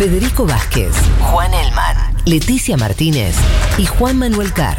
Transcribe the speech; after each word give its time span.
Federico 0.00 0.46
Vázquez, 0.46 0.94
Juan 1.20 1.52
Elman, 1.52 1.94
Leticia 2.24 2.74
Martínez 2.78 3.36
y 3.76 3.84
Juan 3.84 4.16
Manuel 4.16 4.50
Carr. 4.54 4.78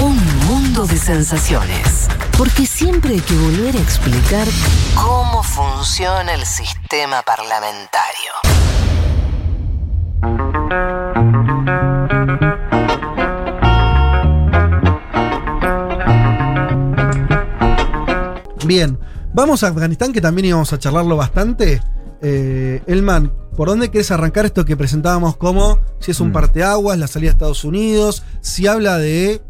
Un 0.00 0.18
mundo 0.46 0.86
de 0.86 0.96
sensaciones. 0.96 2.08
Porque 2.38 2.64
siempre 2.64 3.12
hay 3.12 3.20
que 3.20 3.34
volver 3.34 3.76
a 3.76 3.78
explicar 3.78 4.48
cómo 4.94 5.42
funciona 5.42 6.32
el 6.32 6.46
sistema 6.46 7.20
parlamentario. 7.20 8.32
Bien, 18.64 18.98
vamos 19.34 19.62
a 19.62 19.68
Afganistán, 19.68 20.14
que 20.14 20.22
también 20.22 20.46
íbamos 20.46 20.72
a 20.72 20.78
charlarlo 20.78 21.18
bastante. 21.18 21.82
Eh, 22.22 22.82
Elman, 22.86 23.30
¿por 23.56 23.68
dónde 23.68 23.90
querés 23.90 24.10
arrancar 24.10 24.44
esto 24.46 24.64
que 24.64 24.76
presentábamos 24.76 25.36
como 25.36 25.78
si 26.00 26.10
es 26.10 26.20
un 26.20 26.30
Mm. 26.30 26.32
parteaguas, 26.32 26.98
la 26.98 27.06
salida 27.06 27.30
de 27.30 27.34
Estados 27.34 27.64
Unidos, 27.64 28.22
si 28.40 28.66
habla 28.66 28.98
de 28.98 29.40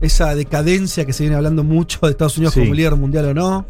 esa 0.00 0.34
decadencia 0.34 1.04
que 1.04 1.12
se 1.12 1.22
viene 1.24 1.36
hablando 1.36 1.64
mucho 1.64 1.98
de 2.02 2.10
Estados 2.10 2.36
Unidos 2.36 2.54
Sí. 2.54 2.60
como 2.60 2.74
líder 2.74 2.96
mundial 2.96 3.26
o 3.26 3.34
no? 3.34 3.66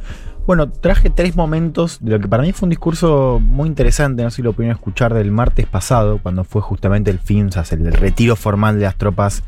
Bueno, 0.47 0.71
traje 0.71 1.09
tres 1.09 1.37
momentos 1.37 1.99
de 2.03 2.11
lo 2.11 2.21
que 2.21 2.29
para 2.29 2.43
mí 2.43 2.53
fue 2.53 2.67
un 2.67 2.71
discurso 2.71 3.41
muy 3.43 3.67
interesante, 3.67 4.23
no 4.23 4.31
sé 4.31 4.37
si 4.37 4.43
lo 4.43 4.53
pudieron 4.53 4.77
escuchar 4.77 5.15
del 5.15 5.31
martes 5.31 5.67
pasado, 5.67 6.19
cuando 6.23 6.45
fue 6.45 6.61
justamente 6.61 7.11
el 7.11 7.19
sea, 7.21 7.65
el 7.71 7.93
retiro 7.95 8.37
formal 8.37 8.77
de 8.79 8.83
las 8.85 8.97
tropas 8.97 9.43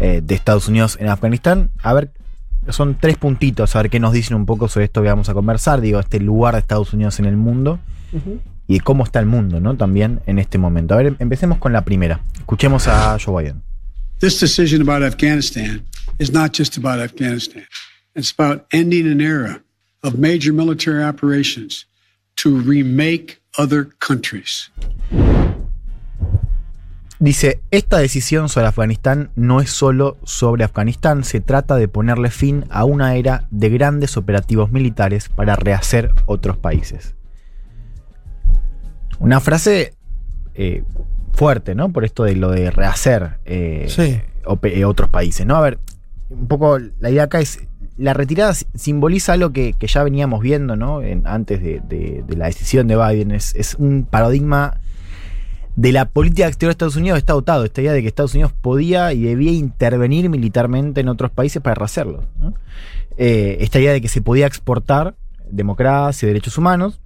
eh, 0.00 0.22
de 0.24 0.34
Estados 0.34 0.68
Unidos 0.68 0.96
en 1.00 1.08
Afganistán. 1.08 1.70
A 1.82 1.92
ver, 1.92 2.12
son 2.70 2.96
tres 2.98 3.18
puntitos, 3.18 3.76
a 3.76 3.82
ver 3.82 3.90
qué 3.90 4.00
nos 4.00 4.12
dicen 4.14 4.36
un 4.36 4.46
poco 4.46 4.68
sobre 4.68 4.86
esto 4.86 5.02
que 5.02 5.08
vamos 5.08 5.28
a 5.28 5.34
conversar, 5.34 5.82
digo, 5.82 6.00
este 6.00 6.18
lugar 6.18 6.54
de 6.54 6.60
Estados 6.60 6.94
Unidos 6.94 7.18
en 7.18 7.26
el 7.26 7.36
mundo 7.36 7.78
y 8.68 8.74
de 8.74 8.80
cómo 8.80 9.02
está 9.02 9.18
el 9.18 9.26
mundo, 9.26 9.60
¿no? 9.60 9.76
También 9.76 10.20
en 10.26 10.38
este 10.38 10.58
momento. 10.58 10.94
A 10.94 10.98
ver, 10.98 11.16
empecemos 11.18 11.58
con 11.58 11.72
la 11.72 11.84
primera. 11.84 12.20
Escuchemos 12.38 12.86
a 12.86 13.18
Joe 13.18 13.42
Biden. 13.42 13.62
This 14.20 14.38
decision 14.38 14.82
about 14.86 15.02
Afghanistan 15.02 15.82
is 16.18 16.32
not 16.32 16.56
just 16.56 16.76
about 16.76 17.00
Afghanistan. 17.00 17.64
It's 18.14 18.32
about 18.36 18.66
ending 18.70 19.10
an 19.10 19.20
era 19.20 19.62
of 20.02 20.18
major 20.18 20.52
military 20.52 21.02
operations 21.02 21.86
to 22.36 22.60
remake 22.60 23.40
other 23.56 23.88
countries. 23.98 24.70
Dice, 27.20 27.60
esta 27.72 27.98
decisión 27.98 28.48
sobre 28.48 28.68
Afganistán 28.68 29.30
no 29.34 29.60
es 29.60 29.70
solo 29.70 30.18
sobre 30.22 30.62
Afganistán, 30.62 31.24
se 31.24 31.40
trata 31.40 31.74
de 31.74 31.88
ponerle 31.88 32.30
fin 32.30 32.64
a 32.70 32.84
una 32.84 33.16
era 33.16 33.48
de 33.50 33.70
grandes 33.70 34.16
operativos 34.16 34.70
militares 34.70 35.28
para 35.28 35.56
rehacer 35.56 36.10
otros 36.26 36.58
países. 36.58 37.16
Una 39.20 39.40
frase 39.40 39.94
eh, 40.54 40.82
fuerte, 41.32 41.74
¿no? 41.74 41.90
Por 41.92 42.04
esto 42.04 42.24
de 42.24 42.36
lo 42.36 42.50
de 42.50 42.70
rehacer 42.70 43.38
eh, 43.44 43.86
Sí. 43.88 44.20
eh, 44.62 44.84
otros 44.84 45.08
países, 45.10 45.46
¿no? 45.46 45.56
A 45.56 45.60
ver, 45.60 45.78
un 46.30 46.46
poco 46.48 46.78
la 47.00 47.10
idea 47.10 47.24
acá 47.24 47.40
es, 47.40 47.60
la 47.96 48.14
retirada 48.14 48.54
si- 48.54 48.66
simboliza 48.74 49.32
algo 49.32 49.52
que, 49.52 49.72
que 49.72 49.86
ya 49.86 50.02
veníamos 50.04 50.40
viendo, 50.40 50.76
¿no? 50.76 51.02
En- 51.02 51.26
antes 51.26 51.62
de, 51.62 51.80
de- 51.88 52.22
de 52.26 52.36
la 52.36 52.46
decisión 52.46 52.86
de 52.86 52.96
Biden, 52.96 53.30
es, 53.32 53.54
es 53.54 53.74
un 53.74 54.06
paradigma 54.08 54.80
de 55.76 55.92
la 55.92 56.06
política 56.06 56.48
exterior 56.48 56.70
de 56.70 56.72
Estados 56.72 56.96
Unidos 56.96 57.18
está 57.18 57.34
dotado, 57.34 57.64
esta 57.64 57.80
idea 57.80 57.92
de 57.92 58.02
que 58.02 58.08
Estados 58.08 58.34
Unidos 58.34 58.52
podía 58.52 59.12
y 59.12 59.22
debía 59.22 59.52
intervenir 59.52 60.28
militarmente 60.28 61.00
en 61.00 61.08
otros 61.08 61.30
países 61.30 61.62
para 61.62 61.74
rehacerlo. 61.76 62.24
¿no? 62.40 62.54
Eh, 63.16 63.58
esta 63.60 63.78
idea 63.78 63.92
de 63.92 64.00
que 64.00 64.08
se 64.08 64.20
podía 64.20 64.46
exportar 64.46 65.14
democracia 65.50 66.26
y 66.26 66.30
derechos 66.30 66.58
humanos, 66.58 67.00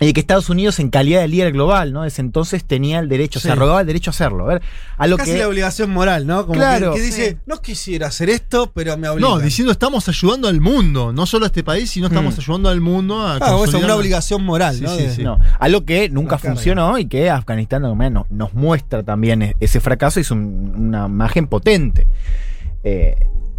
y 0.00 0.06
de 0.06 0.12
que 0.12 0.20
Estados 0.20 0.50
Unidos, 0.50 0.78
en 0.78 0.90
calidad 0.90 1.20
de 1.20 1.28
líder 1.28 1.52
global, 1.52 1.92
¿no? 1.92 2.02
Desde 2.02 2.20
entonces 2.22 2.64
tenía 2.64 2.98
el 2.98 3.08
derecho, 3.08 3.40
Sí. 3.40 3.46
se 3.46 3.52
arrogaba 3.52 3.80
el 3.80 3.86
derecho 3.86 4.10
a 4.10 4.12
hacerlo. 4.12 4.44
A 4.44 4.48
ver, 4.54 4.62
a 4.98 5.06
lo 5.06 5.16
Casi 5.16 5.32
que. 5.32 5.38
la 5.38 5.48
obligación 5.48 5.90
moral, 5.90 6.26
¿no? 6.26 6.42
Como 6.46 6.58
Claro. 6.58 6.92
que, 6.92 6.98
que 7.00 7.04
dice, 7.06 7.30
Sí. 7.30 7.36
no 7.46 7.60
quisiera 7.62 8.08
hacer 8.08 8.28
esto, 8.30 8.70
pero 8.74 8.96
me 8.98 9.08
obliga. 9.08 9.28
No, 9.28 9.38
diciendo 9.38 9.72
estamos 9.72 10.08
ayudando 10.08 10.48
al 10.48 10.60
mundo, 10.60 11.12
no 11.12 11.24
solo 11.26 11.44
a 11.44 11.48
este 11.48 11.64
país, 11.64 11.90
sino 11.90 12.08
estamos 12.08 12.36
Mm. 12.36 12.40
ayudando 12.40 12.68
al 12.68 12.80
mundo 12.80 13.20
a 13.20 13.32
Ah, 13.32 13.36
o 13.36 13.38
sea, 13.38 13.48
consolidar- 13.56 13.84
una 13.84 13.96
obligación 13.96 14.44
moral, 14.44 14.76
Sí, 14.76 14.82
¿no? 14.82 14.90
sí, 14.96 15.02
De- 15.02 15.14
sí. 15.14 15.22
No, 15.24 15.38
algo 15.58 15.84
que 15.84 16.08
nunca 16.10 16.38
funcionó 16.38 16.98
y 16.98 17.06
que 17.06 17.30
Afganistán 17.30 17.82
de 17.82 17.86
alguna 17.88 18.10
manera, 18.10 18.26
no- 18.30 18.36
nos 18.36 18.54
muestra 18.54 19.02
también 19.02 19.42
e- 19.42 19.56
ese 19.60 19.80
fracaso 19.80 20.20
y 20.20 20.22
es 20.22 20.30
un- 20.30 20.74
una 20.76 21.06
imagen 21.06 21.46
potente. 21.46 22.06
Eh, 22.84 23.16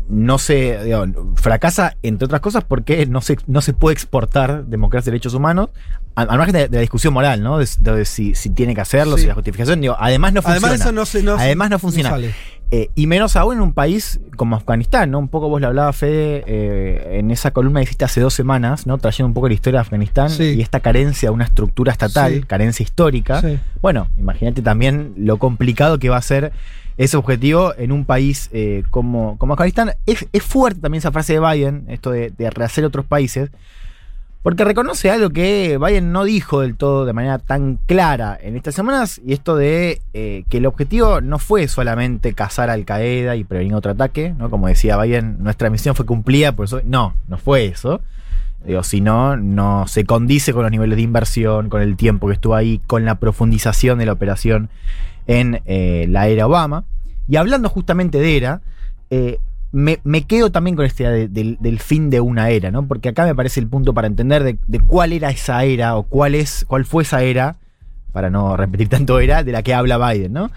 no 0.10 0.38
se 0.38 0.84
digo, 0.84 1.06
fracasa 1.36 1.98
entre 2.04 2.26
otras 2.26 2.42
cosas 2.42 2.64
porque 2.64 3.06
no 3.06 3.22
se, 3.22 3.38
no 3.48 3.62
se 3.62 3.74
puede 3.74 3.94
exportar 3.94 4.66
democracia 4.66 5.10
y 5.10 5.12
derechos 5.12 5.34
humanos 5.34 5.70
al 6.16 6.28
margen 6.38 6.54
de, 6.54 6.68
de 6.68 6.78
la 6.78 6.82
discusión 6.82 7.14
moral, 7.14 7.44
¿no? 7.44 7.60
De, 7.60 7.68
de 7.80 8.04
si, 8.06 8.34
si 8.34 8.50
tiene 8.50 8.74
que 8.74 8.82
hacerlo, 8.82 9.18
Sí. 9.18 9.22
si 9.24 9.28
la 9.28 9.36
justificación. 9.36 9.82
Digo, 9.82 9.96
además 10.00 10.34
no 10.34 10.42
funciona. 10.42 10.68
Además, 10.70 10.82
eso 10.82 10.92
no 10.92 11.06
se. 11.06 11.22
No, 11.22 11.36
Además 11.36 11.70
no 11.70 11.78
funciona. 11.78 12.18
Eh, 12.72 12.90
y 12.96 13.06
menos 13.08 13.36
aún 13.36 13.56
en 13.58 13.62
un 13.62 13.72
país 13.72 14.20
como 14.36 14.56
Afganistán, 14.56 15.12
¿no? 15.12 15.20
Un 15.20 15.28
poco 15.30 15.48
vos 15.48 15.62
lo 15.62 15.68
hablabas, 15.68 15.96
Fede, 15.96 16.44
eh, 16.48 17.20
en 17.20 17.30
esa 17.32 17.52
columna 17.52 17.80
que 17.82 17.84
hiciste 17.86 18.04
hace 18.06 18.20
dos 18.20 18.34
semanas, 18.34 18.88
¿no? 18.88 18.98
Trayendo 18.98 19.28
un 19.28 19.34
poco 19.36 19.48
la 19.48 19.54
historia 19.54 19.78
de 19.80 19.82
Afganistán 19.82 20.32
Sí. 20.32 20.56
y 20.58 20.62
esta 20.62 20.80
carencia 20.80 21.30
de 21.30 21.34
una 21.36 21.44
estructura 21.46 21.92
estatal, 21.92 22.34
Sí. 22.34 22.42
carencia 22.42 22.84
histórica. 22.84 23.42
Bueno, 23.82 24.08
imagínate 24.18 24.62
también 24.64 25.14
lo 25.18 25.38
complicado 25.38 26.00
que 26.00 26.10
va 26.10 26.18
a 26.18 26.22
ser 26.24 26.52
ese 26.98 27.18
objetivo 27.18 27.74
en 27.78 27.92
un 27.92 28.06
país 28.06 28.50
eh, 28.52 28.84
como, 28.90 29.38
como 29.38 29.54
Afganistán. 29.54 29.92
Es, 30.06 30.28
es 30.34 30.44
fuerte 30.44 30.82
también 30.82 31.00
esa 31.00 31.12
frase 31.12 31.34
de 31.34 31.40
Biden, 31.40 31.86
esto 31.88 32.12
de, 32.12 32.32
de 32.32 32.50
rehacer 32.50 32.86
otros 32.86 33.06
países, 33.06 33.50
porque 34.44 34.64
reconoce 34.64 35.12
algo 35.12 35.30
que 35.30 35.78
Biden 35.78 36.14
no 36.14 36.24
dijo 36.24 36.62
del 36.62 36.78
todo 36.78 37.06
de 37.06 37.12
manera 37.12 37.38
tan 37.38 37.80
clara 37.86 38.38
en 38.42 38.56
estas 38.56 38.76
semanas, 38.76 39.20
y 39.26 39.34
esto 39.34 39.58
de 39.58 40.02
eh, 40.14 40.46
que 40.50 40.58
el 40.58 40.66
objetivo 40.66 41.20
no 41.20 41.38
fue 41.38 41.68
solamente 41.68 42.34
cazar 42.34 42.70
Al 42.70 42.86
Qaeda 42.86 43.36
y 43.36 43.44
prevenir 43.44 43.74
otro 43.76 43.92
ataque, 43.92 44.34
¿no? 44.38 44.50
Como 44.50 44.68
decía 44.68 44.96
Biden, 44.98 45.44
nuestra 45.44 45.70
misión 45.70 45.96
fue 45.96 46.06
cumplida, 46.06 46.54
por 46.54 46.66
eso. 46.66 46.82
No, 46.86 47.14
no 47.28 47.38
fue 47.38 47.66
eso. 47.66 48.02
Digo, 48.66 48.84
si 48.84 49.00
no, 49.02 49.38
no 49.38 49.88
se 49.88 50.04
condice 50.06 50.52
con 50.54 50.64
los 50.64 50.72
niveles 50.72 50.98
de 50.98 51.02
inversión, 51.04 51.70
con 51.70 51.82
el 51.82 51.96
tiempo 51.96 52.28
que 52.28 52.34
estuvo 52.34 52.56
ahí, 52.56 52.82
con 52.88 53.06
la 53.06 53.16
profundización 53.16 54.00
de 54.00 54.06
la 54.06 54.14
operación 54.14 54.70
en 55.28 55.62
eh, 55.66 56.06
la 56.10 56.28
era 56.28 56.48
Obama. 56.48 56.84
Y 57.28 57.36
hablando 57.38 57.70
justamente 57.70 58.20
de 58.20 58.36
era, 58.38 58.62
eh, 59.10 59.40
me, 59.72 60.00
me 60.04 60.24
quedo 60.24 60.52
también 60.52 60.76
con 60.76 60.86
esta 60.86 61.04
idea 61.04 61.12
de- 61.14 61.28
del, 61.28 61.58
del 61.60 61.80
fin 61.80 62.10
de 62.10 62.20
una 62.20 62.50
era, 62.50 62.72
¿no? 62.72 62.88
Porque 62.88 63.10
acá 63.10 63.26
me 63.26 63.36
parece 63.36 63.60
el 63.60 63.68
punto 63.68 63.94
para 63.94 64.08
entender 64.08 64.44
de, 64.44 64.58
de 64.68 64.80
cuál 64.80 65.14
era 65.14 65.30
esa 65.30 65.64
era 65.64 65.96
o 65.96 66.04
cuál, 66.04 66.36
es, 66.36 66.66
cuál 66.68 66.86
fue 66.86 67.04
esa 67.04 67.22
era, 67.22 67.58
para 68.18 68.32
no 68.32 68.58
repetir 68.58 68.90
tanto 68.90 69.20
era, 69.20 69.44
de 69.44 69.52
la 69.52 69.62
que 69.62 69.76
habla 69.76 70.00
Biden, 70.00 70.34
¿no? 70.34 70.50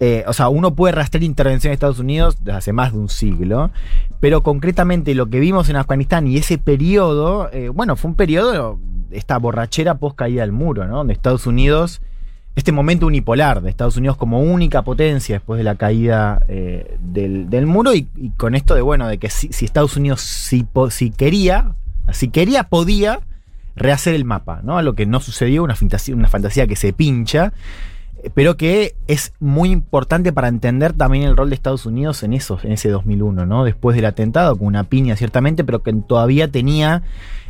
Eh, 0.00 0.24
o 0.26 0.32
sea, 0.32 0.48
uno 0.48 0.74
puede 0.74 0.94
rastrear 0.94 1.24
intervención 1.24 1.68
de 1.68 1.74
Estados 1.74 1.98
Unidos 1.98 2.38
desde 2.38 2.56
hace 2.56 2.72
más 2.72 2.94
de 2.94 3.00
un 3.00 3.10
siglo, 3.10 3.70
pero 4.18 4.42
concretamente 4.42 5.14
lo 5.14 5.28
que 5.28 5.38
vimos 5.38 5.68
en 5.68 5.76
Afganistán 5.76 6.26
y 6.26 6.38
ese 6.38 6.56
periodo, 6.56 7.50
eh, 7.52 7.68
bueno, 7.68 7.96
fue 7.96 8.12
un 8.12 8.16
periodo, 8.16 8.78
esta 9.10 9.36
borrachera 9.36 9.96
post 9.96 10.16
caída 10.16 10.40
del 10.40 10.52
muro, 10.52 10.86
¿no? 10.86 10.96
Donde 10.96 11.12
Estados 11.12 11.46
Unidos, 11.46 12.00
este 12.56 12.72
momento 12.72 13.06
unipolar 13.06 13.60
de 13.60 13.68
Estados 13.68 13.98
Unidos 13.98 14.16
como 14.16 14.40
única 14.40 14.80
potencia 14.80 15.34
después 15.34 15.58
de 15.58 15.64
la 15.64 15.74
caída 15.74 16.42
eh, 16.48 16.96
del, 16.98 17.66
muro 17.66 17.92
y, 17.92 18.06
con 18.38 18.54
esto 18.54 18.74
de, 18.74 18.80
bueno, 18.80 19.06
de 19.06 19.18
que 19.18 19.28
si, 19.28 19.50
Estados 19.62 19.98
Unidos 19.98 20.22
si 20.22 21.10
quería, 21.10 21.74
si 22.10 22.30
quería, 22.30 22.70
podía 22.70 23.20
rehacer 23.76 24.14
el 24.14 24.24
mapa, 24.24 24.60
¿no? 24.62 24.80
Lo 24.82 24.94
que 24.94 25.06
no 25.06 25.20
sucedió, 25.20 25.62
una 25.62 25.76
fantasía, 25.76 26.14
una 26.14 26.28
fantasía 26.28 26.66
que 26.66 26.76
se 26.76 26.92
pincha 26.92 27.52
pero 28.34 28.56
que 28.56 28.94
es 29.08 29.32
muy 29.40 29.70
importante 29.70 30.32
para 30.32 30.48
entender 30.48 30.92
también 30.92 31.24
el 31.24 31.36
rol 31.36 31.50
de 31.50 31.56
Estados 31.56 31.86
Unidos 31.86 32.22
en, 32.22 32.34
eso, 32.34 32.58
en 32.62 32.72
ese 32.72 32.88
2001, 32.88 33.46
¿no? 33.46 33.64
Después 33.64 33.96
del 33.96 34.04
atentado, 34.04 34.56
con 34.56 34.68
una 34.68 34.84
piña 34.84 35.16
ciertamente, 35.16 35.64
pero 35.64 35.82
que 35.82 35.92
todavía 35.92 36.48
tenía 36.48 37.02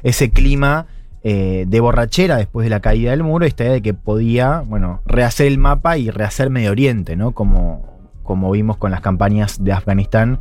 ese 0.02 0.30
clima 0.30 0.86
eh, 1.24 1.66
de 1.68 1.80
borrachera 1.80 2.36
después 2.36 2.64
de 2.64 2.70
la 2.70 2.80
caída 2.80 3.10
del 3.10 3.22
muro, 3.22 3.44
esta 3.44 3.64
idea 3.64 3.74
de 3.74 3.82
que 3.82 3.94
podía, 3.94 4.60
bueno, 4.60 5.02
rehacer 5.04 5.46
el 5.46 5.58
mapa 5.58 5.98
y 5.98 6.10
rehacer 6.10 6.48
Medio 6.48 6.70
Oriente, 6.70 7.16
¿no? 7.16 7.32
Como, 7.32 8.10
como 8.22 8.50
vimos 8.50 8.78
con 8.78 8.90
las 8.90 9.02
campañas 9.02 9.62
de 9.62 9.72
Afganistán 9.72 10.38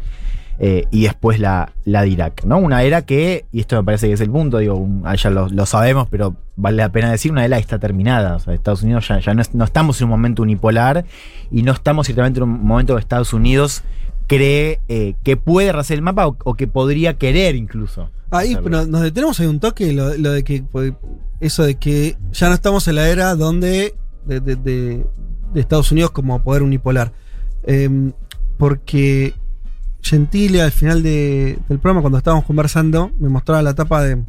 eh, 0.63 0.85
y 0.91 1.03
después 1.05 1.39
la, 1.39 1.73
la 1.85 2.03
de 2.03 2.09
Irak, 2.09 2.43
¿no? 2.45 2.59
Una 2.59 2.83
era 2.83 3.01
que, 3.03 3.45
y 3.51 3.61
esto 3.61 3.75
me 3.77 3.83
parece 3.83 4.07
que 4.07 4.13
es 4.13 4.21
el 4.21 4.29
punto, 4.29 4.59
digo, 4.59 4.75
un- 4.75 5.01
ah, 5.05 5.15
ya 5.15 5.31
lo, 5.31 5.49
lo 5.49 5.65
sabemos, 5.65 6.07
pero 6.11 6.35
vale 6.55 6.77
la 6.77 6.91
pena 6.91 7.09
decir, 7.09 7.31
una 7.31 7.43
era 7.45 7.57
está 7.57 7.79
terminada. 7.79 8.35
O 8.35 8.39
sea, 8.39 8.53
Estados 8.53 8.83
Unidos 8.83 9.07
ya, 9.07 9.19
ya 9.19 9.33
no, 9.33 9.41
es- 9.41 9.55
no 9.55 9.65
estamos 9.65 9.99
en 9.99 10.05
un 10.05 10.11
momento 10.11 10.43
unipolar 10.43 11.03
y 11.49 11.63
no 11.63 11.71
estamos 11.71 12.05
ciertamente 12.05 12.39
en 12.39 12.43
un 12.43 12.63
momento 12.63 12.93
que 12.93 12.99
Estados 12.99 13.33
Unidos 13.33 13.81
cree 14.27 14.79
eh, 14.87 15.15
que 15.23 15.35
puede 15.35 15.71
rehacer 15.71 15.95
el 15.95 16.03
mapa 16.03 16.27
o, 16.27 16.37
o 16.43 16.53
que 16.53 16.67
podría 16.67 17.15
querer 17.17 17.55
incluso. 17.55 18.11
Ahí 18.29 18.55
pero 18.63 18.85
nos 18.85 19.01
detenemos 19.01 19.39
ahí 19.39 19.47
un 19.47 19.59
toque, 19.59 19.91
lo, 19.93 20.15
lo 20.15 20.31
de 20.31 20.43
que 20.43 20.63
pues, 20.71 20.93
eso 21.39 21.63
de 21.63 21.75
que 21.75 22.15
ya 22.33 22.49
no 22.49 22.53
estamos 22.53 22.87
en 22.87 22.95
la 22.95 23.09
era 23.09 23.33
donde 23.35 23.95
de, 24.25 24.39
de- 24.39 24.55
de- 24.57 25.05
de 25.53 25.59
Estados 25.59 25.91
Unidos 25.91 26.11
como 26.11 26.41
poder 26.43 26.61
unipolar. 26.61 27.11
Em, 27.63 28.13
porque 28.57 29.33
Gentile 30.01 30.61
al 30.61 30.71
final 30.71 31.03
de- 31.03 31.59
del 31.69 31.79
programa, 31.79 32.01
cuando 32.01 32.17
estábamos 32.17 32.45
conversando, 32.45 33.11
me 33.19 33.29
mostraba 33.29 33.61
la 33.61 33.73
tapa 33.73 34.01
de 34.03 34.21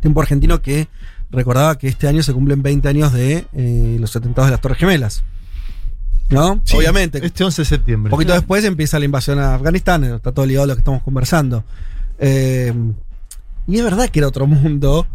Tiempo 0.00 0.20
Argentino 0.20 0.62
que 0.62 0.88
recordaba 1.30 1.76
que 1.76 1.88
este 1.88 2.08
año 2.08 2.22
se 2.22 2.32
cumplen 2.32 2.62
20 2.62 2.88
años 2.88 3.12
de 3.12 3.46
eh, 3.52 3.96
los 4.00 4.14
atentados 4.16 4.48
de 4.48 4.52
las 4.52 4.60
Torres 4.60 4.78
Gemelas. 4.78 5.24
¿No? 6.30 6.60
Sí, 6.64 6.76
Obviamente. 6.76 7.24
Este 7.24 7.42
11 7.44 7.62
de 7.62 7.66
septiembre. 7.66 8.08
Un 8.08 8.16
poquito 8.16 8.32
después 8.34 8.62
empieza 8.64 8.98
la 8.98 9.06
invasión 9.06 9.38
a 9.38 9.54
Afganistán, 9.54 10.04
está 10.04 10.32
todo 10.32 10.44
ligado 10.46 10.64
a 10.64 10.66
lo 10.68 10.74
que 10.74 10.80
estamos 10.80 11.02
conversando. 11.02 11.64
Eh, 12.18 12.72
y 13.66 13.76
es 13.78 13.82
verdad 13.84 14.08
que 14.10 14.18
era 14.20 14.28
otro 14.28 14.46
mundo, 14.46 15.06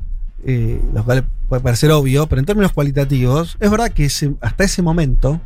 eh, 0.46 0.81
lo 0.94 1.04
cual 1.04 1.25
puede 1.48 1.62
parecer 1.62 1.92
obvio, 1.92 2.28
pero 2.28 2.40
en 2.40 2.46
términos 2.46 2.72
cualitativos, 2.72 3.58
es 3.60 3.70
verdad 3.70 3.92
que 3.92 4.06
ese- 4.06 4.34
hasta 4.42 4.64
ese 4.64 4.81
momento, 4.81 5.40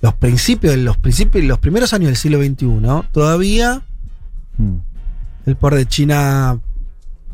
los 0.00 0.14
principios, 0.14 0.76
los 0.76 0.96
principios, 0.96 1.44
los 1.44 1.58
primeros 1.58 1.92
años 1.92 2.08
del 2.08 2.16
siglo 2.16 2.38
XXI, 2.38 3.08
todavía 3.12 3.82
Mm. 4.58 4.76
el 5.46 5.56
poder 5.56 5.78
de 5.78 5.86
China 5.86 6.60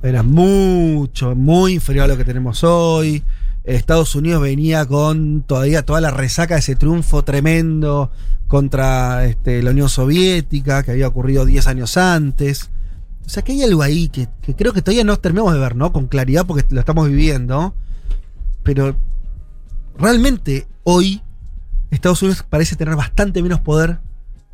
era 0.02 0.22
mucho, 0.22 1.36
muy 1.36 1.74
inferior 1.74 2.04
a 2.04 2.08
lo 2.08 2.16
que 2.16 2.24
tenemos 2.24 2.64
hoy. 2.64 3.22
Estados 3.64 4.16
Unidos 4.16 4.42
venía 4.42 4.84
con 4.86 5.42
todavía 5.42 5.84
toda 5.86 6.00
la 6.00 6.10
resaca 6.10 6.54
de 6.54 6.60
ese 6.60 6.74
triunfo 6.74 7.22
tremendo 7.22 8.10
contra 8.48 9.24
este, 9.24 9.62
la 9.62 9.70
Unión 9.70 9.88
Soviética, 9.88 10.82
que 10.82 10.90
había 10.90 11.06
ocurrido 11.06 11.46
10 11.46 11.68
años 11.68 11.96
antes. 11.96 12.70
O 13.24 13.28
sea 13.28 13.44
que 13.44 13.52
hay 13.52 13.62
algo 13.62 13.82
ahí 13.82 14.08
que, 14.08 14.28
que 14.42 14.56
creo 14.56 14.72
que 14.72 14.82
todavía 14.82 15.04
no 15.04 15.16
terminamos 15.18 15.54
de 15.54 15.60
ver, 15.60 15.76
¿no? 15.76 15.92
Con 15.92 16.08
claridad 16.08 16.44
porque 16.44 16.64
lo 16.74 16.80
estamos 16.80 17.08
viviendo. 17.08 17.74
Pero 18.64 18.96
realmente 19.96 20.66
hoy 20.82 21.22
Estados 21.94 22.22
Unidos 22.22 22.44
parece 22.48 22.76
tener 22.76 22.96
bastante 22.96 23.42
menos 23.42 23.60
poder 23.60 23.98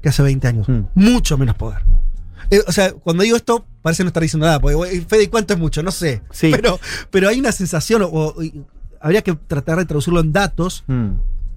que 0.02 0.08
hace 0.10 0.22
20 0.22 0.46
años. 0.48 0.68
Mm. 0.68 0.82
Mucho 0.94 1.38
menos 1.38 1.54
poder. 1.56 1.82
Eh, 2.50 2.60
o 2.66 2.72
sea, 2.72 2.92
cuando 2.92 3.22
digo 3.24 3.36
esto, 3.36 3.66
parece 3.82 4.02
no 4.04 4.08
estar 4.08 4.22
diciendo 4.22 4.46
nada. 4.46 4.60
Porque, 4.60 5.02
Fede, 5.08 5.28
¿cuánto 5.30 5.54
es 5.54 5.58
mucho? 5.60 5.82
No 5.82 5.90
sé. 5.90 6.22
Sí. 6.30 6.50
Pero, 6.50 6.78
pero 7.10 7.28
hay 7.28 7.38
una 7.40 7.52
sensación, 7.52 8.02
o, 8.10 8.34
habría 9.00 9.22
que 9.22 9.34
tratar 9.34 9.78
de 9.78 9.84
traducirlo 9.86 10.20
en 10.20 10.32
datos, 10.32 10.84
Mm. 10.86 11.10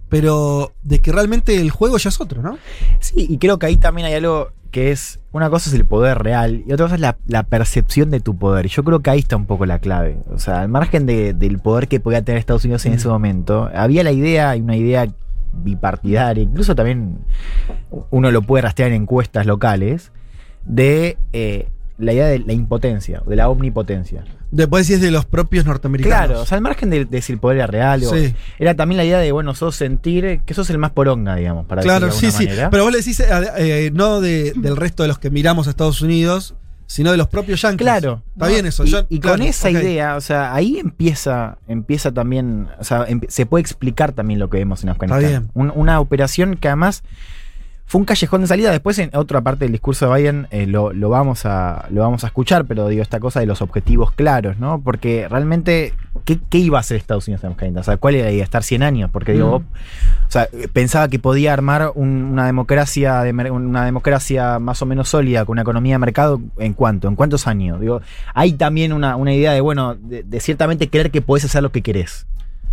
pero 0.09 0.73
de 0.83 0.99
que 0.99 1.11
realmente 1.11 1.55
el 1.55 1.71
juego 1.71 1.97
ya 1.97 2.09
es 2.09 2.19
otro, 2.19 2.41
¿no? 2.41 2.57
Sí, 2.99 3.25
y 3.29 3.37
creo 3.37 3.57
que 3.59 3.67
ahí 3.67 3.77
también 3.77 4.07
hay 4.07 4.13
algo 4.15 4.51
que 4.71 4.91
es, 4.91 5.19
una 5.33 5.49
cosa 5.49 5.69
es 5.69 5.75
el 5.75 5.85
poder 5.85 6.17
real 6.19 6.63
y 6.65 6.71
otra 6.73 6.85
cosa 6.85 6.95
es 6.95 7.01
la, 7.01 7.17
la 7.27 7.43
percepción 7.43 8.09
de 8.09 8.19
tu 8.21 8.37
poder. 8.37 8.65
Y 8.65 8.69
yo 8.69 8.83
creo 8.83 9.01
que 9.01 9.09
ahí 9.09 9.19
está 9.19 9.35
un 9.35 9.45
poco 9.45 9.65
la 9.65 9.79
clave. 9.79 10.17
O 10.33 10.39
sea, 10.39 10.61
al 10.61 10.69
margen 10.69 11.05
de- 11.05 11.33
del 11.33 11.59
poder 11.59 11.87
que 11.87 11.99
podía 11.99 12.21
tener 12.23 12.39
Estados 12.39 12.63
Unidos 12.65 12.85
en 12.85 12.93
Mm. 12.93 12.95
ese 12.95 13.07
momento, 13.07 13.69
había 13.73 14.03
la 14.03 14.11
idea, 14.11 14.55
y 14.55 14.61
una 14.61 14.75
idea 14.77 15.07
bipartidaria, 15.53 16.43
incluso 16.43 16.75
también 16.75 17.19
uno 18.09 18.31
lo 18.31 18.41
puede 18.41 18.61
rastrear 18.63 18.91
en 18.91 19.01
encuestas 19.03 19.45
locales, 19.45 20.11
de 20.65 21.17
eh, 21.33 21.67
la 21.97 22.13
idea 22.13 22.27
de 22.27 22.39
la 22.39 22.53
impotencia, 22.53 23.21
de 23.25 23.35
la 23.35 23.49
omnipotencia. 23.49 24.23
Después 24.51 24.85
si 24.87 24.93
es 24.93 25.01
de 25.01 25.11
los 25.11 25.25
propios 25.25 25.65
norteamericanos. 25.65 26.25
Claro, 26.27 26.41
o 26.41 26.45
sea, 26.45 26.57
al 26.57 26.61
margen 26.61 26.89
de, 26.89 27.05
de 27.05 27.21
si 27.21 27.31
el 27.31 27.39
poder 27.39 27.57
era 27.57 27.67
real 27.67 28.03
o- 28.03 28.09
Sí. 28.13 28.33
era 28.59 28.75
también 28.75 28.97
la 28.97 29.05
idea 29.05 29.19
de, 29.19 29.31
bueno, 29.31 29.53
sos 29.55 29.75
sentir 29.75 30.41
que 30.45 30.53
sos 30.53 30.69
el 30.69 30.77
más 30.77 30.91
poronga, 30.91 31.35
digamos, 31.35 31.65
para 31.67 31.81
Claro, 31.81 32.07
decirlo 32.07 32.27
de 32.27 32.31
sí, 32.33 32.37
sí. 32.37 32.45
manera. 32.49 32.69
Pero 32.69 32.83
vos 32.83 32.91
le 32.91 32.97
decís, 32.97 33.19
eh, 33.21 33.27
eh, 33.57 33.91
no 33.93 34.19
de- 34.19 34.53
del 34.55 34.75
resto 34.75 35.03
de 35.03 35.07
los 35.07 35.19
que 35.19 35.29
miramos 35.29 35.67
a 35.67 35.69
Estados 35.69 36.01
Unidos, 36.01 36.55
sino 36.91 37.11
de 37.11 37.17
los 37.17 37.27
propios 37.27 37.61
yankees. 37.61 37.85
Claro. 37.85 38.21
Está 38.33 38.45
¿no? 38.45 38.51
bien 38.51 38.65
eso. 38.65 38.83
Y, 38.85 38.89
yo- 38.89 39.05
y 39.09 39.19
claro, 39.19 39.37
con 39.37 39.47
esa 39.47 39.69
idea, 39.71 40.15
o 40.15 40.21
sea, 40.21 40.53
ahí 40.53 40.77
empieza, 40.77 41.57
empieza 41.67 42.11
también, 42.11 42.67
o 42.79 42.83
sea, 42.83 43.05
em- 43.07 43.21
se 43.27 43.45
puede 43.45 43.61
explicar 43.61 44.11
también 44.11 44.39
lo 44.39 44.49
que 44.49 44.57
vemos 44.57 44.83
en 44.83 44.89
Afganistán. 44.89 45.19
bien. 45.29 45.49
Un- 45.53 45.71
una 45.75 45.99
operación 45.99 46.55
que 46.57 46.67
además 46.67 47.03
fue 47.91 47.99
un 47.99 48.05
callejón 48.05 48.39
de 48.39 48.47
salida. 48.47 48.71
Después 48.71 48.97
en 48.99 49.09
otra 49.13 49.41
parte 49.41 49.65
del 49.65 49.73
discurso 49.73 50.09
de 50.09 50.17
Biden 50.17 50.47
eh, 50.49 50.65
lo, 50.65 50.93
lo 50.93 51.09
vamos 51.09 51.45
a, 51.45 51.87
lo 51.89 51.99
vamos 52.01 52.23
a 52.23 52.27
escuchar, 52.27 52.63
pero 52.63 52.87
digo, 52.87 53.01
esta 53.01 53.19
cosa 53.19 53.41
de 53.41 53.45
los 53.45 53.61
objetivos 53.61 54.13
claros, 54.13 54.57
¿no? 54.59 54.79
Porque 54.81 55.27
realmente, 55.29 55.93
¿qué, 56.23 56.39
qué 56.49 56.59
iba 56.59 56.77
a 56.77 56.79
hacer 56.79 56.95
Estados 56.95 57.27
Unidos 57.27 57.43
en 57.43 57.51
Afganistán? 57.51 57.81
O 57.81 57.83
sea, 57.83 57.97
¿cuál 57.97 58.15
era 58.15 58.27
la 58.27 58.31
idea? 58.31 58.45
¿Estar 58.45 58.63
100 58.63 58.81
años? 58.83 59.09
Porque 59.11 59.33
digo, 59.33 59.47
Mm. 59.47 59.51
vos- 59.51 59.61
o 60.25 60.31
sea, 60.31 60.47
pensaba 60.71 61.09
que 61.09 61.19
podía 61.19 61.51
armar 61.51 61.91
un- 61.95 62.29
una 62.31 62.45
democracia 62.45 63.19
de 63.23 63.31
una 63.51 63.83
democracia 63.83 64.59
más 64.59 64.81
o 64.81 64.85
menos 64.85 65.09
sólida 65.09 65.43
con 65.43 65.55
una 65.55 65.63
economía 65.63 65.95
de 65.95 65.99
mercado 65.99 66.39
en 66.59 66.71
cuánto, 66.73 67.09
en 67.09 67.15
cuántos 67.17 67.45
años. 67.45 67.81
Digo, 67.81 68.01
hay 68.33 68.53
también 68.53 68.93
una, 68.93 69.17
una 69.17 69.33
idea 69.33 69.51
de 69.51 69.59
bueno, 69.59 69.95
de, 69.95 70.23
de 70.23 70.39
ciertamente 70.39 70.89
creer 70.89 71.11
que 71.11 71.21
podés 71.21 71.43
hacer 71.43 71.61
lo 71.61 71.73
que 71.73 71.81
querés. 71.81 72.25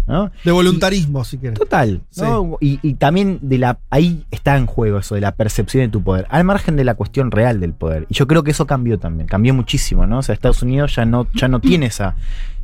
¿No? 0.09 0.33
De 0.43 0.51
voluntarismo, 0.51 1.25
si 1.25 1.39
quieres. 1.39 1.59
Total. 1.59 2.01
¿no? 2.17 2.57
Y, 2.61 2.81
y 2.83 2.95
también 2.95 3.39
de 3.43 3.59
la 3.59 3.79
ahí 3.91 4.25
está 4.31 4.57
en 4.57 4.67
juego 4.67 4.99
eso 4.99 5.15
de 5.15 5.21
la 5.21 5.33
percepción 5.33 5.85
de 5.85 5.89
tu 5.89 6.03
poder, 6.03 6.27
al 6.31 6.45
margen 6.45 6.77
de 6.77 6.85
la 6.85 6.95
cuestión 6.95 7.31
real 7.31 7.61
del 7.61 7.75
poder. 7.75 8.07
Y 8.09 8.15
yo 8.15 8.27
creo 8.27 8.43
que 8.43 8.51
eso 8.51 8.67
cambió 8.67 8.99
también, 8.99 9.29
cambió 9.29 9.55
muchísimo, 9.55 10.07
¿no? 10.07 10.19
O 10.19 10.23
sea, 10.23 10.33
Estados 10.33 10.63
Unidos 10.63 10.97
ya 10.97 11.05
no, 11.05 11.29
ya 11.35 11.47
no 11.47 11.61
tiene 11.61 11.87
esa, 11.87 12.17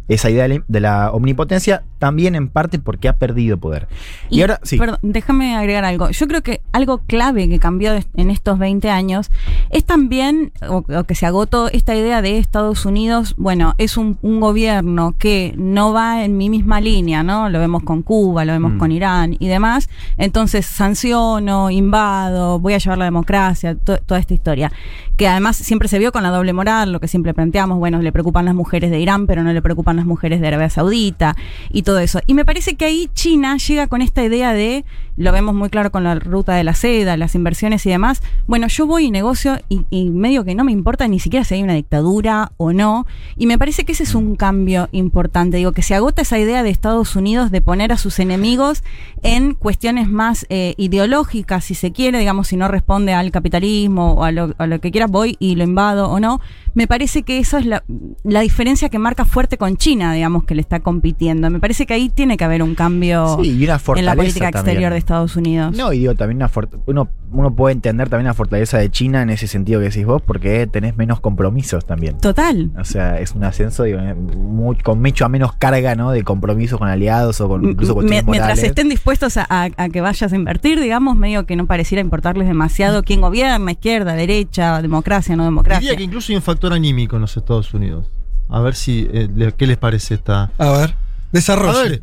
esa 0.08 0.28
idea 0.30 0.46
de 0.48 0.80
la- 0.80 1.10
omnipotencia, 1.12 1.82
también 1.98 2.34
en 2.34 2.48
parte 2.48 2.78
porque 2.78 3.08
ha 3.08 3.14
perdido 3.16 3.56
poder. 3.56 3.88
Y, 4.28 4.42
ahora, 4.42 4.60
sí. 4.62 4.76
Perdón, 4.76 4.98
déjame 5.02 5.56
agregar 5.56 5.84
algo. 5.84 6.10
Yo 6.10 6.26
creo 6.26 6.42
que 6.42 6.60
algo 6.72 6.98
clave 6.98 7.48
que 7.48 7.58
cambió 7.58 7.92
en 8.14 8.30
estos 8.30 8.58
20 8.58 8.90
años 8.90 9.30
es 9.70 9.84
también, 9.84 10.52
o, 10.68 10.84
o 10.94 11.04
que 11.04 11.14
se 11.14 11.24
agotó, 11.26 11.68
esta 11.70 11.94
idea 11.94 12.20
de 12.20 12.36
Estados 12.38 12.84
Unidos, 12.84 13.34
bueno, 13.38 13.74
es 13.78 13.96
un, 13.96 14.18
un 14.22 14.40
gobierno 14.40 15.14
que 15.18 15.54
no 15.56 15.92
va 15.92 16.24
en 16.24 16.36
mi 16.36 16.50
misma 16.50 16.80
línea, 16.80 17.22
¿no? 17.22 17.48
Lo 17.48 17.58
vemos 17.58 17.82
con 17.82 18.02
Cuba, 18.02 18.44
lo 18.44 18.52
vemos 18.52 18.72
Mm. 18.72 18.78
con 18.78 18.92
Irán 18.92 19.36
y 19.38 19.48
demás. 19.48 19.88
Entonces 20.18 20.66
sanciono, 20.66 21.70
invado, 21.70 22.58
voy 22.58 22.74
a 22.74 22.78
llevar 22.78 22.98
la 22.98 23.04
democracia, 23.06 23.74
to- 23.74 23.98
toda 23.98 24.20
esta 24.20 24.34
historia. 24.34 24.70
Que 25.16 25.28
además 25.28 25.56
siempre 25.56 25.88
se 25.88 25.98
vio 25.98 26.12
con 26.12 26.22
la 26.22 26.30
doble 26.30 26.52
moral, 26.52 26.92
lo 26.92 27.00
que 27.00 27.08
siempre 27.08 27.32
planteamos, 27.34 27.78
bueno, 27.78 28.00
le 28.02 28.10
preocupan 28.12 28.44
las 28.44 28.54
mujeres 28.54 28.90
de 28.90 28.98
Irán, 29.00 29.26
pero 29.26 29.42
no 29.44 29.52
le 29.52 29.62
preocupan 29.62 29.93
las 29.96 30.06
mujeres 30.06 30.40
de 30.40 30.48
Arabia 30.48 30.70
Saudita 30.70 31.36
y 31.70 31.82
todo 31.82 31.98
eso. 31.98 32.20
Y 32.26 32.34
me 32.34 32.44
parece 32.44 32.76
que 32.76 32.84
ahí 32.84 33.10
China 33.14 33.56
llega 33.56 33.86
con 33.86 34.02
esta 34.02 34.22
idea 34.22 34.52
de, 34.52 34.84
lo 35.16 35.32
vemos 35.32 35.54
muy 35.54 35.70
claro 35.70 35.90
con 35.92 36.04
la 36.04 36.14
ruta 36.16 36.54
de 36.54 36.64
la 36.64 36.74
seda, 36.74 37.16
las 37.16 37.34
inversiones 37.34 37.84
y 37.86 37.90
demás, 37.90 38.22
bueno, 38.46 38.66
yo 38.68 38.86
voy 38.86 39.06
y 39.06 39.10
negocio 39.10 39.58
y, 39.68 39.82
y 39.90 40.10
medio 40.10 40.44
que 40.44 40.54
no 40.54 40.64
me 40.64 40.72
importa 40.72 41.06
ni 41.08 41.20
siquiera 41.20 41.44
si 41.44 41.54
hay 41.54 41.62
una 41.62 41.74
dictadura 41.74 42.52
o 42.56 42.72
no. 42.72 43.06
Y 43.36 43.46
me 43.46 43.58
parece 43.58 43.84
que 43.84 43.92
ese 43.92 44.02
es 44.02 44.14
un 44.14 44.36
cambio 44.36 44.88
importante. 44.92 45.56
Digo, 45.58 45.72
que 45.72 45.82
se 45.82 45.94
agota 45.94 46.22
esa 46.22 46.38
idea 46.38 46.62
de 46.62 46.70
Estados 46.70 47.16
Unidos 47.16 47.50
de 47.50 47.60
poner 47.60 47.92
a 47.92 47.96
sus 47.96 48.18
enemigos 48.18 48.82
en 49.22 49.54
cuestiones 49.54 50.08
más 50.08 50.46
eh, 50.48 50.74
ideológicas, 50.76 51.64
si 51.64 51.74
se 51.74 51.92
quiere, 51.92 52.18
digamos, 52.18 52.48
si 52.48 52.56
no 52.56 52.68
responde 52.68 53.12
al 53.12 53.30
capitalismo 53.30 54.14
o 54.14 54.24
a 54.24 54.32
lo, 54.32 54.54
a 54.58 54.66
lo 54.66 54.80
que 54.80 54.90
quiera, 54.90 55.06
voy 55.06 55.36
y 55.38 55.54
lo 55.56 55.64
invado 55.64 56.10
o 56.10 56.20
no. 56.20 56.40
Me 56.74 56.86
parece 56.88 57.22
que 57.22 57.38
eso 57.38 57.56
es 57.58 57.66
la, 57.66 57.84
la 58.24 58.40
diferencia 58.40 58.88
que 58.88 58.98
marca 58.98 59.24
fuerte 59.24 59.58
con 59.58 59.76
China, 59.76 60.12
digamos, 60.12 60.44
que 60.44 60.54
le 60.56 60.60
está 60.60 60.80
compitiendo. 60.80 61.48
Me 61.50 61.60
parece 61.60 61.86
que 61.86 61.94
ahí 61.94 62.08
tiene 62.08 62.36
que 62.36 62.44
haber 62.44 62.62
un 62.62 62.74
cambio 62.74 63.38
Sí, 63.40 63.50
y 63.50 63.64
una 63.64 63.80
en 63.96 64.04
la 64.04 64.16
política 64.16 64.50
también. 64.50 64.56
exterior 64.56 64.92
de 64.92 65.03
Estados 65.04 65.36
Unidos. 65.36 65.76
No, 65.76 65.92
y 65.92 66.00
digo, 66.00 66.14
también 66.14 66.36
una 66.38 66.50
uno, 66.86 67.08
uno 67.32 67.54
puede 67.54 67.74
entender 67.74 68.08
también 68.08 68.26
la 68.26 68.34
fortaleza 68.34 68.78
de 68.78 68.90
China 68.90 69.22
en 69.22 69.30
ese 69.30 69.46
sentido 69.46 69.80
que 69.80 69.86
decís 69.90 70.04
vos, 70.06 70.22
porque 70.22 70.66
tenés 70.66 70.96
menos 70.96 71.20
compromisos 71.20 71.84
también. 71.84 72.18
Total. 72.18 72.70
O 72.78 72.84
sea, 72.84 73.20
es 73.20 73.32
un 73.32 73.44
ascenso 73.44 73.84
digo, 73.84 73.98
eh, 74.00 74.14
muy- 74.14 74.76
con 74.76 75.00
mucho 75.00 75.28
menos 75.28 75.52
carga, 75.54 75.94
¿no? 75.94 76.10
De 76.10 76.22
compromisos 76.24 76.78
con 76.78 76.88
aliados 76.88 77.40
o 77.40 77.48
con 77.48 77.64
incluso 77.64 77.94
cuestiones 77.94 78.24
mientras 78.24 78.48
morales. 78.56 78.64
estén 78.64 78.88
dispuestos 78.88 79.36
a, 79.36 79.46
a- 79.48 79.68
a 79.76 79.88
que 79.88 80.00
vayas 80.00 80.32
a 80.32 80.36
invertir, 80.36 80.80
digamos, 80.80 81.16
medio 81.16 81.46
que 81.46 81.56
no 81.56 81.66
pareciera 81.66 82.00
importarles 82.00 82.48
demasiado 82.48 83.02
quién 83.02 83.20
gobierna, 83.20 83.72
izquierda, 83.72 84.14
derecha, 84.14 84.80
democracia, 84.82 85.36
no 85.36 85.44
democracia. 85.44 85.80
Diría 85.80 85.96
que 85.96 86.02
incluso 86.04 86.32
hay 86.32 86.36
un 86.36 86.42
factor 86.42 86.72
anímico 86.72 87.16
en 87.16 87.22
los 87.22 87.36
Estados 87.36 87.72
Unidos. 87.74 88.10
A 88.48 88.60
ver 88.60 88.74
si 88.74 89.08
eh, 89.12 89.52
qué 89.56 89.66
les 89.66 89.76
parece 89.78 90.14
esta. 90.14 90.50
A 90.58 90.70
ver, 90.72 90.94
desarrollo. 91.32 91.78
A 91.78 91.82
ver, 91.82 92.02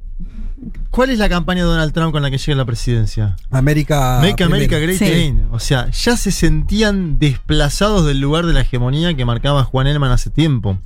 ¿cuál 0.90 1.10
es 1.10 1.20
la 1.20 1.30
campaña 1.30 1.64
de 1.64 1.70
Donald 1.70 1.94
Trump 1.94 2.12
con 2.12 2.22
la 2.22 2.30
que 2.32 2.38
llega 2.38 2.54
a 2.54 2.58
la 2.58 2.66
presidencia? 2.66 3.36
América. 3.50 4.20
Make 4.22 4.44
America. 4.44 4.78
Great 4.80 4.98
Sí. 4.98 5.06
Again. 5.06 5.48
O 5.52 5.60
sea, 5.60 5.90
ya 5.92 6.18
se 6.18 6.32
sentían 6.32 7.20
desplazados 7.20 8.06
del 8.06 8.20
lugar 8.20 8.46
de 8.46 8.54
la 8.54 8.62
hegemonía 8.62 9.14
que 9.16 9.26
marcaba 9.26 9.64
Juan 9.64 9.88
Elman 9.88 10.12
hace 10.12 10.30
tiempo. 10.30 10.80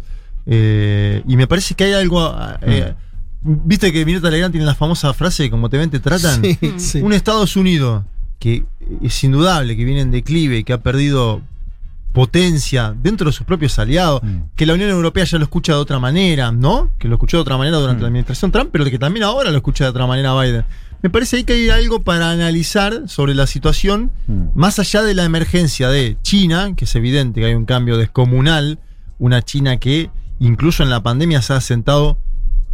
Eh, 0.46 1.24
y 1.27 1.38
me 1.38 1.48
parece 1.48 1.75
que 1.75 1.86
hay 1.86 1.94
algo. 1.94 2.36
eh, 2.62 2.94
Viste 3.41 3.94
que 3.94 4.05
Mirta 4.05 4.29
Legrand 4.32 4.51
tiene 4.51 4.65
la 4.65 4.74
famosa 4.75 5.13
frase: 5.13 5.50
como 5.51 5.70
te 5.70 5.77
ven, 5.77 5.89
te 5.91 6.00
tratan. 6.00 6.41
Sí, 6.44 6.58
sí. 6.77 7.01
Un 7.01 7.13
Estados 7.13 7.55
Unidos 7.55 8.03
que 8.39 8.65
es 9.01 9.24
indudable 9.24 9.77
que 9.77 9.86
viene 9.86 10.01
en 10.01 10.12
declive, 10.12 10.63
que 10.63 10.74
ha 10.74 10.79
perdido 10.82 11.41
potencia 12.15 12.95
dentro 13.00 13.27
de 13.27 13.34
sus 13.34 13.45
propios 13.45 13.77
aliados, 13.77 14.24
Mm. 14.24 14.38
que 14.55 14.65
la 14.65 14.74
Unión 14.74 14.89
Europea 14.89 15.25
ya 15.25 15.38
lo 15.38 15.43
escucha 15.43 15.74
de 15.74 15.79
otra 15.79 16.00
manera, 16.00 16.51
¿no? 16.51 16.91
Que 16.98 17.07
lo 17.07 17.15
escuchó 17.15 17.38
de 17.38 17.41
otra 17.41 17.57
manera 17.57 17.77
durante 17.77 18.00
Mm. 18.00 18.01
la 18.03 18.07
administración 18.07 18.51
Trump, 18.51 18.69
pero 18.72 18.86
que 18.86 18.98
también 18.98 19.24
ahora 19.24 19.51
lo 19.51 19.57
escucha 19.57 19.84
de 19.84 19.91
otra 19.91 20.07
manera 20.07 20.34
Biden. 20.41 20.65
Me 21.03 21.10
parece 21.12 21.36
ahí 21.38 21.43
que 21.43 21.53
hay 21.53 21.69
algo 21.69 22.01
para 22.01 22.31
analizar 22.31 23.03
sobre 23.07 23.36
la 23.36 23.45
situación, 23.45 24.12
Mm. 24.27 24.45
más 24.55 24.79
allá 24.79 25.03
de 25.03 25.13
la 25.13 25.24
emergencia 25.25 25.89
de 25.89 26.17
China, 26.24 26.74
que 26.75 26.86
es 26.86 26.95
evidente 26.95 27.41
que 27.41 27.45
hay 27.48 27.53
un 27.53 27.65
cambio 27.65 27.98
descomunal, 27.98 28.79
una 29.19 29.43
China 29.43 29.77
que 29.77 30.10
incluso 30.39 30.81
en 30.84 30.89
la 30.89 31.03
pandemia 31.03 31.41
se 31.43 31.53
ha 31.53 31.57
asentado 31.57 32.17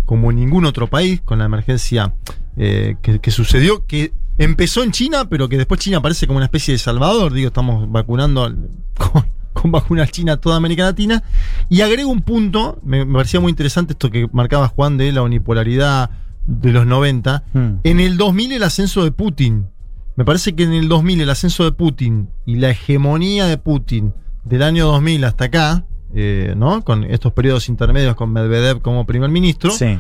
como 0.06 0.32
en 0.32 0.38
ningún 0.38 0.66
otro 0.66 0.88
país, 0.88 1.20
con 1.22 1.40
la 1.40 1.46
emergencia 1.46 2.14
eh, 2.58 2.96
que, 3.02 3.20
que 3.20 3.32
sucedió, 3.32 3.86
que 3.86 4.12
empezó 4.38 4.84
en 4.84 4.92
China, 4.92 5.30
pero 5.30 5.48
que 5.48 5.58
después 5.58 5.80
China 5.80 5.98
aparece 5.98 6.28
como 6.28 6.38
una 6.38 6.46
especie 6.46 6.74
de 6.74 6.80
salvador. 6.80 7.32
Digo, 7.34 7.48
estamos 7.48 7.90
vacunando 7.90 8.44
al- 8.44 8.70
con, 8.98 9.26
con 9.54 9.72
vacuna 9.72 10.08
china 10.08 10.34
a 10.34 10.38
toda 10.38 10.56
América 10.58 10.84
Latina. 10.84 11.24
Y 11.70 11.82
agrego 11.82 12.10
un 12.10 12.22
punto, 12.22 12.80
me, 12.84 13.06
me 13.06 13.14
parecía 13.14 13.40
muy 13.40 13.50
interesante 13.50 13.94
esto 13.94 14.10
que 14.10 14.28
marcaba 14.32 14.68
Juan 14.68 14.98
de 14.98 15.12
la 15.12 15.22
unipolaridad 15.24 16.10
de 16.48 16.72
los 16.72 16.86
90. 16.86 17.44
Hmm. 17.54 17.70
En 17.84 18.00
el 18.00 18.18
2000 18.18 18.54
el 18.54 18.64
ascenso 18.64 19.04
de 19.04 19.12
Putin. 19.12 19.68
Me 20.16 20.26
parece 20.26 20.54
que 20.56 20.64
en 20.64 20.74
el 20.74 20.90
2000 20.90 21.22
el 21.22 21.30
ascenso 21.30 21.64
de 21.64 21.72
Putin 21.72 22.30
y 22.46 22.56
la 22.56 22.70
hegemonía 22.72 23.46
de 23.48 23.58
Putin 23.58 24.14
del 24.44 24.64
año 24.64 24.86
2000 24.88 25.24
hasta 25.24 25.46
acá, 25.46 25.86
eh, 26.14 26.54
¿no? 26.58 26.84
Con 26.84 27.06
estos 27.06 27.32
periodos 27.34 27.70
intermedios 27.70 28.16
con 28.16 28.32
Medvedev 28.34 28.82
como 28.82 29.06
primer 29.06 29.30
ministro, 29.30 29.72
Sí. 29.72 29.98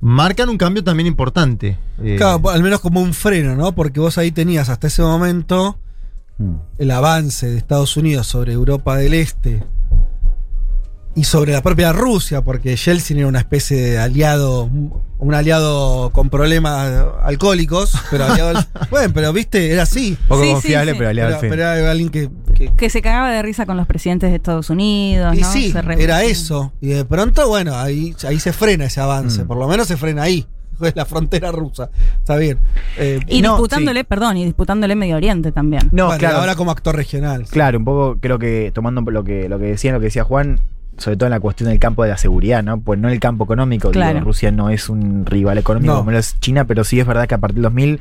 marcan 0.00 0.50
un 0.50 0.58
cambio 0.58 0.84
también 0.84 1.06
importante. 1.06 1.78
Eh, 2.02 2.16
Claro, 2.18 2.50
al 2.50 2.62
menos 2.62 2.80
como 2.80 3.00
un 3.00 3.14
freno, 3.14 3.56
¿no? 3.56 3.72
Porque 3.74 3.98
vos 3.98 4.18
ahí 4.18 4.30
tenías 4.30 4.68
hasta 4.68 4.88
ese 4.88 5.02
momento 5.02 5.78
Hmm. 6.38 6.56
el 6.78 6.90
avance 6.90 7.48
de 7.48 7.56
Estados 7.56 7.96
Unidos 7.96 8.26
sobre 8.26 8.52
Europa 8.52 8.96
del 8.96 9.14
Este 9.14 9.62
y 11.14 11.24
sobre 11.24 11.52
la 11.52 11.62
propia 11.62 11.94
Rusia, 11.94 12.42
porque 12.44 12.76
Yeltsin 12.76 13.16
era 13.16 13.26
una 13.26 13.38
especie 13.38 13.80
de 13.80 13.98
aliado, 13.98 14.64
un 15.18 15.34
aliado 15.34 16.10
con 16.12 16.28
problemas 16.28 17.06
alcohólicos, 17.22 17.92
pero 18.10 18.26
aliado, 18.26 18.52
bueno, 18.90 19.14
pero 19.14 19.32
viste, 19.32 19.70
era 19.72 19.84
así. 19.84 20.18
Poco 20.28 20.42
Sí, 20.44 20.50
confiable, 20.52 20.92
sí. 20.92 20.98
pero 20.98 21.08
aliado 21.08 21.28
Pero, 21.30 21.36
al 21.36 21.40
fin. 21.40 21.48
pero 21.50 21.62
era 21.62 21.90
alguien 21.90 22.10
que, 22.10 22.28
que- 22.54 22.74
Que 22.74 22.90
se 22.90 23.00
cagaba 23.00 23.30
de 23.30 23.40
risa 23.40 23.64
con 23.64 23.78
los 23.78 23.86
presidentes 23.86 24.28
de 24.28 24.36
Estados 24.36 24.68
Unidos, 24.68 25.34
y 25.34 25.40
¿no? 25.40 25.50
sí, 25.52 25.72
Se 25.72 25.78
era 26.04 26.22
eso. 26.22 26.74
Y 26.82 26.88
de 26.88 27.06
pronto, 27.06 27.48
bueno, 27.48 27.74
ahí, 27.76 28.14
ahí 28.28 28.38
se 28.38 28.52
frena 28.52 28.84
ese 28.84 29.00
avance, 29.00 29.42
Mm. 29.42 29.46
por 29.46 29.56
lo 29.56 29.66
menos 29.68 29.88
se 29.88 29.96
frena 29.96 30.24
ahí. 30.24 30.46
Es 30.82 30.94
la 30.96 31.04
frontera 31.04 31.52
rusa. 31.52 31.90
Está 32.18 32.36
bien. 32.36 32.58
Eh, 32.98 33.20
Y 33.28 33.42
No, 33.42 33.52
disputándole, 33.52 34.04
perdón, 34.04 34.36
y 34.36 34.44
disputándole 34.44 34.94
Medio 34.94 35.16
Oriente 35.16 35.52
también. 35.52 35.88
No, 35.92 36.06
bueno, 36.06 36.18
claro. 36.18 36.38
ahora 36.38 36.54
como 36.54 36.70
actor 36.70 36.94
regional. 36.96 37.44
Claro, 37.50 37.78
un 37.78 37.84
poco 37.84 38.18
creo 38.20 38.38
que 38.38 38.70
tomando 38.74 39.02
lo 39.10 39.24
que, 39.24 39.48
lo 39.48 39.58
que 39.58 39.66
decía, 39.66 39.92
lo 39.92 39.98
que 40.00 40.06
decía 40.06 40.24
Juan, 40.24 40.60
sobre 40.98 41.16
todo 41.16 41.26
en 41.26 41.32
la 41.32 41.40
cuestión 41.40 41.68
del 41.68 41.78
campo 41.78 42.02
de 42.04 42.10
la 42.10 42.16
seguridad, 42.18 42.62
¿no? 42.62 42.80
Pues 42.80 42.98
no 42.98 43.08
en 43.08 43.14
el 43.14 43.20
campo 43.20 43.44
económico, 43.44 43.88
digo, 43.90 44.00
Claro. 44.02 44.20
Rusia 44.20 44.50
no 44.50 44.70
es 44.70 44.88
un 44.88 45.26
rival 45.26 45.58
económico 45.58 45.92
No. 45.92 45.98
como 46.00 46.10
lo 46.12 46.18
es 46.18 46.38
China, 46.40 46.64
pero 46.64 46.84
sí 46.84 46.98
es 47.00 47.06
verdad 47.06 47.26
que 47.28 47.34
a 47.34 47.38
partir 47.38 47.56
del 47.56 47.64
2000, 47.64 48.00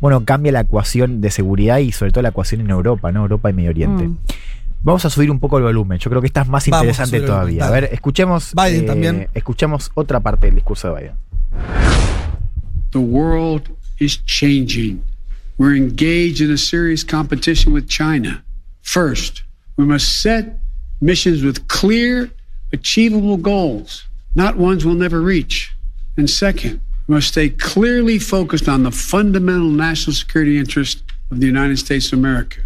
bueno, 0.00 0.24
cambia 0.24 0.50
la 0.52 0.60
ecuación 0.60 1.20
de 1.20 1.30
seguridad 1.30 1.78
y 1.78 1.92
sobre 1.92 2.10
todo 2.10 2.22
la 2.22 2.30
ecuación 2.30 2.60
en 2.60 2.70
Europa, 2.70 3.12
¿no? 3.12 3.20
Europa 3.22 3.48
y 3.50 3.52
Medio 3.52 3.70
Oriente. 3.70 4.08
Mm. 4.08 4.18
Vamos 4.84 5.04
a 5.04 5.10
subir 5.10 5.30
un 5.30 5.38
poco 5.38 5.58
el 5.58 5.62
volumen, 5.62 5.98
yo 6.00 6.10
creo 6.10 6.20
que 6.20 6.26
esta 6.26 6.40
es 6.42 6.48
más 6.48 6.68
Vamos 6.68 6.82
interesante 6.84 7.20
todavía. 7.20 7.64
A 7.68 7.70
ver, 7.70 7.88
escuchemos, 7.92 8.50
eh, 8.50 8.54
Biden 8.56 8.86
también. 8.86 9.28
escuchemos 9.32 9.92
otra 9.94 10.18
parte 10.18 10.46
del 10.46 10.56
discurso 10.56 10.92
de 10.92 11.00
Biden. 11.00 11.12
The 12.92 13.00
world 13.00 13.68
is 13.98 14.16
changing. 14.18 15.04
We're 15.58 15.74
engaged 15.74 16.40
in 16.40 16.50
a 16.50 16.58
serious 16.58 17.04
competition 17.04 17.72
with 17.72 17.88
China. 17.88 18.42
First, 18.82 19.42
we 19.76 19.84
must 19.84 20.20
set 20.22 20.58
missions 21.00 21.42
with 21.42 21.66
clear, 21.68 22.30
achievable 22.72 23.36
goals, 23.36 24.04
not 24.34 24.56
ones 24.56 24.84
we'll 24.84 24.94
never 24.94 25.20
reach. 25.20 25.74
And 26.16 26.28
second, 26.28 26.80
we 27.06 27.14
must 27.14 27.28
stay 27.28 27.50
clearly 27.50 28.18
focused 28.18 28.68
on 28.68 28.82
the 28.82 28.90
fundamental 28.90 29.70
national 29.70 30.14
security 30.14 30.58
interest 30.58 31.02
of 31.30 31.40
the 31.40 31.46
United 31.46 31.78
States 31.78 32.12
of 32.12 32.18
America. 32.18 32.60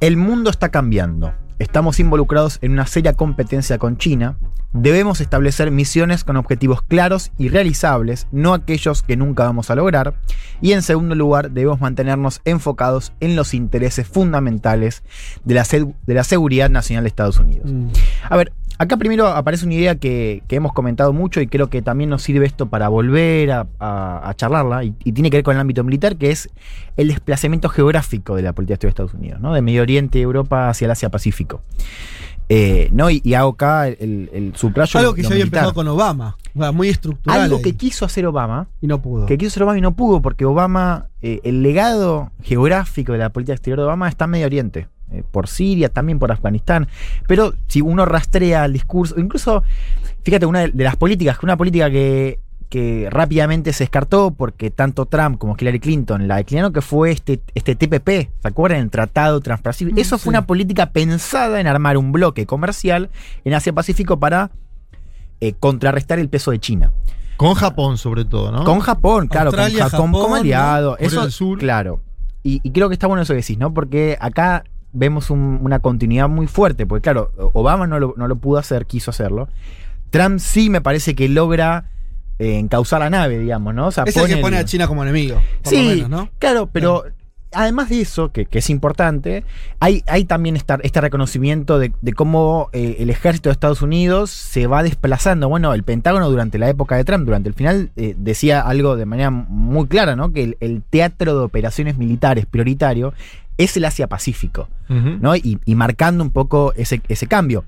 El 0.00 0.16
mundo 0.16 0.50
está 0.50 0.70
cambiando. 0.70 1.34
Estamos 1.58 1.98
involucrados 1.98 2.58
en 2.62 2.72
una 2.72 2.86
seria 2.86 3.14
competencia 3.14 3.78
con 3.78 3.96
China. 3.98 4.36
Debemos 4.74 5.20
establecer 5.22 5.70
misiones 5.70 6.24
con 6.24 6.36
objetivos 6.36 6.82
claros 6.82 7.32
y 7.38 7.48
realizables, 7.48 8.26
no 8.32 8.52
aquellos 8.52 9.02
que 9.02 9.16
nunca 9.16 9.44
vamos 9.44 9.70
a 9.70 9.74
lograr. 9.74 10.14
Y 10.60 10.72
en 10.72 10.82
segundo 10.82 11.14
lugar, 11.14 11.50
debemos 11.52 11.80
mantenernos 11.80 12.42
enfocados 12.44 13.12
en 13.20 13.34
los 13.34 13.54
intereses 13.54 14.06
fundamentales 14.06 15.02
de 15.44 15.54
la, 15.54 15.64
de 16.06 16.14
la 16.14 16.22
seguridad 16.24 16.68
nacional 16.68 17.04
de 17.04 17.08
Estados 17.08 17.38
Unidos. 17.38 17.72
Mm. 17.72 17.88
A 18.28 18.36
ver, 18.36 18.52
acá 18.76 18.98
primero 18.98 19.26
aparece 19.28 19.64
una 19.64 19.74
idea 19.74 19.94
que, 19.94 20.42
que 20.48 20.56
hemos 20.56 20.72
comentado 20.74 21.14
mucho 21.14 21.40
y 21.40 21.46
creo 21.46 21.70
que 21.70 21.80
también 21.80 22.10
nos 22.10 22.22
sirve 22.22 22.44
esto 22.44 22.66
para 22.68 22.88
volver 22.88 23.50
a, 23.52 23.66
a- 23.80 24.28
a 24.28 24.34
charlarla 24.34 24.84
y, 24.84 24.94
y 25.02 25.12
tiene 25.12 25.30
que 25.30 25.38
ver 25.38 25.44
con 25.44 25.54
el 25.54 25.60
ámbito 25.62 25.82
militar, 25.82 26.16
que 26.16 26.30
es 26.30 26.50
el 26.98 27.08
desplazamiento 27.08 27.70
geográfico 27.70 28.36
de 28.36 28.42
la 28.42 28.52
política 28.52 28.78
de 28.82 28.88
Estados 28.90 29.14
Unidos, 29.14 29.40
¿no? 29.40 29.54
De 29.54 29.62
Medio 29.62 29.80
Oriente 29.80 30.18
y 30.18 30.22
Europa 30.22 30.68
hacia 30.68 30.84
el 30.84 30.90
Asia-Pacífico. 30.90 31.62
Eh, 32.50 32.88
¿no? 32.92 33.10
y, 33.10 33.20
y 33.24 33.34
hago 33.34 33.50
acá 33.50 33.88
el, 33.88 34.30
el 34.32 34.52
subrayo 34.56 34.98
Algo 34.98 35.14
que 35.14 35.22
se 35.22 35.26
había 35.28 35.44
militar. 35.44 35.58
empezado 35.64 35.74
con 35.74 35.86
Obama. 35.88 36.36
O 36.54 36.60
sea, 36.60 36.72
muy 36.72 36.88
estructural. 36.88 37.42
Algo 37.42 37.56
ahí. 37.56 37.62
que 37.62 37.76
quiso 37.76 38.04
hacer 38.06 38.24
Obama, 38.26 38.68
y 38.80 38.86
no 38.86 39.02
pudo. 39.02 39.26
que 39.26 39.36
quiso 39.36 39.48
hacer 39.50 39.62
Obama 39.64 39.78
y 39.78 39.82
no 39.82 39.94
pudo, 39.94 40.22
porque 40.22 40.44
Obama, 40.46 41.08
eh, 41.20 41.40
el 41.44 41.62
legado 41.62 42.32
geográfico 42.42 43.12
de 43.12 43.18
la 43.18 43.28
política 43.30 43.52
exterior 43.54 43.78
de 43.78 43.84
Obama 43.84 44.08
está 44.08 44.24
en 44.24 44.30
Medio 44.30 44.46
Oriente, 44.46 44.88
eh, 45.12 45.22
por 45.30 45.46
Siria, 45.46 45.90
también 45.90 46.18
por 46.18 46.32
Afganistán. 46.32 46.88
Pero 47.26 47.52
si 47.66 47.80
uno 47.82 48.06
rastrea 48.06 48.64
el 48.64 48.72
discurso, 48.72 49.20
incluso, 49.20 49.62
fíjate, 50.22 50.46
una 50.46 50.60
de, 50.60 50.68
de 50.72 50.84
las 50.84 50.96
políticas, 50.96 51.38
que 51.38 51.44
una 51.46 51.56
política 51.58 51.90
que, 51.90 52.38
que 52.68 53.08
rápidamente 53.10 53.72
se 53.72 53.84
descartó 53.84 54.30
porque 54.30 54.70
tanto 54.70 55.06
Trump 55.06 55.38
como 55.38 55.56
Hillary 55.58 55.80
Clinton 55.80 56.28
la 56.28 56.36
declinaron, 56.36 56.72
que 56.72 56.82
fue 56.82 57.10
este, 57.10 57.40
este 57.54 57.74
TPP, 57.74 58.08
¿se 58.42 58.48
acuerdan? 58.48 58.80
El 58.80 58.90
Tratado 58.90 59.40
Transpacífico. 59.40 59.96
Mm, 59.96 60.00
Eso 60.00 60.18
fue 60.18 60.30
una 60.30 60.46
política 60.46 60.90
pensada 60.90 61.60
en 61.60 61.66
armar 61.66 61.96
un 61.96 62.12
bloque 62.12 62.44
comercial 62.46 63.08
en 63.44 63.54
Asia-Pacífico 63.54 64.18
para 64.20 64.50
eh, 65.40 65.54
contrarrestar 65.58 66.18
el 66.18 66.28
peso 66.28 66.50
de 66.50 66.58
China. 66.58 66.92
Con 67.38 67.54
Japón, 67.54 67.96
sobre 67.98 68.24
todo, 68.24 68.50
¿no? 68.52 68.64
Con 68.64 68.80
Japón, 68.80 69.28
claro, 69.28 69.48
Australia, 69.50 69.84
con 69.84 69.90
Japón, 69.90 70.12
como 70.12 70.34
aliado. 70.34 70.96
¿no? 71.00 71.06
Eso, 71.06 71.22
del 71.22 71.32
Sur. 71.32 71.58
claro. 71.58 72.00
Y, 72.42 72.60
y 72.62 72.70
creo 72.72 72.88
que 72.88 72.94
está 72.94 73.06
bueno 73.06 73.22
eso 73.22 73.32
que 73.32 73.40
decís, 73.40 73.58
¿no? 73.58 73.72
Porque 73.72 74.16
acá 74.20 74.64
vemos 74.92 75.30
un- 75.30 75.58
una 75.62 75.78
continuidad 75.78 76.28
muy 76.28 76.46
fuerte, 76.48 76.84
porque 76.86 77.02
claro, 77.02 77.30
Obama 77.52 77.86
no 77.86 77.98
lo, 78.00 78.14
no 78.16 78.26
lo 78.28 78.36
pudo 78.36 78.58
hacer, 78.58 78.86
quiso 78.86 79.10
hacerlo. 79.10 79.48
Trump 80.10 80.38
sí 80.38 80.68
me 80.70 80.80
parece 80.80 81.14
que 81.14 81.28
logra 81.28 81.84
eh, 82.38 82.58
encauzar 82.58 83.00
la 83.00 83.10
nave, 83.10 83.38
digamos, 83.38 83.74
¿no? 83.74 83.86
O 83.88 83.90
sea, 83.90 84.04
es 84.04 84.16
el 84.16 84.26
que 84.26 84.36
pone 84.38 84.56
a 84.58 84.64
China 84.64 84.86
como 84.86 85.02
enemigo. 85.02 85.40
Por 85.62 85.72
Sí, 85.72 85.82
lo 85.82 85.88
menos, 85.90 86.08
¿no? 86.10 86.30
claro, 86.38 86.68
pero 86.72 87.04
además 87.52 87.88
de 87.88 88.02
eso, 88.02 88.30
que, 88.30 88.44
que 88.44 88.58
es 88.58 88.68
importante, 88.68 89.42
hay, 89.80 90.02
hay 90.06 90.24
también 90.24 90.54
esta- 90.54 90.78
este 90.82 91.00
reconocimiento 91.00 91.78
de, 91.78 91.92
de 92.02 92.12
cómo 92.12 92.68
eh, 92.74 92.96
el 92.98 93.08
ejército 93.08 93.48
de 93.48 93.52
Estados 93.54 93.80
Unidos 93.80 94.30
se 94.30 94.66
va 94.66 94.82
desplazando. 94.82 95.48
Bueno, 95.48 95.72
el 95.72 95.82
Pentágono 95.82 96.28
durante 96.30 96.58
la 96.58 96.68
época 96.68 96.96
de 96.96 97.04
Trump, 97.04 97.24
durante 97.24 97.48
el 97.48 97.54
final, 97.54 97.90
eh, 97.96 98.14
decía 98.18 98.60
algo 98.60 98.96
de 98.96 99.06
manera 99.06 99.30
muy 99.30 99.86
clara, 99.86 100.14
¿no? 100.14 100.30
Que 100.32 100.42
el, 100.44 100.56
el 100.60 100.82
teatro 100.82 101.38
de 101.38 101.44
operaciones 101.44 101.96
militares 101.96 102.44
prioritario 102.44 103.14
es 103.56 103.76
el 103.78 103.84
Asia-Pacífico. 103.86 104.68
¿no? 104.88 105.34
Y, 105.36 105.58
y 105.66 105.74
marcando 105.74 106.22
un 106.24 106.30
poco 106.30 106.72
ese, 106.76 107.00
ese 107.08 107.26
cambio. 107.26 107.64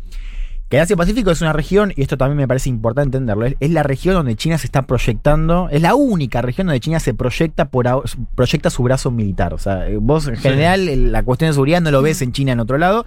Que 0.71 0.77
el 0.77 0.83
Asia-Pacífico 0.85 1.31
es 1.33 1.43
una 1.43 1.53
región, 1.53 1.93
y 1.97 2.00
esto 2.03 2.17
también 2.17 2.37
me 2.39 2.47
parece 2.49 2.69
importante 2.71 3.17
entenderlo, 3.19 3.45
es, 3.45 3.57
es 3.59 3.71
la 3.73 3.83
región 3.83 4.15
donde 4.15 4.37
China 4.37 4.57
se 4.57 4.67
está 4.67 4.83
proyectando, 4.87 5.69
es 5.71 5.83
la 5.83 5.97
única 5.97 6.43
región 6.43 6.69
donde 6.69 6.79
China 6.79 7.00
se 7.00 7.12
proyecta 7.12 7.65
por 7.69 7.87
proyecta 8.37 8.71
su 8.71 8.83
brazo 8.85 9.11
militar. 9.11 9.53
O 9.53 9.59
sea, 9.59 9.89
eh, 9.89 9.97
vos 10.00 10.29
en 10.29 10.37
general 10.37 11.11
la 11.12 11.25
cuestión 11.25 11.49
de 11.50 11.55
seguridad 11.55 11.81
no 11.81 11.91
lo 11.91 12.00
ves 12.03 12.23
en 12.23 12.31
China 12.33 12.53
en 12.53 12.61
otro 12.61 12.79
lado. 12.79 13.05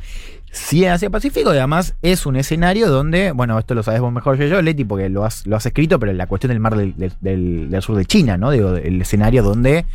Sí 0.51 0.83
en 0.83 0.91
Asia-Pacífico, 0.91 1.53
y 1.53 1.57
además 1.57 1.95
es 2.01 2.25
un 2.25 2.35
escenario 2.35 2.89
donde, 2.89 3.31
bueno, 3.31 3.57
esto 3.57 3.73
lo 3.75 3.81
sabes 3.81 4.01
vos 4.01 4.11
mejor 4.11 4.37
que 4.37 4.49
yo, 4.49 4.61
Leti, 4.61 4.83
porque 4.83 5.07
lo 5.09 5.23
has, 5.23 5.47
lo 5.47 5.55
has 5.55 5.65
escrito, 5.65 5.97
pero 5.99 6.11
la 6.13 6.27
cuestión 6.27 6.49
del 6.49 6.59
mar 6.59 6.75
del, 6.75 6.95
del- 6.97 7.13
del- 7.21 7.69
del 7.71 7.81
sur 7.81 7.95
de 7.95 8.05
China, 8.05 8.37
¿no? 8.37 8.51
Digo, 8.51 8.75
el 8.75 9.01
escenario 9.01 9.41
donde 9.41 9.85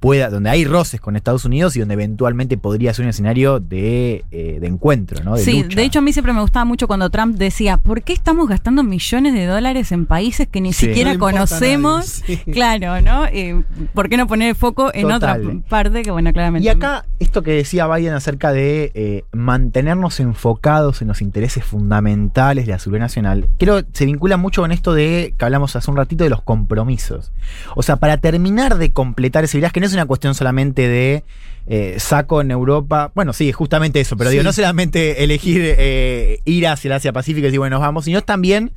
pueda, 0.00 0.30
donde 0.30 0.50
hay 0.50 0.64
roces 0.64 1.00
con 1.00 1.16
Estados 1.16 1.44
Unidos 1.44 1.74
y 1.76 1.80
donde 1.80 1.94
eventualmente 1.94 2.56
podría 2.56 2.94
ser 2.94 3.04
un 3.04 3.10
escenario 3.10 3.58
de, 3.60 4.24
eh, 4.30 4.58
de 4.60 4.66
encuentro, 4.66 5.22
¿no? 5.24 5.34
De 5.36 5.42
sí, 5.42 5.62
lucha. 5.62 5.76
de 5.76 5.82
hecho 5.84 5.98
a 5.98 6.02
mí 6.02 6.12
siempre 6.12 6.32
me 6.32 6.40
gustaba 6.40 6.64
mucho 6.64 6.86
cuando 6.86 7.10
Trump 7.10 7.36
decía, 7.36 7.78
¿por 7.78 8.02
qué 8.02 8.12
estamos 8.12 8.48
gastando 8.48 8.82
millones 8.84 9.34
de 9.34 9.46
dólares 9.46 9.90
en 9.92 10.06
países 10.06 10.46
que 10.48 10.60
ni 10.60 10.72
Sí. 10.72 10.86
siquiera 10.86 11.14
No 11.14 11.18
conocemos? 11.18 12.20
nadie, 12.22 12.36
sí. 12.44 12.50
Claro, 12.52 13.00
¿no? 13.00 13.26
Eh, 13.26 13.62
¿Por 13.94 14.08
qué 14.08 14.16
no 14.16 14.26
poner 14.26 14.50
el 14.50 14.54
foco 14.54 14.90
en 14.94 15.08
Total. 15.08 15.40
otra 15.46 15.60
parte 15.68 16.02
que, 16.02 16.10
bueno, 16.10 16.32
claramente... 16.32 16.64
Y 16.66 16.68
acá, 16.68 17.04
esto 17.18 17.42
que 17.42 17.52
decía 17.52 17.86
Biden 17.88 18.14
acerca 18.14 18.52
de 18.52 18.92
eh, 18.94 19.24
mantenernos 19.32 20.20
enfocados 20.20 21.02
en 21.02 21.08
los 21.08 21.20
intereses 21.22 21.64
fundamentales 21.64 22.66
de 22.66 22.72
la 22.72 22.78
seguridad 22.78 23.04
nacional, 23.06 23.48
creo 23.58 23.82
se 23.92 24.06
vincula 24.06 24.36
mucho 24.36 24.62
con 24.62 24.72
esto 24.72 24.92
de 24.94 25.34
que 25.36 25.44
hablamos 25.44 25.74
hace 25.74 25.90
un 25.90 25.96
ratito 25.96 26.24
de 26.24 26.30
los 26.30 26.42
compromisos. 26.42 27.32
O 27.74 27.82
sea, 27.82 27.96
para 27.96 28.18
terminar 28.18 28.78
de 28.78 28.90
completar 28.92 29.44
ese 29.44 29.58
viaje, 29.58 29.72
que 29.72 29.80
no 29.80 29.87
es 29.88 29.94
una 29.94 30.06
cuestión 30.06 30.34
solamente 30.34 30.88
de 30.88 31.24
eh, 31.66 31.96
saco 31.98 32.40
en 32.40 32.50
Europa, 32.50 33.12
bueno, 33.14 33.32
sí, 33.32 33.50
es 33.50 33.56
justamente 33.56 34.00
eso, 34.00 34.16
pero 34.16 34.30
digo, 34.30 34.42
no 34.42 34.52
solamente 34.52 35.22
elegir 35.22 35.60
eh, 35.62 36.40
ir 36.46 36.66
hacia 36.66 36.88
el 36.88 36.92
Asia 36.92 37.12
Pacífico 37.12 37.40
y 37.40 37.48
decir, 37.48 37.58
bueno, 37.58 37.76
nos 37.76 37.82
vamos, 37.82 38.06
sino 38.06 38.22
también 38.22 38.72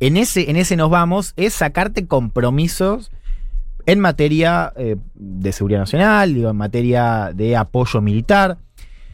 en 0.00 0.16
ese, 0.16 0.50
en 0.50 0.56
ese 0.56 0.76
nos 0.76 0.90
vamos, 0.90 1.34
es 1.36 1.54
sacarte 1.54 2.06
compromisos 2.08 3.12
en 3.86 4.00
materia 4.00 4.72
eh, 4.76 4.96
de 5.14 5.52
seguridad 5.52 5.80
nacional, 5.80 6.34
digo, 6.34 6.50
en 6.50 6.56
materia 6.56 7.30
de 7.32 7.56
apoyo 7.56 8.00
militar, 8.00 8.58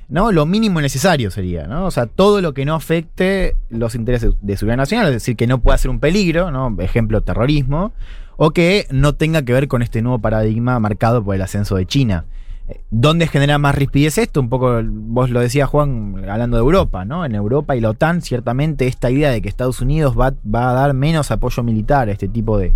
¿no? 0.09 0.33
Lo 0.33 0.47
mínimo 0.47 0.81
necesario 0.81 1.31
sería, 1.31 1.67
¿no? 1.67 1.85
O 1.85 1.91
sea, 1.91 2.07
todo 2.07 2.41
lo 2.41 2.55
que 2.55 2.65
no 2.65 2.75
afecte 2.75 3.57
los 3.69 3.95
intereses 3.95 4.33
de 4.41 4.57
seguridad 4.57 4.79
nacional, 4.79 5.09
es 5.09 5.15
decir, 5.15 5.37
que 5.37 5.47
no 5.47 5.61
pueda 5.61 5.77
ser 5.77 5.91
un 5.91 6.01
peligro, 6.01 6.51
¿no? 6.51 6.75
Ejemplo, 6.81 7.21
terrorismo, 7.21 7.93
o 8.39 8.53
que 8.53 8.87
no 8.91 9.17
tenga 9.17 9.43
que 9.43 9.53
ver 9.53 9.69
con 9.69 9.83
este 9.83 10.01
nuevo 10.01 10.21
paradigma 10.21 10.79
marcado 10.79 11.23
por 11.23 11.35
el 11.35 11.43
ascenso 11.43 11.77
de 11.77 11.85
China 11.85 12.25
Eh, 12.69 12.81
¿Dónde 12.91 13.27
genera 13.27 13.59
más 13.59 13.75
rispidez 13.75 14.19
esto? 14.19 14.41
Un 14.41 14.49
poco, 14.49 14.81
vos 14.85 15.31
lo 15.31 15.41
decías 15.41 15.69
Juan, 15.69 16.25
hablando 16.29 16.57
de 16.57 16.63
Europa, 16.63 17.05
¿no? 17.05 17.25
En 17.25 17.35
Europa 17.35 17.75
y 17.75 17.81
la 17.81 17.91
OTAN, 17.91 18.21
ciertamente 18.23 18.87
esta 18.87 19.11
idea 19.11 19.31
de 19.31 19.41
que 19.41 19.49
Estados 19.49 19.81
Unidos 19.81 20.15
va, 20.17 20.27
a 20.29 20.73
dar 20.73 20.95
menos 20.95 21.31
apoyo 21.31 21.63
militar 21.63 22.09
a 22.09 22.13
este 22.13 22.29
tipo 22.29 22.59
de, 22.59 22.75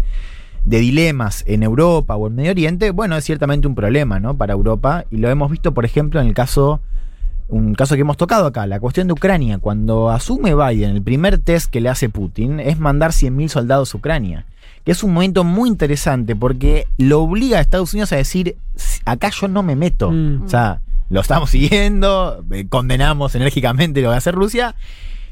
de 0.65 0.79
dilemas 0.79 1.45
en 1.47 1.63
Europa 1.63 2.17
o 2.17 2.27
en 2.27 2.37
Medio 2.37 2.53
Oriente, 2.53 2.91
bueno, 2.91 3.17
es 3.17 3.25
ciertamente 3.25 3.69
un 3.69 3.75
problema, 3.75 4.19
¿no? 4.19 4.35
Para 4.37 4.55
Europa. 4.55 5.05
Y 5.11 5.19
lo 5.19 5.29
hemos 5.29 5.51
visto, 5.51 5.73
por 5.73 5.85
ejemplo, 5.85 6.21
en 6.21 6.27
el 6.27 6.35
caso, 6.35 6.81
un 7.49 7.75
caso 7.75 7.95
que 7.95 8.01
hemos 8.01 8.17
tocado 8.17 8.47
acá, 8.47 8.67
la 8.67 8.81
cuestión 8.81 9.07
de 9.09 9.13
Ucrania. 9.13 9.59
Cuando 9.59 10.11
asume 10.11 10.55
Biden, 10.55 10.97
el 10.97 11.03
primer 11.03 11.39
test 11.39 11.71
que 11.71 11.83
le 11.83 11.91
hace 11.91 12.09
Putin 12.09 12.61
es 12.61 12.79
mandar 12.79 13.11
100.000 13.11 13.49
soldados 13.49 13.95
a 13.95 13.99
Ucrania. 13.99 14.47
Que 14.85 14.93
es 14.93 15.03
un 15.03 15.13
momento 15.13 15.45
muy 15.45 15.69
interesante 15.69 16.35
porque 16.35 16.87
lo 16.99 17.23
obliga 17.23 17.59
a 17.59 17.61
Estados 17.61 17.93
Unidos 17.93 18.13
a 18.13 18.17
decir, 18.17 18.57
acá 19.05 19.31
yo 19.31 19.49
no 19.49 19.63
me 19.63 19.77
meto. 19.77 20.11
Mm. 20.11 20.45
O 20.45 20.49
sea, 20.49 20.81
lo 21.09 21.21
estamos 21.21 21.51
siguiendo, 21.51 22.45
eh, 22.51 22.67
condenamos 22.69 23.35
enérgicamente 23.35 24.01
lo 24.03 24.11
que 24.11 24.17
hace 24.17 24.33
Rusia. 24.33 24.75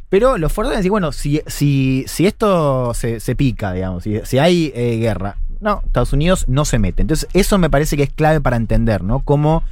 Pero 0.09 0.39
los 0.39 0.53
fuertes 0.53 0.77
decir, 0.77 0.91
bueno, 0.91 1.13
si, 1.13 1.41
si, 1.47 2.05
si 2.09 2.27
esto 2.27 2.95
se, 2.95 3.21
se 3.21 3.37
pica, 3.37 3.73
digamos, 3.73 4.03
si, 4.03 4.21
si 4.25 4.39
hay 4.39 4.73
eh, 4.75 4.97
guerra, 4.97 5.37
no, 5.61 5.83
Estados 5.87 6.13
Unidos 6.13 6.47
no 6.49 6.65
se 6.65 6.79
mete. 6.79 7.03
Entonces, 7.03 7.29
eso 7.33 7.59
me 7.59 7.71
parece 7.71 7.97
que 7.97 8.03
es 8.03 8.13
clave 8.13 8.41
para 8.41 8.57
entender, 8.57 9.05
¿no? 9.05 9.21
Cómo 9.21 9.63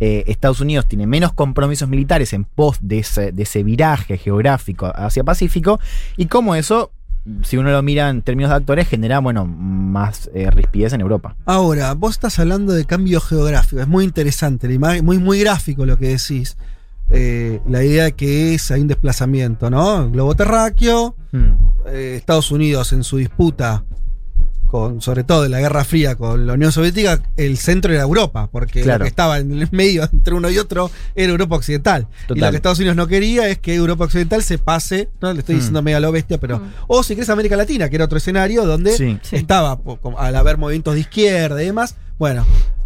eh, 0.00 0.24
Estados 0.26 0.60
Unidos 0.60 0.86
tiene 0.86 1.06
menos 1.06 1.32
compromisos 1.32 1.88
militares 1.88 2.32
en 2.32 2.44
pos 2.44 2.78
de 2.80 2.98
ese, 2.98 3.32
de 3.32 3.42
ese 3.44 3.62
viraje 3.62 4.18
geográfico 4.18 4.92
hacia 4.94 5.24
Pacífico 5.24 5.80
y 6.16 6.26
cómo 6.26 6.54
eso, 6.54 6.90
si 7.42 7.56
uno 7.56 7.70
lo 7.70 7.82
mira 7.82 8.08
en 8.08 8.22
términos 8.22 8.50
de 8.50 8.56
actores, 8.56 8.88
genera, 8.88 9.18
bueno, 9.20 9.44
más 9.46 10.30
eh, 10.34 10.50
rispidez 10.50 10.92
en 10.92 11.00
Europa. 11.00 11.36
Ahora, 11.46 11.92
vos 11.94 12.12
estás 12.12 12.38
hablando 12.38 12.72
de 12.72 12.84
cambio 12.84 13.20
geográfico, 13.20 13.80
es 13.82 13.88
muy 13.88 14.04
interesante, 14.04 14.68
la 14.68 14.74
imagen- 14.74 15.04
muy, 15.04 15.18
muy 15.18 15.40
gráfico 15.40 15.84
lo 15.86 15.98
que 15.98 16.08
decís. 16.08 16.56
Eh, 17.10 17.60
la 17.68 17.84
idea 17.84 18.04
de 18.04 18.12
que 18.12 18.54
es, 18.54 18.70
hay 18.70 18.80
un 18.80 18.88
desplazamiento, 18.88 19.70
¿no? 19.70 20.10
Globo 20.10 20.34
terráqueo, 20.34 21.14
Hmm. 21.32 21.52
eh, 21.86 22.14
Estados 22.16 22.50
Unidos 22.50 22.92
en 22.92 23.04
su 23.04 23.16
disputa, 23.18 23.84
con, 24.66 25.00
sobre 25.00 25.24
todo 25.24 25.44
en 25.44 25.50
la 25.52 25.60
Guerra 25.60 25.84
Fría 25.84 26.14
con 26.16 26.46
la 26.46 26.52
Unión 26.54 26.72
Soviética, 26.72 27.22
el 27.36 27.56
centro 27.56 27.92
era 27.92 28.02
Europa, 28.02 28.48
porque 28.52 28.82
Claro. 28.82 28.98
lo 29.00 29.04
que 29.04 29.08
estaba 29.08 29.38
en 29.38 29.52
el 29.62 29.68
medio 29.72 30.08
entre 30.12 30.34
uno 30.34 30.50
y 30.50 30.58
otro 30.58 30.90
era 31.14 31.30
Europa 31.32 31.56
Occidental. 31.56 32.06
Y 32.34 32.38
lo 32.38 32.50
que 32.50 32.56
Estados 32.56 32.78
Unidos 32.78 32.96
no 32.96 33.06
quería 33.06 33.48
es 33.48 33.58
que 33.58 33.74
Europa 33.74 34.04
Occidental 34.04 34.42
se 34.42 34.58
pase, 34.58 35.08
no 35.20 35.32
le 35.32 35.40
estoy 35.40 35.54
Mm. 35.54 35.58
diciendo 35.58 35.82
medio 35.82 35.96
a 35.96 36.00
lo 36.00 36.12
bestia, 36.12 36.38
pero. 36.38 36.58
Mm. 36.58 36.72
O 36.88 37.02
si 37.02 37.14
querés 37.14 37.30
América 37.30 37.56
Latina, 37.56 37.88
que 37.88 37.96
era 37.96 38.04
otro 38.04 38.18
escenario 38.18 38.64
donde 38.66 38.96
Sí. 38.96 39.18
Estaba, 39.32 39.76
como 39.78 40.18
al 40.18 40.34
haber 40.36 40.58
movimientos 40.58 40.94
de 40.94 41.00
izquierda 41.00 41.62
y 41.62 41.66
demás. 41.66 41.94
Bueno, 42.18 42.44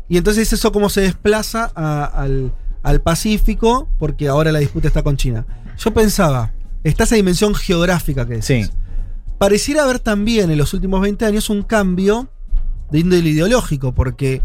y 0.09 0.17
entonces 0.19 0.53
eso 0.53 0.73
cómo 0.73 0.89
se 0.89 1.01
desplaza 1.03 1.71
a- 1.75 2.05
al, 2.05 2.53
al 2.83 3.01
Pacífico, 3.01 3.89
porque 3.99 4.29
ahora 4.29 4.51
la 4.53 4.59
disputa 4.59 4.89
está 4.89 5.03
con 5.03 5.17
China. 5.17 5.47
Yo 5.79 5.93
pensaba, 5.93 6.53
está 6.85 7.05
esa 7.05 7.15
dimensión 7.17 7.55
geográfica 7.55 8.27
que 8.27 8.35
decís. 8.35 8.47
Sí. 8.47 8.71
Pareciera 9.41 9.85
haber 9.85 10.01
también 10.01 10.51
en 10.51 10.59
los 10.59 10.75
últimos 10.75 11.01
20 11.01 11.25
años 11.25 11.49
un 11.49 11.63
cambio 11.63 12.29
de 12.91 12.99
índole 12.99 13.31
ideológico, 13.31 13.95
porque 13.95 14.43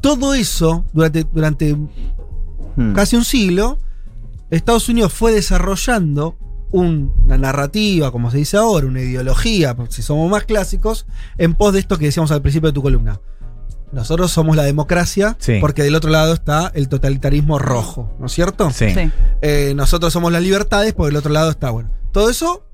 todo 0.00 0.32
eso, 0.32 0.86
durante, 0.94 1.24
durante 1.30 1.76
Hmm. 2.76 2.94
casi 2.94 3.16
un 3.16 3.24
siglo, 3.26 3.76
Estados 4.48 4.88
Unidos 4.88 5.12
fue 5.12 5.32
desarrollando 5.32 6.38
un- 6.70 7.12
una 7.26 7.36
narrativa, 7.36 8.10
como 8.10 8.30
se 8.30 8.38
dice 8.38 8.56
ahora, 8.56 8.86
una 8.86 9.02
ideología, 9.02 9.76
si 9.90 10.00
somos 10.00 10.30
más 10.30 10.44
clásicos, 10.44 11.04
en 11.36 11.52
pos 11.52 11.74
de 11.74 11.80
esto 11.80 11.98
que 11.98 12.06
decíamos 12.06 12.30
al 12.30 12.40
principio 12.40 12.70
de 12.70 12.72
tu 12.72 12.80
columna. 12.80 13.20
Nosotros 13.92 14.30
somos 14.30 14.56
la 14.56 14.62
democracia, 14.62 15.36
Sí. 15.40 15.58
porque 15.60 15.82
del 15.82 15.94
otro 15.94 16.08
lado 16.10 16.32
está 16.32 16.70
el 16.74 16.88
totalitarismo 16.88 17.58
rojo, 17.58 18.14
¿no 18.18 18.26
es 18.26 18.32
cierto? 18.32 18.70
Sí. 18.70 18.94
Sí. 18.94 19.10
Eh, 19.42 19.74
nosotros 19.76 20.10
somos 20.10 20.32
las 20.32 20.40
libertades, 20.42 20.94
porque 20.94 21.08
del 21.08 21.16
otro 21.18 21.32
lado 21.32 21.50
está, 21.50 21.70
bueno. 21.70 21.90
Todo 22.12 22.30
eso, 22.30 22.64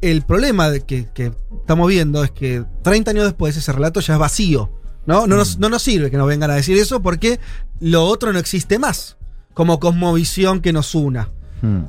el 0.00 0.22
problema 0.22 0.70
de 0.70 0.80
que, 0.82 1.06
que 1.14 1.32
estamos 1.60 1.88
viendo 1.88 2.22
es 2.24 2.30
que 2.30 2.64
30 2.82 3.10
años 3.12 3.24
después 3.24 3.56
ese 3.56 3.72
relato 3.72 4.00
ya 4.00 4.14
es 4.14 4.18
vacío. 4.20 4.70
¿no? 5.06 5.26
No, 5.26 5.36
nos, 5.36 5.58
no 5.58 5.68
nos 5.68 5.82
sirve 5.82 6.10
que 6.10 6.16
nos 6.16 6.26
vengan 6.26 6.50
a 6.50 6.54
decir 6.54 6.76
eso 6.76 7.00
porque 7.00 7.38
lo 7.80 8.04
otro 8.04 8.32
no 8.32 8.38
existe 8.40 8.78
más 8.78 9.16
como 9.54 9.78
cosmovisión 9.80 10.60
que 10.60 10.72
nos 10.72 10.94
una. 10.94 11.30
Hmm. 11.62 11.84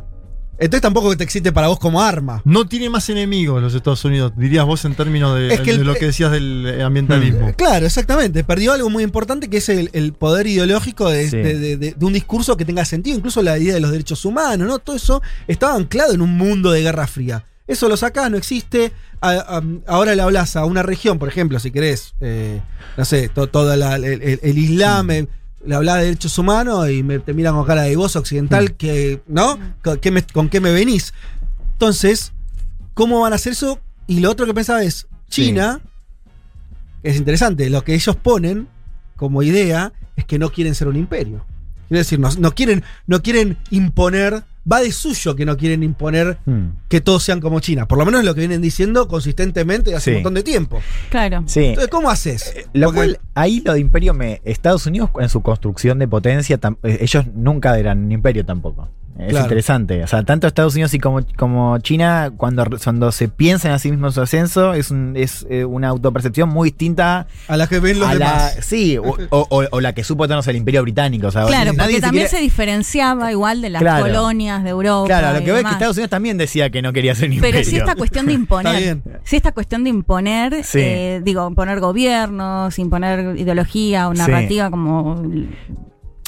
Entonces 0.60 0.82
tampoco 0.82 1.12
que 1.12 1.18
te 1.18 1.24
existe 1.24 1.52
para 1.52 1.68
vos 1.68 1.78
como 1.78 2.02
arma. 2.02 2.42
No 2.44 2.68
tiene 2.68 2.90
más 2.90 3.10
enemigos 3.10 3.62
los 3.62 3.76
Estados 3.76 4.04
Unidos, 4.06 4.34
dirías 4.36 4.66
vos 4.66 4.86
en 4.86 4.96
términos 4.96 5.36
de, 5.38 5.54
Es 5.54 5.62
que 5.62 5.70
el- 5.72 5.78
de 5.80 5.84
lo 5.84 5.94
que 5.94 6.06
decías 6.08 6.32
del 6.32 6.66
eh, 6.66 6.82
ambientalismo. 6.84 7.54
Claro, 7.56 7.86
exactamente. 7.86 8.44
Perdió 8.44 8.74
algo 8.74 8.90
muy 8.90 9.04
importante 9.04 9.50
que 9.52 9.58
es 9.58 9.70
el, 9.70 9.90
el 9.94 10.14
poder 10.14 10.48
ideológico 10.48 11.10
de, 11.12 11.30
Sí. 11.30 11.38
de- 11.38 11.60
de- 11.60 11.78
de- 11.78 11.92
de 11.94 12.06
un 12.06 12.14
discurso 12.14 12.58
que 12.58 12.66
tenga 12.66 12.86
sentido, 12.86 13.16
incluso 13.18 13.44
la 13.44 13.58
idea 13.60 13.76
de 13.76 13.80
los 13.82 13.92
derechos 13.92 14.26
humanos, 14.26 14.68
¿no? 14.68 14.80
Todo 14.80 14.96
eso 14.96 15.22
estaba 15.48 15.76
anclado 15.76 16.14
en 16.14 16.22
un 16.22 16.36
mundo 16.38 16.72
de 16.72 16.82
guerra 16.82 17.06
fría. 17.06 17.46
Eso 17.68 17.90
lo 17.90 17.98
sacás, 17.98 18.32
no 18.32 18.38
existe. 18.38 18.92
A- 19.20 19.32
a- 19.58 19.64
ahora 19.88 20.16
le 20.16 20.22
hablas 20.22 20.56
a 20.56 20.66
una 20.66 20.84
región, 20.84 21.20
por 21.20 21.28
ejemplo, 21.28 21.60
si 21.60 21.72
querés, 21.72 22.14
eh, 22.22 22.62
no 22.98 23.04
sé, 23.06 23.30
to- 23.30 23.48
toda 23.48 23.76
la- 23.76 23.96
el, 23.98 24.06
el- 24.06 24.40
el 24.42 24.58
Islam, 24.58 25.08
le 25.66 25.76
hablas 25.76 25.98
de 25.98 26.06
derechos 26.06 26.38
humanos 26.38 26.90
y 26.90 27.04
me, 27.04 27.20
te 27.20 27.34
miran 27.34 27.56
con 27.56 27.66
cara 27.66 27.82
de 27.82 27.96
vos 27.96 28.16
occidental, 28.16 28.76
que, 28.76 29.22
¿no? 29.28 29.58
¿Con 29.84 29.98
qué, 30.00 30.12
me, 30.12 30.24
¿Con 30.24 30.48
qué 30.50 30.62
me 30.62 30.72
venís? 30.72 31.14
Entonces, 31.74 32.32
¿cómo 32.94 33.20
van 33.20 33.34
a 33.34 33.36
hacer 33.36 33.52
eso? 33.54 33.80
Y 34.08 34.20
lo 34.22 34.32
otro 34.32 34.46
que 34.46 34.54
pensaba 34.54 34.84
es, 34.84 35.08
Sí. 35.30 35.48
China, 35.48 35.82
es 37.04 37.18
interesante, 37.18 37.70
lo 37.70 37.84
que 37.84 37.94
ellos 37.96 38.16
ponen 38.16 38.68
como 39.16 39.44
idea 39.44 39.92
es 40.16 40.26
que 40.26 40.40
no 40.40 40.52
quieren 40.52 40.74
ser 40.76 40.88
un 40.88 40.96
imperio. 40.96 41.46
Es 41.90 41.98
decir, 42.00 42.20
no, 42.20 42.30
no 42.40 42.54
quieren, 42.54 42.84
no 43.08 43.22
quieren 43.22 43.58
imponer, 43.72 44.44
va 44.72 44.82
de 44.82 44.92
suyo 44.92 45.36
que 45.36 45.46
no 45.46 45.56
quieren 45.58 45.82
imponer 45.84 46.38
Hmm. 46.46 46.70
que 46.90 47.00
todos 47.02 47.24
sean 47.24 47.40
como 47.40 47.60
China. 47.60 47.88
Por 47.88 47.98
lo 47.98 48.06
menos 48.06 48.20
es 48.22 48.26
lo 48.26 48.34
que 48.36 48.42
vienen 48.42 48.62
diciendo 48.62 49.08
consistentemente 49.08 49.96
hace 49.96 50.06
Sí. 50.06 50.10
un 50.12 50.16
montón 50.18 50.34
de 50.36 50.44
tiempo. 50.44 50.80
Claro. 51.10 51.44
Sí. 51.46 51.66
Entonces, 51.66 51.90
¿cómo 51.90 52.10
haces? 52.10 52.54
Lo 52.74 52.88
Porque- 52.88 52.98
cual, 53.00 53.20
ahí 53.36 53.62
lo 53.66 53.74
de 53.74 53.80
imperio, 53.80 54.14
me, 54.14 54.42
Estados 54.44 54.86
Unidos 54.86 55.10
en 55.20 55.30
su 55.30 55.42
construcción 55.42 56.00
de 56.00 56.08
potencia, 56.08 56.60
tam- 56.60 56.78
eh, 56.84 56.98
ellos 57.02 57.26
nunca 57.34 57.78
eran 57.80 58.06
un 58.06 58.12
imperio 58.12 58.46
tampoco. 58.46 58.90
Es 59.20 59.30
Claro. 59.30 59.46
interesante. 59.46 60.04
O 60.04 60.08
sea, 60.08 60.22
tanto 60.24 60.46
Estados 60.46 60.76
Unidos 60.76 60.94
y 60.94 61.00
como, 61.00 61.22
como 61.38 61.78
China, 61.80 62.32
cuando, 62.38 62.66
cuando 62.84 63.12
se 63.12 63.28
piensan 63.28 63.72
a 63.72 63.80
sí 63.80 63.90
mismos 63.90 64.14
su 64.14 64.22
ascenso, 64.22 64.74
es, 64.76 64.92
un- 64.92 65.14
es 65.18 65.46
eh, 65.50 65.66
una 65.66 65.88
autopercepción 65.88 66.50
muy 66.50 66.70
distinta 66.70 67.26
a 67.48 67.58
las 67.58 67.68
que 67.68 67.80
ven 67.80 68.00
los 68.00 68.08
la. 68.10 68.14
demás. 68.14 68.58
Sí, 68.62 68.98
o, 69.30 69.48
o- 69.72 69.82
la 69.82 69.94
que 69.94 70.04
supo 70.04 70.26
tenernos 70.26 70.48
el 70.48 70.56
imperio 70.58 70.84
británico. 70.84 71.28
O 71.28 71.32
sea, 71.32 71.46
Claro, 71.48 71.74
nadie 71.74 71.78
porque 71.78 71.94
se 71.96 72.02
también 72.02 72.24
quiere- 72.28 72.38
se 72.38 72.44
diferenciaba 72.44 73.32
igual 73.32 73.62
de 73.62 73.70
las 73.72 73.82
Claro. 73.82 74.06
colonias 74.06 74.64
de 74.64 74.70
Europa. 74.70 75.08
Claro, 75.08 75.34
lo 75.34 75.40
que 75.44 75.52
veo 75.52 75.58
es 75.58 75.64
que. 75.66 75.72
Estados 75.72 75.98
Unidos 75.98 76.10
también 76.12 76.38
decía 76.38 76.70
que 76.70 76.82
no 76.82 76.94
quería 76.94 77.16
ser 77.16 77.30
un 77.30 77.34
imperio. 77.34 77.60
Pero 77.60 77.70
si 77.70 77.78
esta 77.78 77.96
cuestión 77.96 78.26
de 78.28 78.34
imponer, 78.34 79.00
si 79.24 79.36
esta 79.36 79.52
cuestión 79.52 79.84
de 79.84 79.90
imponer, 79.90 80.64
Sí. 80.64 80.80
eh, 80.80 81.22
digo, 81.24 81.48
imponer 81.48 81.80
gobiernos, 81.80 82.78
imponer 82.78 83.36
ideología 83.38 84.10
o 84.10 84.14
Sí. 84.14 84.20
narrativa 84.20 84.70
como 84.70 85.24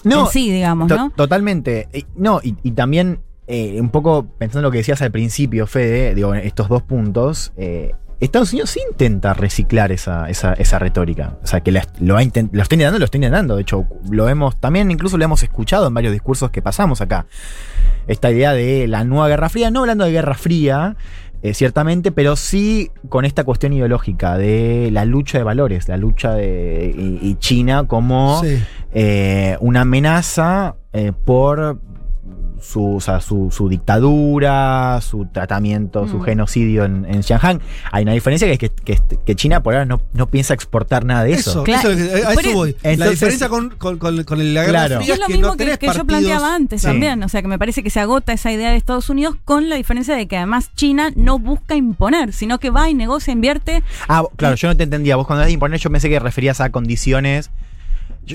No, 0.03 0.21
en 0.25 0.31
sí, 0.31 0.51
digamos, 0.51 0.87
To- 0.87 0.95
¿no? 0.97 1.09
Totalmente. 1.11 1.87
No, 2.15 2.39
y, 2.43 2.55
y 2.63 2.71
también, 2.71 3.19
eh, 3.47 3.79
un 3.81 3.89
poco 3.89 4.25
pensando 4.37 4.59
en 4.59 4.63
lo 4.63 4.71
que 4.71 4.77
decías 4.79 5.01
al 5.01 5.11
principio, 5.11 5.67
Fede, 5.67 6.15
digo, 6.15 6.33
estos 6.35 6.69
dos 6.69 6.83
puntos, 6.83 7.51
eh, 7.57 7.93
Estados 8.19 8.51
Unidos 8.51 8.71
sí 8.71 8.81
intenta 8.91 9.33
reciclar 9.33 9.93
esa, 9.93 10.29
esa, 10.29 10.51
esa 10.53 10.77
retórica. 10.77 11.37
O 11.41 11.47
sea, 11.47 11.61
que 11.61 11.71
la- 11.71 11.87
lo, 12.01 12.17
ha 12.17 12.21
lo 12.21 12.27
está 12.27 12.39
intentando, 12.75 12.99
lo 12.99 13.05
está 13.05 13.17
intentando. 13.17 13.55
De 13.55 13.61
hecho, 13.61 13.87
lo 14.09 14.27
hemos, 14.27 14.59
también 14.59 14.91
incluso 14.91 15.17
lo 15.17 15.23
hemos 15.23 15.41
escuchado 15.41 15.87
en 15.87 15.93
varios 15.93 16.11
discursos 16.11 16.51
que 16.51 16.61
pasamos 16.61 16.99
acá. 16.99 17.27
Esta 18.07 18.29
idea 18.31 18.51
de 18.53 18.87
la 18.87 19.03
nueva 19.05 19.29
Guerra 19.29 19.47
Fría, 19.49 19.71
no 19.71 19.81
hablando 19.81 20.03
de 20.03 20.11
Guerra 20.11 20.33
Fría, 20.33 20.97
eh, 21.41 21.53
ciertamente, 21.53 22.11
pero 22.11 22.35
sí 22.35 22.91
con 23.07 23.23
esta 23.25 23.43
cuestión 23.43 23.73
ideológica 23.73 24.37
de 24.37 24.89
la 24.91 25.05
lucha 25.05 25.37
de 25.37 25.43
valores, 25.43 25.87
la 25.87 25.97
lucha 25.97 26.33
de 26.33 26.93
y, 26.97 27.19
y 27.27 27.35
China 27.35 27.85
como 27.87 28.41
Sí. 28.43 28.61
eh, 28.93 29.57
una 29.61 29.81
amenaza 29.81 30.75
eh, 30.93 31.11
por 31.25 31.79
su, 32.61 32.95
o 32.95 32.99
sea, 33.01 33.21
su, 33.21 33.49
su 33.51 33.69
dictadura, 33.69 34.99
su 35.01 35.25
tratamiento, 35.25 36.07
su 36.07 36.17
Mm. 36.17 36.23
genocidio 36.23 36.85
en, 36.85 37.05
en 37.05 37.23
Xinjiang. 37.23 37.59
Hay 37.91 38.03
una 38.03 38.13
diferencia 38.13 38.47
que 38.47 38.53
es 38.53 38.59
que, 38.59 38.69
que- 38.69 39.19
que 39.25 39.35
China 39.35 39.61
por 39.63 39.73
ahora 39.73 39.85
no, 39.85 40.01
no 40.13 40.27
piensa 40.27 40.53
exportar 40.53 41.05
nada 41.05 41.23
de 41.23 41.33
eso. 41.33 41.51
Eso, 41.51 41.63
Claro. 41.63 41.89
eso 41.91 42.27
a 42.27 42.33
eso 42.33 42.49
e- 42.49 42.53
voy. 42.53 42.75
la 42.97 43.09
diferencia 43.09 43.49
con, 43.49 43.69
con, 43.71 43.97
con- 43.97 44.23
con 44.23 44.53
la 44.53 44.61
Guerra 44.61 44.71
Claro. 44.87 44.97
Fría 45.01 45.13
es 45.13 45.13
es 45.13 45.19
lo 45.19 45.25
que 45.27 45.33
mismo 45.33 45.47
no 45.49 45.57
que, 45.57 45.77
que 45.77 45.87
yo 45.87 46.05
planteaba 46.05 46.55
antes 46.55 46.81
Sí. 46.81 46.87
también. 46.87 47.21
O 47.23 47.29
sea, 47.29 47.41
que 47.41 47.47
me 47.47 47.59
parece 47.59 47.83
que 47.83 47.89
se 47.89 47.99
agota 47.99 48.33
esa 48.33 48.51
idea 48.51 48.71
de 48.71 48.77
Estados 48.77 49.09
Unidos 49.09 49.35
con 49.45 49.69
la 49.69 49.75
diferencia 49.75 50.15
de 50.15 50.27
que 50.27 50.37
además 50.37 50.71
China 50.75 51.11
no 51.15 51.39
busca 51.39 51.75
imponer, 51.75 52.33
sino 52.33 52.59
que 52.59 52.69
va 52.69 52.89
y 52.89 52.93
negocia, 52.93 53.31
invierte. 53.31 53.83
Ah, 54.07 54.23
claro, 54.35 54.55
yo 54.55 54.67
no 54.69 54.77
te 54.77 54.83
entendía. 54.83 55.15
Vos 55.15 55.27
cuando 55.27 55.41
ibas 55.43 55.49
a 55.49 55.53
imponer, 55.53 55.79
yo 55.79 55.89
pensé 55.89 56.09
que 56.09 56.19
referías 56.19 56.61
a 56.61 56.69
condiciones. 56.71 57.51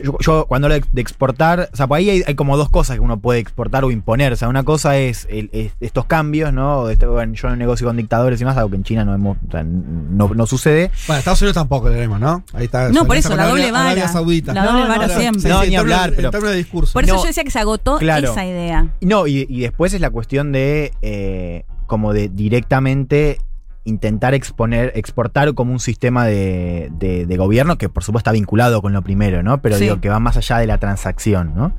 Yo, 0.02 0.18
yo 0.20 0.46
cuando 0.46 0.66
hablo 0.66 0.74
de, 0.80 0.84
de 0.92 1.00
exportar, 1.00 1.68
o 1.72 1.76
sea, 1.76 1.86
por 1.86 1.98
ahí 1.98 2.10
hay, 2.10 2.22
hay 2.26 2.34
como 2.34 2.56
dos 2.56 2.68
cosas 2.68 2.96
que 2.96 3.00
uno 3.00 3.18
puede 3.18 3.38
exportar 3.40 3.84
o 3.84 3.90
imponer. 3.90 4.32
O 4.32 4.36
sea, 4.36 4.48
una 4.48 4.62
cosa 4.64 4.96
es, 4.96 5.26
el- 5.30 5.50
es 5.52 5.72
estos 5.80 6.04
cambios, 6.06 6.52
¿no? 6.52 6.88
Este, 6.90 7.06
bueno, 7.06 7.34
yo 7.34 7.54
negocio 7.56 7.86
con 7.86 7.96
dictadores 7.96 8.40
y 8.40 8.44
más, 8.44 8.56
algo 8.56 8.70
que 8.70 8.76
en 8.76 8.84
China 8.84 9.04
no, 9.04 9.14
hemos, 9.14 9.38
o 9.48 9.50
sea, 9.50 9.62
no, 9.64 10.28
no 10.34 10.46
sucede. 10.46 10.90
Bueno, 11.06 11.18
Estados 11.18 11.40
Unidos 11.42 11.54
tampoco 11.54 11.90
tenemos, 11.90 12.20
¿no? 12.20 12.44
Ahí 12.52 12.64
está. 12.66 12.88
No, 12.90 13.04
por 13.06 13.16
eso, 13.16 13.34
la 13.36 13.46
doble 13.46 13.68
Arabia 13.68 13.94
vara. 14.02 14.08
Saudita. 14.08 14.52
La 14.52 14.64
doble 14.66 14.82
No, 14.82 14.88
vara 14.88 15.06
no, 15.06 15.18
siempre. 15.18 15.50
no, 15.50 15.64
ni 15.64 15.76
hablar, 15.76 16.12
pero- 16.16 16.30
de 16.30 16.56
discurso. 16.56 16.92
Por 16.92 17.04
eso 17.04 17.14
No. 17.14 17.20
yo 17.22 17.26
decía 17.28 17.44
que 17.44 17.50
se 17.50 17.58
agotó 17.58 17.98
Claro. 17.98 18.32
esa 18.32 18.44
idea. 18.44 18.88
No, 19.00 19.26
y, 19.26 19.46
y 19.48 19.60
después 19.60 19.94
es 19.94 20.00
la 20.00 20.10
cuestión 20.10 20.52
de 20.52 20.92
eh, 21.02 21.64
como 21.86 22.12
de 22.12 22.28
directamente 22.28 23.38
intentar 23.84 24.32
exponer, 24.34 24.92
exportar 24.94 25.52
como 25.54 25.72
un 25.72 25.80
sistema 25.80 26.24
de, 26.26 26.90
de- 26.98 27.26
de 27.26 27.36
gobierno 27.36 27.76
que 27.78 27.88
por 27.88 28.02
supuesto 28.02 28.30
está 28.30 28.32
vinculado 28.32 28.80
con 28.80 28.92
lo 28.92 29.02
primero, 29.02 29.42
¿no? 29.42 29.60
Pero 29.60 29.76
Sí. 29.76 29.84
digo 29.84 30.00
que 30.00 30.08
va 30.08 30.18
más 30.20 30.36
allá 30.38 30.58
de 30.58 30.66
la 30.66 30.78
transacción, 30.78 31.52
¿no? 31.54 31.72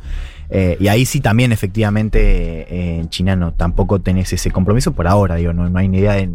Eh, 0.52 0.78
y 0.80 0.90
ahí 0.90 1.06
sí 1.06 1.22
también 1.22 1.52
efectivamente 1.52 2.20
eh, 2.22 3.00
en 3.00 3.10
China 3.10 3.36
no, 3.36 3.52
tampoco 3.54 4.00
tenés 4.02 4.32
ese 4.32 4.52
compromiso 4.52 4.92
por 4.92 5.08
ahora, 5.08 5.34
digo, 5.36 5.54
no, 5.54 5.68
no 5.68 5.80
hay 5.80 5.88
ni 5.88 5.98
idea 5.98 6.14
de... 6.14 6.30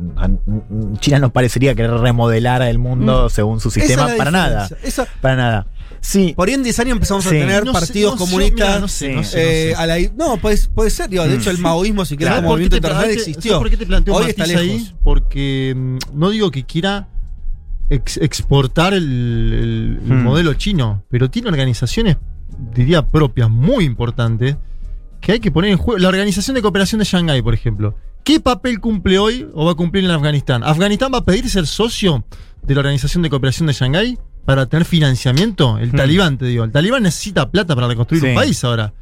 China 0.98 1.20
no 1.20 1.30
parecería 1.30 1.76
querer 1.76 1.92
remodelar 1.92 2.62
el 2.62 2.78
mundo 2.80 3.28
según 3.28 3.60
su 3.60 3.70
sistema, 3.70 4.08
para 4.18 4.32
nada. 4.32 4.68
Esa- 4.82 5.06
para 5.20 5.36
nada. 5.36 5.66
Sí, 6.02 6.32
por 6.34 6.48
ahí 6.48 6.54
en 6.54 6.62
10 6.62 6.78
años 6.80 6.92
empezamos 6.92 7.24
Sí. 7.24 7.28
a 7.28 7.32
tener 7.32 7.64
No 7.64 7.72
sé, 7.74 7.80
partidos 7.80 8.12
sé, 8.14 8.18
comunistas. 8.18 8.80
no 8.80 8.88
sé, 8.88 9.14
no 9.14 9.22
sé, 9.22 9.36
no 9.36 9.42
eh, 9.42 9.68
sé. 9.70 9.74
a 9.74 9.86
la- 9.86 9.98
no, 10.16 10.36
puede, 10.38 10.58
puede 10.74 10.88
ser, 10.90 11.10
digo, 11.10 11.26
de 11.28 11.36
hecho 11.36 11.50
el 11.50 11.58
maoísmo, 11.58 12.04
si 12.06 12.16
querés, 12.16 12.30
¿Sabes 12.30 12.42
como 12.42 12.52
movimiento 12.54 12.74
te- 12.74 12.78
internacional 12.78 13.14
existió. 13.16 13.52
¿sabes 13.52 13.62
por 13.62 13.70
qué 13.70 13.76
te 13.76 13.86
planteo 13.86 14.14
Hoy 14.14 14.26
está 14.30 14.42
matiz 14.44 14.56
ahí? 14.56 14.78
lejos. 14.78 14.94
Porque 15.04 15.74
mm, 15.76 15.98
no 16.14 16.30
digo 16.30 16.50
que 16.50 16.64
quiera 16.64 17.08
ex- 17.90 18.16
exportar 18.16 18.94
el, 18.94 19.02
el- 19.04 20.00
el 20.06 20.12
Hmm. 20.18 20.22
modelo 20.22 20.54
chino, 20.54 21.04
pero 21.10 21.28
tiene 21.30 21.48
organizaciones, 21.48 22.16
diría, 22.74 23.06
propias, 23.06 23.50
muy 23.50 23.84
importantes, 23.84 24.56
que 25.20 25.32
hay 25.32 25.40
que 25.40 25.50
poner 25.50 25.70
en 25.72 25.76
juego. 25.76 25.98
La 25.98 26.08
Organización 26.08 26.54
de 26.54 26.62
Cooperación 26.62 26.98
de 27.00 27.04
Shanghái, 27.04 27.42
por 27.42 27.52
ejemplo. 27.52 27.94
¿Qué 28.24 28.40
papel 28.40 28.80
cumple 28.80 29.18
hoy 29.18 29.46
o 29.54 29.66
va 29.66 29.72
a 29.72 29.74
cumplir 29.74 30.04
en 30.04 30.10
Afganistán? 30.10 30.62
¿Afganistán 30.64 31.10
va 31.12 31.18
a 31.18 31.24
pedir 31.24 31.48
ser 31.50 31.66
socio 31.66 32.24
de 32.62 32.74
la 32.74 32.80
Organización 32.80 33.22
de 33.22 33.28
Cooperación 33.30 33.66
de 33.66 33.72
Shanghái 33.74 34.18
para 34.50 34.66
tener 34.66 34.84
financiamiento? 34.84 35.78
El 35.78 35.92
Hmm. 35.92 35.96
talibán, 35.96 36.38
te 36.38 36.46
digo. 36.46 36.64
El 36.64 36.72
talibán 36.72 37.02
necesita 37.02 37.50
plata 37.50 37.74
para 37.74 37.88
reconstruir 37.88 38.22
Sí. 38.22 38.28
un 38.30 38.34
país 38.34 38.62
ahora. 38.64 38.92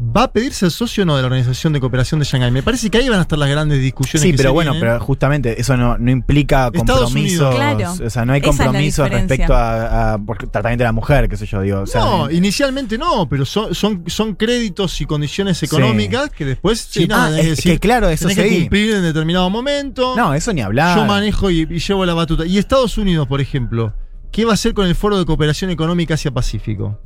¿Va 0.00 0.24
a 0.24 0.32
pedir 0.32 0.52
ser 0.52 0.72
socio 0.72 1.04
o 1.04 1.06
no 1.06 1.14
de 1.14 1.22
la 1.22 1.26
Organización 1.26 1.72
de 1.72 1.78
Cooperación 1.78 2.18
de 2.18 2.24
Shanghái? 2.26 2.50
Me 2.50 2.64
parece 2.64 2.90
que 2.90 2.98
ahí 2.98 3.08
van 3.08 3.20
a 3.20 3.22
estar 3.22 3.38
las 3.38 3.48
grandes 3.48 3.80
discusiones. 3.80 4.22
Sí, 4.22 4.30
que 4.32 4.36
pero 4.38 4.48
se 4.48 4.52
bueno, 4.54 4.72
vienen. 4.72 4.90
pero 4.94 5.00
justamente 5.04 5.60
eso 5.60 5.76
no, 5.76 5.96
no 5.96 6.10
implica 6.10 6.72
compromisos. 6.72 7.54
Claro. 7.54 7.92
O 8.04 8.10
sea, 8.10 8.24
no 8.24 8.32
hay 8.32 8.40
compromisos 8.40 9.08
respecto 9.08 9.54
a, 9.54 10.14
a- 10.14 10.18
tratamiento 10.50 10.82
de 10.82 10.88
la 10.88 10.92
mujer, 10.92 11.28
qué 11.28 11.36
sé 11.36 11.46
yo, 11.46 11.60
digo. 11.60 11.82
O 11.82 11.86
sea, 11.86 12.00
no, 12.00 12.28
en- 12.28 12.36
inicialmente 12.38 12.98
no, 12.98 13.28
pero 13.28 13.44
son, 13.44 13.76
son, 13.76 14.02
son 14.08 14.34
créditos 14.34 15.00
y 15.00 15.06
condiciones 15.06 15.62
económicas 15.62 16.30
que 16.30 16.46
después 16.46 16.90
China 16.90 17.26
Ah, 17.26 17.30
va 17.30 17.36
a 17.36 17.40
es 17.40 17.50
decir, 17.50 17.72
que 17.74 17.78
claro, 17.78 18.08
eso 18.08 18.26
tenés 18.26 18.42
que 18.42 18.50
sí. 18.50 18.60
cumplir 18.62 18.94
en 18.94 19.02
determinado 19.02 19.50
momento. 19.50 20.16
no, 20.16 20.34
eso 20.34 20.52
ni 20.52 20.62
hablar. 20.62 20.98
Yo 20.98 21.04
manejo 21.04 21.48
y, 21.48 21.60
y 21.70 21.78
llevo 21.78 22.04
la 22.06 22.14
batuta. 22.14 22.44
Y 22.44 22.58
Estados 22.58 22.98
Unidos, 22.98 23.28
por 23.28 23.40
ejemplo, 23.40 23.92
¿qué 24.32 24.44
va 24.44 24.52
a 24.52 24.54
hacer 24.54 24.74
con 24.74 24.86
el 24.86 24.94
Foro 24.94 25.18
de 25.18 25.24
Cooperación 25.24 25.70
Económica 25.70 26.14
Asia-Pacífico? 26.14 26.98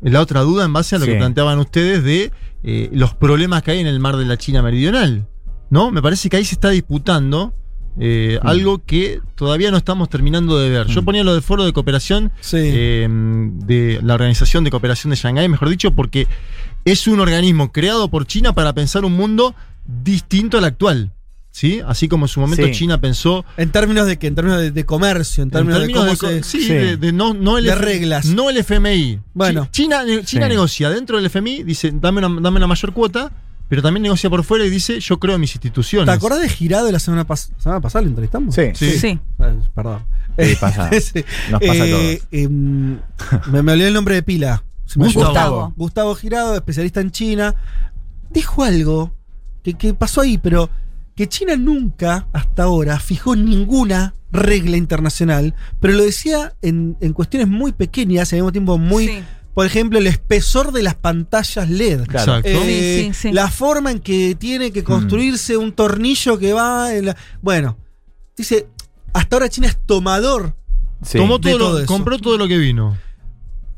La 0.00 0.20
otra 0.20 0.40
duda 0.40 0.64
en 0.64 0.72
base 0.72 0.96
a 0.96 0.98
lo 0.98 1.04
Sí. 1.04 1.12
que 1.12 1.16
planteaban 1.18 1.58
ustedes 1.60 2.02
de 2.02 2.32
eh, 2.64 2.90
los 2.92 3.14
problemas 3.14 3.62
que 3.62 3.72
hay 3.72 3.78
en 3.80 3.86
el 3.86 3.98
mar 4.00 4.16
de 4.16 4.24
la 4.24 4.36
China 4.36 4.62
Meridional. 4.62 5.26
¿No? 5.70 5.90
Me 5.90 6.02
parece 6.02 6.28
que 6.28 6.36
ahí 6.36 6.44
se 6.44 6.54
está 6.54 6.70
disputando 6.70 7.54
eh, 7.98 8.38
Mm. 8.42 8.46
algo 8.46 8.82
que 8.86 9.20
todavía 9.34 9.70
no 9.70 9.76
estamos 9.76 10.08
terminando 10.08 10.58
de 10.58 10.70
ver. 10.70 10.86
Yo 10.86 11.02
Mm. 11.02 11.04
ponía 11.04 11.24
lo 11.24 11.34
del 11.34 11.42
Foro 11.42 11.64
de 11.64 11.72
Cooperación 11.74 12.32
Sí. 12.40 12.56
eh, 12.58 13.06
de 13.10 14.00
la 14.02 14.14
Organización 14.14 14.64
de 14.64 14.70
Cooperación 14.70 15.10
de 15.10 15.16
Shanghái, 15.16 15.46
mejor 15.50 15.68
dicho, 15.68 15.90
porque 15.92 16.26
es 16.86 17.06
un 17.06 17.20
organismo 17.20 17.70
creado 17.70 18.08
por 18.08 18.26
China 18.26 18.54
para 18.54 18.72
pensar 18.72 19.04
un 19.04 19.12
mundo 19.12 19.54
distinto 19.84 20.56
al 20.56 20.64
actual. 20.64 21.12
¿Sí? 21.54 21.80
Así 21.86 22.08
como 22.08 22.24
en 22.24 22.28
su 22.28 22.40
momento 22.40 22.64
Sí. 22.66 22.72
China 22.72 22.98
pensó 23.00 23.44
en 23.58 23.70
términos 23.70 24.06
de 24.06 24.18
que, 24.18 24.26
en 24.26 24.34
términos 24.34 24.58
de, 24.60 24.70
de 24.70 24.84
comercio, 24.86 25.42
en 25.42 25.48
en 25.48 25.50
términos, 25.52 25.80
de 25.82 25.86
de, 25.86 25.92
cómo 25.92 26.16
se. 26.16 26.16
co- 26.40 26.44
sí, 26.48 26.62
Sí. 26.62 26.72
de, 26.72 26.96
de 26.96 27.12
no, 27.12 27.34
no 27.34 27.58
el 27.58 27.64
De 27.66 27.72
F- 27.72 27.80
reglas. 27.84 28.24
No 28.26 28.48
el 28.50 28.56
FMI. 28.56 29.20
Bueno. 29.34 29.68
Chi- 29.70 29.82
China, 29.84 30.02
China 30.24 30.46
Sí. 30.46 30.48
negocia 30.48 30.88
dentro 30.90 31.16
del 31.18 31.26
FMI, 31.26 31.62
dice, 31.62 31.92
dame 31.94 32.24
una, 32.24 32.40
dame 32.40 32.56
una 32.56 32.66
mayor 32.66 32.92
cuota, 32.94 33.30
pero 33.68 33.82
también 33.82 34.02
negocia 34.02 34.30
por 34.30 34.42
fuera 34.44 34.64
y 34.64 34.70
dice, 34.70 34.98
yo 35.00 35.18
creo 35.20 35.34
en 35.34 35.42
mis 35.42 35.54
instituciones. 35.54 36.06
¿Te 36.06 36.12
acordás 36.12 36.40
de 36.40 36.48
Girado 36.48 36.86
de 36.86 36.92
la 36.92 36.98
semana, 36.98 37.26
pas- 37.26 37.50
semana 37.58 37.80
pasada? 37.82 38.02
¿Lo 38.02 38.08
entrevistamos? 38.08 38.54
Sí. 38.54 38.62
Sí. 38.74 38.98
Sí. 38.98 39.08
Eh, 39.40 39.54
Perdón. 39.74 40.02
Sí, 40.38 40.56
pasa. 40.58 40.90
Sí. 41.00 41.22
Nos 41.50 41.60
pasa 41.60 41.82
a 41.82 41.86
Eh, 41.86 42.22
em, 42.32 42.98
me, 43.52 43.62
me 43.62 43.72
olvidé 43.72 43.88
el 43.88 43.94
nombre 43.94 44.14
de 44.14 44.22
pila. 44.22 44.64
Se 44.86 44.98
Gustavo. 44.98 45.24
Gustavo. 45.26 45.72
Gustavo 45.76 46.14
Girado, 46.14 46.54
especialista 46.54 47.00
en 47.02 47.10
China. 47.10 47.54
Dijo 48.30 48.62
algo 48.64 49.12
que, 49.62 49.74
que 49.74 49.92
pasó 49.94 50.22
ahí, 50.22 50.38
pero 50.38 50.70
que 51.14 51.28
China 51.28 51.56
nunca, 51.56 52.28
hasta 52.32 52.64
ahora, 52.64 52.98
fijó 52.98 53.36
ninguna 53.36 54.14
regla 54.30 54.76
internacional, 54.78 55.54
pero 55.80 55.92
lo 55.94 56.02
decía 56.04 56.54
en, 56.62 56.96
en 57.00 57.12
cuestiones 57.12 57.48
muy 57.48 57.72
pequeñas 57.72 58.32
y 58.32 58.36
al 58.36 58.40
mismo 58.42 58.52
tiempo 58.52 58.78
muy. 58.78 59.06
Sí. 59.08 59.24
Por 59.54 59.66
ejemplo, 59.66 59.98
el 59.98 60.06
espesor 60.06 60.72
de 60.72 60.82
las 60.82 60.94
pantallas 60.94 61.68
LED. 61.68 62.06
Claro. 62.06 62.36
Exacto. 62.38 62.48
Eh, 62.48 63.02
Sí, 63.04 63.14
sí, 63.14 63.28
sí. 63.28 63.32
La 63.32 63.50
forma 63.50 63.90
en 63.90 63.98
que 64.00 64.34
tiene 64.34 64.72
que 64.72 64.82
construirse 64.82 65.58
un 65.58 65.72
tornillo 65.72 66.38
que 66.38 66.54
va 66.54 66.94
en 66.94 67.04
la. 67.06 67.16
Bueno, 67.42 67.76
dice, 68.34 68.66
hasta 69.12 69.36
ahora 69.36 69.50
China 69.50 69.66
es 69.66 69.76
tomador. 69.84 70.56
Sí. 71.02 71.18
Tomó 71.18 71.36
de 71.38 71.50
todo, 71.50 71.58
lo- 71.58 71.64
todo 71.66 71.78
eso. 71.80 71.86
compró 71.86 72.18
todo 72.18 72.38
lo 72.38 72.48
que 72.48 72.56
vino. 72.56 72.96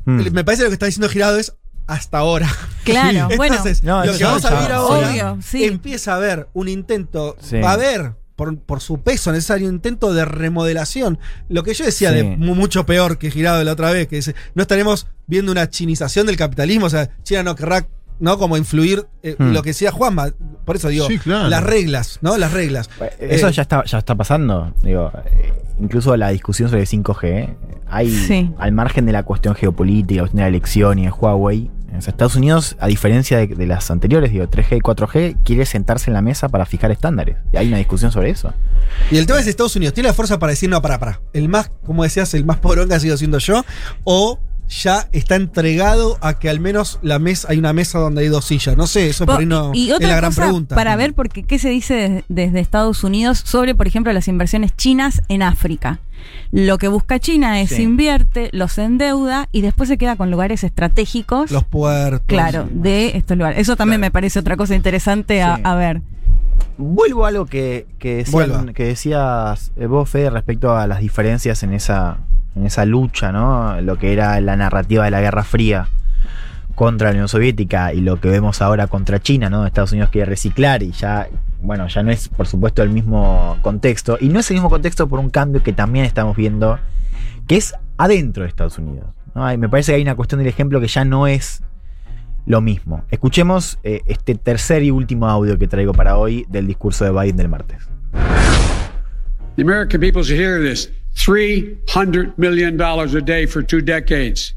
Mm. 0.05 0.31
Me 0.31 0.43
parece 0.45 0.61
que 0.61 0.65
lo 0.65 0.69
que 0.69 0.75
está 0.75 0.85
diciendo 0.85 1.09
Girado 1.09 1.37
es 1.39 1.53
hasta 1.87 2.17
ahora. 2.19 2.49
Claro, 2.83 3.29
bueno. 3.37 3.55
Entonces, 3.55 3.83
No, 3.83 4.05
lo 4.05 4.17
que 4.17 4.23
vamos 4.23 4.45
a 4.45 4.55
vivir 4.55 4.71
ahora 4.71 5.09
Obvio, 5.09 5.37
sí. 5.41 5.63
empieza 5.65 6.13
a 6.13 6.15
haber 6.17 6.47
un 6.53 6.67
intento, 6.67 7.35
Sí. 7.39 7.59
va 7.59 7.71
a 7.71 7.73
haber, 7.73 8.13
por, 8.35 8.57
por 8.59 8.81
su 8.81 8.99
peso 9.01 9.31
necesario, 9.31 9.67
un 9.69 9.75
intento 9.75 10.13
de 10.13 10.25
remodelación. 10.25 11.19
Lo 11.49 11.63
que 11.63 11.73
yo 11.73 11.85
decía 11.85 12.09
Sí. 12.09 12.15
de 12.15 12.23
mu- 12.23 12.55
mucho 12.55 12.85
peor 12.85 13.17
que 13.17 13.31
Girado 13.31 13.59
de 13.59 13.65
la 13.65 13.71
otra 13.73 13.91
vez, 13.91 14.07
que 14.07 14.17
dice, 14.17 14.35
no 14.55 14.61
estaremos 14.61 15.07
viendo 15.27 15.51
una 15.51 15.69
chinización 15.69 16.25
del 16.27 16.37
capitalismo, 16.37 16.87
o 16.87 16.89
sea, 16.89 17.09
China 17.23 17.43
no 17.43 17.55
querrá, 17.55 17.87
¿no? 18.19 18.37
Como 18.37 18.57
influir 18.57 19.05
eh, 19.23 19.35
Hmm. 19.37 19.51
lo 19.53 19.61
que 19.61 19.69
decía 19.69 19.91
Juanma, 19.91 20.29
por 20.65 20.75
eso 20.77 20.87
digo, 20.89 21.07
Sí, 21.07 21.17
claro. 21.19 21.47
las 21.49 21.63
reglas, 21.63 22.19
¿no? 22.21 22.37
Las 22.37 22.51
reglas. 22.53 22.89
Eso 23.19 23.47
Eh, 23.47 23.51
ya 23.53 23.61
está, 23.61 23.83
ya 23.85 23.97
está 23.99 24.15
pasando. 24.15 24.73
Digo, 24.83 25.11
eh, 25.25 25.53
incluso 25.79 26.15
la 26.17 26.29
discusión 26.29 26.69
sobre 26.69 26.85
5G, 26.85 27.27
eh, 27.27 27.57
hay 27.87 28.09
Sí. 28.09 28.51
al 28.57 28.71
margen 28.71 29.05
de 29.05 29.11
la 29.13 29.23
cuestión 29.23 29.55
geopolítica, 29.55 30.15
la 30.15 30.21
cuestión 30.23 30.37
de 30.37 30.43
la 30.43 30.47
elección 30.49 30.99
y 30.99 31.05
de 31.05 31.11
Huawei. 31.11 31.71
Estados 31.99 32.35
Unidos, 32.35 32.75
a 32.79 32.87
diferencia 32.87 33.45
de, 33.45 33.67
las 33.67 33.89
anteriores, 33.91 34.31
digo, 34.31 34.45
3G 34.45 34.77
y 34.77 34.81
4G, 34.81 35.37
quiere 35.43 35.65
sentarse 35.65 36.09
en 36.09 36.13
la 36.13 36.21
mesa 36.21 36.49
para 36.49 36.65
fijar 36.65 36.91
estándares. 36.91 37.37
Y 37.53 37.57
hay 37.57 37.67
una 37.67 37.77
discusión 37.77 38.11
sobre 38.11 38.29
eso. 38.29 38.53
Y 39.11 39.17
el 39.17 39.25
tema 39.25 39.39
es 39.39 39.47
Estados 39.47 39.75
Unidos, 39.75 39.93
¿tiene 39.93 40.09
la 40.09 40.13
fuerza 40.13 40.39
para 40.39 40.51
decir 40.51 40.69
no, 40.69 40.81
para, 40.81 40.99
para? 40.99 41.21
El 41.33 41.49
más, 41.49 41.71
como 41.85 42.03
decías, 42.03 42.33
el 42.33 42.45
más 42.45 42.57
poronga 42.57 42.95
ha 42.95 42.99
sido 42.99 43.17
siendo 43.17 43.39
yo, 43.39 43.65
o 44.03 44.39
ya 44.67 45.07
está 45.11 45.35
entregado 45.35 46.17
a 46.21 46.39
que 46.39 46.49
al 46.49 46.59
menos 46.59 46.99
la 47.01 47.19
mesa, 47.19 47.47
hay 47.51 47.57
una 47.59 47.71
mesa 47.73 47.99
donde 47.99 48.21
hay 48.21 48.27
dos 48.29 48.45
sillas. 48.45 48.75
No 48.75 48.87
sé, 48.87 49.09
eso 49.09 49.25
por 49.25 49.39
ahí 49.39 49.45
no 49.45 49.71
y 49.73 49.89
es 49.89 49.95
otra 49.95 50.07
la 50.09 50.15
gran 50.15 50.31
cosa 50.31 50.41
pregunta. 50.43 50.75
para 50.75 50.95
ver 50.95 51.13
porque 51.13 51.43
qué 51.43 51.59
se 51.59 51.69
dice 51.69 51.93
des- 51.95 52.23
desde 52.29 52.59
Estados 52.59 53.03
Unidos 53.03 53.41
sobre, 53.45 53.75
por 53.75 53.87
ejemplo, 53.87 54.11
las 54.13 54.27
inversiones 54.27 54.75
chinas 54.75 55.21
en 55.29 55.43
África. 55.43 55.99
Lo 56.51 56.77
que 56.79 56.87
busca 56.87 57.19
China 57.19 57.61
es 57.61 57.69
Sí. 57.69 57.83
invierte, 57.83 58.49
los 58.51 58.77
endeuda 58.79 59.47
y 59.51 59.61
después 59.61 59.89
se 59.89 59.97
queda 59.97 60.15
con 60.15 60.31
lugares 60.31 60.63
estratégicos. 60.63 61.51
Los 61.51 61.63
puertos. 61.65 62.21
claro, 62.25 62.67
de 62.71 63.15
estos 63.17 63.37
lugares. 63.37 63.59
Eso 63.59 63.75
también 63.75 64.01
me 64.01 64.09
parece 64.11 64.39
otra 64.39 64.57
cosa 64.57 64.73
interesante 64.75 65.43
a, 65.43 65.57
Sí. 65.57 65.61
a 65.63 65.75
ver. 65.75 66.01
Vuelvo 66.77 67.25
a 67.25 67.29
algo 67.29 67.45
que, 67.45 67.85
que, 67.99 68.17
decían- 68.17 68.31
Vuelva. 68.31 68.73
que 68.73 68.85
decías 68.85 69.71
eh, 69.77 69.85
vos, 69.85 70.09
Fede, 70.09 70.29
respecto 70.29 70.75
a 70.75 70.87
las 70.87 70.99
diferencias 70.99 71.61
en 71.63 71.73
esa, 71.73 72.17
en 72.55 72.65
esa 72.65 72.85
lucha, 72.85 73.31
¿no? 73.31 73.79
Lo 73.81 73.97
que 73.97 74.13
era 74.13 74.39
la 74.41 74.55
narrativa 74.55 75.05
de 75.05 75.11
la 75.11 75.21
Guerra 75.21 75.43
Fría 75.43 75.89
contra 76.73 77.07
la 77.07 77.13
Unión 77.13 77.27
Soviética 77.27 77.93
y 77.93 78.01
lo 78.01 78.19
que 78.19 78.29
vemos 78.29 78.61
ahora 78.61 78.87
contra 78.87 79.19
China, 79.19 79.49
¿no? 79.49 79.65
Estados 79.65 79.91
Unidos 79.91 80.09
quiere 80.09 80.25
reciclar 80.25 80.83
y 80.83 80.91
ya, 80.91 81.27
bueno, 81.61 81.87
ya 81.87 82.03
no 82.03 82.11
es, 82.11 82.27
por 82.29 82.47
supuesto, 82.47 82.83
el 82.83 82.89
mismo 82.89 83.57
contexto. 83.61 84.17
Y 84.19 84.29
no 84.29 84.39
es 84.39 84.49
el 84.51 84.55
mismo 84.55 84.69
contexto 84.69 85.07
por 85.07 85.19
un 85.19 85.29
cambio 85.29 85.63
que 85.63 85.73
también 85.73 86.05
estamos 86.05 86.35
viendo, 86.35 86.79
que 87.47 87.57
es 87.57 87.73
adentro 87.97 88.43
de 88.43 88.49
Estados 88.49 88.77
Unidos. 88.77 89.07
me 89.57 89.69
parece 89.69 89.91
que 89.91 89.97
hay 89.97 90.01
una 90.01 90.15
cuestión 90.15 90.39
del 90.39 90.47
ejemplo 90.47 90.81
que 90.81 90.87
ya 90.87 91.05
no 91.05 91.27
es 91.27 91.61
lo 92.45 92.61
mismo. 92.61 93.03
Escuchemos 93.09 93.79
eh, 93.83 94.01
este 94.05 94.35
tercer 94.35 94.83
y 94.83 94.91
último 94.91 95.27
audio 95.27 95.57
que 95.57 95.67
traigo 95.67 95.93
para 95.93 96.17
hoy 96.17 96.45
del 96.49 96.67
discurso 96.67 97.05
de 97.05 97.11
Biden 97.11 97.37
del 97.37 97.49
martes. 97.49 97.87
$300 101.15 102.37
million 102.37 102.79
a 102.79 103.21
day 103.21 103.45
for 103.45 103.63
two 103.63 103.81
decades. 103.81 104.53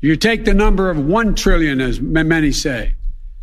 You 0.00 0.16
take 0.16 0.44
the 0.44 0.54
number 0.54 0.90
of 0.90 0.98
1 0.98 1.34
trillion, 1.34 1.80
as 1.80 2.00
many 2.00 2.52
say. 2.52 2.94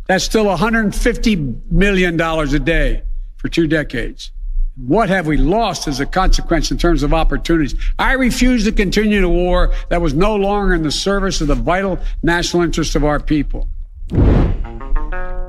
That's 0.06 0.24
still 0.24 0.46
$150 0.46 1.70
million 1.70 2.20
a 2.20 2.58
day 2.58 3.02
for 3.36 3.48
two 3.48 3.66
decades. 3.66 4.32
What 4.76 5.08
have 5.08 5.26
we 5.26 5.36
lost 5.36 5.88
as 5.88 6.00
a 6.00 6.06
consequence 6.06 6.70
in 6.70 6.78
terms 6.78 7.02
of 7.02 7.12
opportunities? 7.12 7.74
I 7.98 8.12
refuse 8.12 8.64
to 8.64 8.72
continue 8.72 9.26
a 9.26 9.28
war 9.28 9.74
that 9.90 10.00
was 10.00 10.14
no 10.14 10.36
longer 10.36 10.74
in 10.74 10.82
the 10.82 10.90
service 10.90 11.40
of 11.40 11.48
the 11.48 11.56
vital 11.56 11.98
national 12.22 12.62
interest 12.62 12.94
of 12.94 13.04
our 13.04 13.20
people. 13.20 13.68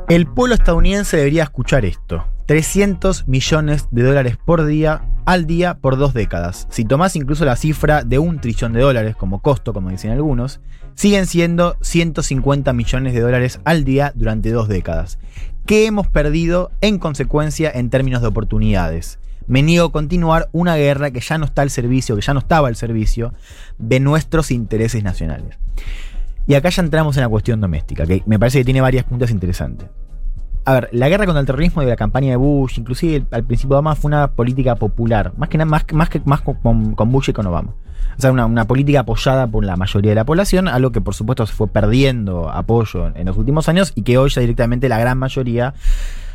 El 0.10 0.26
pueblo 0.26 0.56
estadounidense 0.56 1.18
debería 1.18 1.44
escuchar 1.44 1.86
esto. 1.86 2.26
300 2.48 3.28
millones 3.28 3.88
de 3.92 4.02
dólares 4.02 4.38
por 4.44 4.66
día, 4.66 5.04
al 5.30 5.46
día, 5.46 5.76
por 5.76 5.96
dos 5.96 6.16
décadas. 6.16 6.66
Si 6.72 6.86
tomás 6.86 7.16
incluso 7.16 7.46
la 7.46 7.56
cifra 7.56 8.04
de 8.04 8.18
un 8.18 8.42
trillón 8.42 8.74
de 8.74 8.82
dólares 8.82 9.16
como 9.16 9.44
costo, 9.44 9.74
como 9.74 9.92
dicen 9.92 10.10
algunos, 10.10 10.60
siguen 10.96 11.28
siendo 11.28 11.78
150 11.82 12.74
millones 12.74 13.14
de 13.14 13.20
dólares 13.20 13.60
al 13.64 13.84
día 13.84 14.12
durante 14.16 14.50
dos 14.50 14.68
décadas. 14.68 15.20
¿Qué 15.68 15.86
hemos 15.86 16.08
perdido 16.08 16.72
en 16.82 16.98
consecuencia 16.98 17.70
en 17.70 17.92
términos 17.92 18.24
de 18.24 18.28
oportunidades? 18.28 19.20
Me 19.46 19.62
niego 19.62 19.90
a 19.90 19.92
continuar 19.92 20.50
una 20.52 20.78
guerra 20.78 21.12
que 21.12 21.20
ya 21.20 21.38
no 21.38 21.46
está 21.46 21.62
al 21.62 21.70
servicio, 21.70 22.16
que 22.16 22.24
ya 22.24 22.34
no 22.34 22.40
estaba 22.40 22.68
al 22.68 22.76
servicio 22.76 23.32
de 23.78 24.00
nuestros 24.00 24.50
intereses 24.50 25.04
nacionales. 25.04 25.60
Y 26.48 26.56
acá 26.56 26.70
ya 26.70 26.82
entramos 26.82 27.18
en 27.18 27.22
la 27.22 27.30
cuestión 27.30 27.62
doméstica, 27.62 28.08
que 28.08 28.24
me 28.26 28.40
parece 28.40 28.58
que 28.58 28.66
tiene 28.66 28.82
varias 28.82 29.04
puntas 29.04 29.30
interesantes. 29.30 29.90
A 30.70 30.74
ver, 30.74 30.90
la 30.92 31.10
guerra 31.10 31.26
contra 31.26 31.40
el 31.40 31.48
terrorismo 31.48 31.82
y 31.82 31.88
la 31.88 31.96
campaña 31.96 32.30
de 32.30 32.36
Bush, 32.36 32.78
inclusive 32.78 33.26
al 33.32 33.44
principio 33.44 33.74
de 33.74 33.80
Obama, 33.80 33.96
fue 33.96 34.10
una 34.10 34.28
política 34.34 34.76
popular, 34.76 35.34
más 35.36 35.50
que 35.50 35.58
nada, 35.58 35.68
más, 35.68 35.84
más, 35.94 36.10
que, 36.10 36.22
más 36.26 36.42
con, 36.42 37.12
Bush 37.12 37.32
y 37.32 37.34
con 37.34 37.48
Obama. 37.48 37.74
O 38.16 38.22
sea, 38.22 38.32
una, 38.32 38.66
política 38.66 39.00
apoyada 39.00 39.48
por 39.48 39.66
la 39.66 39.76
mayoría 39.78 40.12
de 40.12 40.16
la 40.16 40.26
población, 40.26 40.68
algo 40.68 40.92
que 40.92 41.02
por 41.02 41.16
supuesto 41.16 41.48
se 41.48 41.54
fue 41.54 41.70
perdiendo 41.70 42.52
apoyo 42.52 43.08
en 43.16 43.26
los 43.26 43.36
últimos 43.36 43.68
años 43.68 43.94
y 43.96 44.04
que 44.04 44.20
hoy 44.20 44.30
ya 44.30 44.42
directamente 44.42 44.90
la 44.90 45.00
gran 45.00 45.18
mayoría 45.18 45.74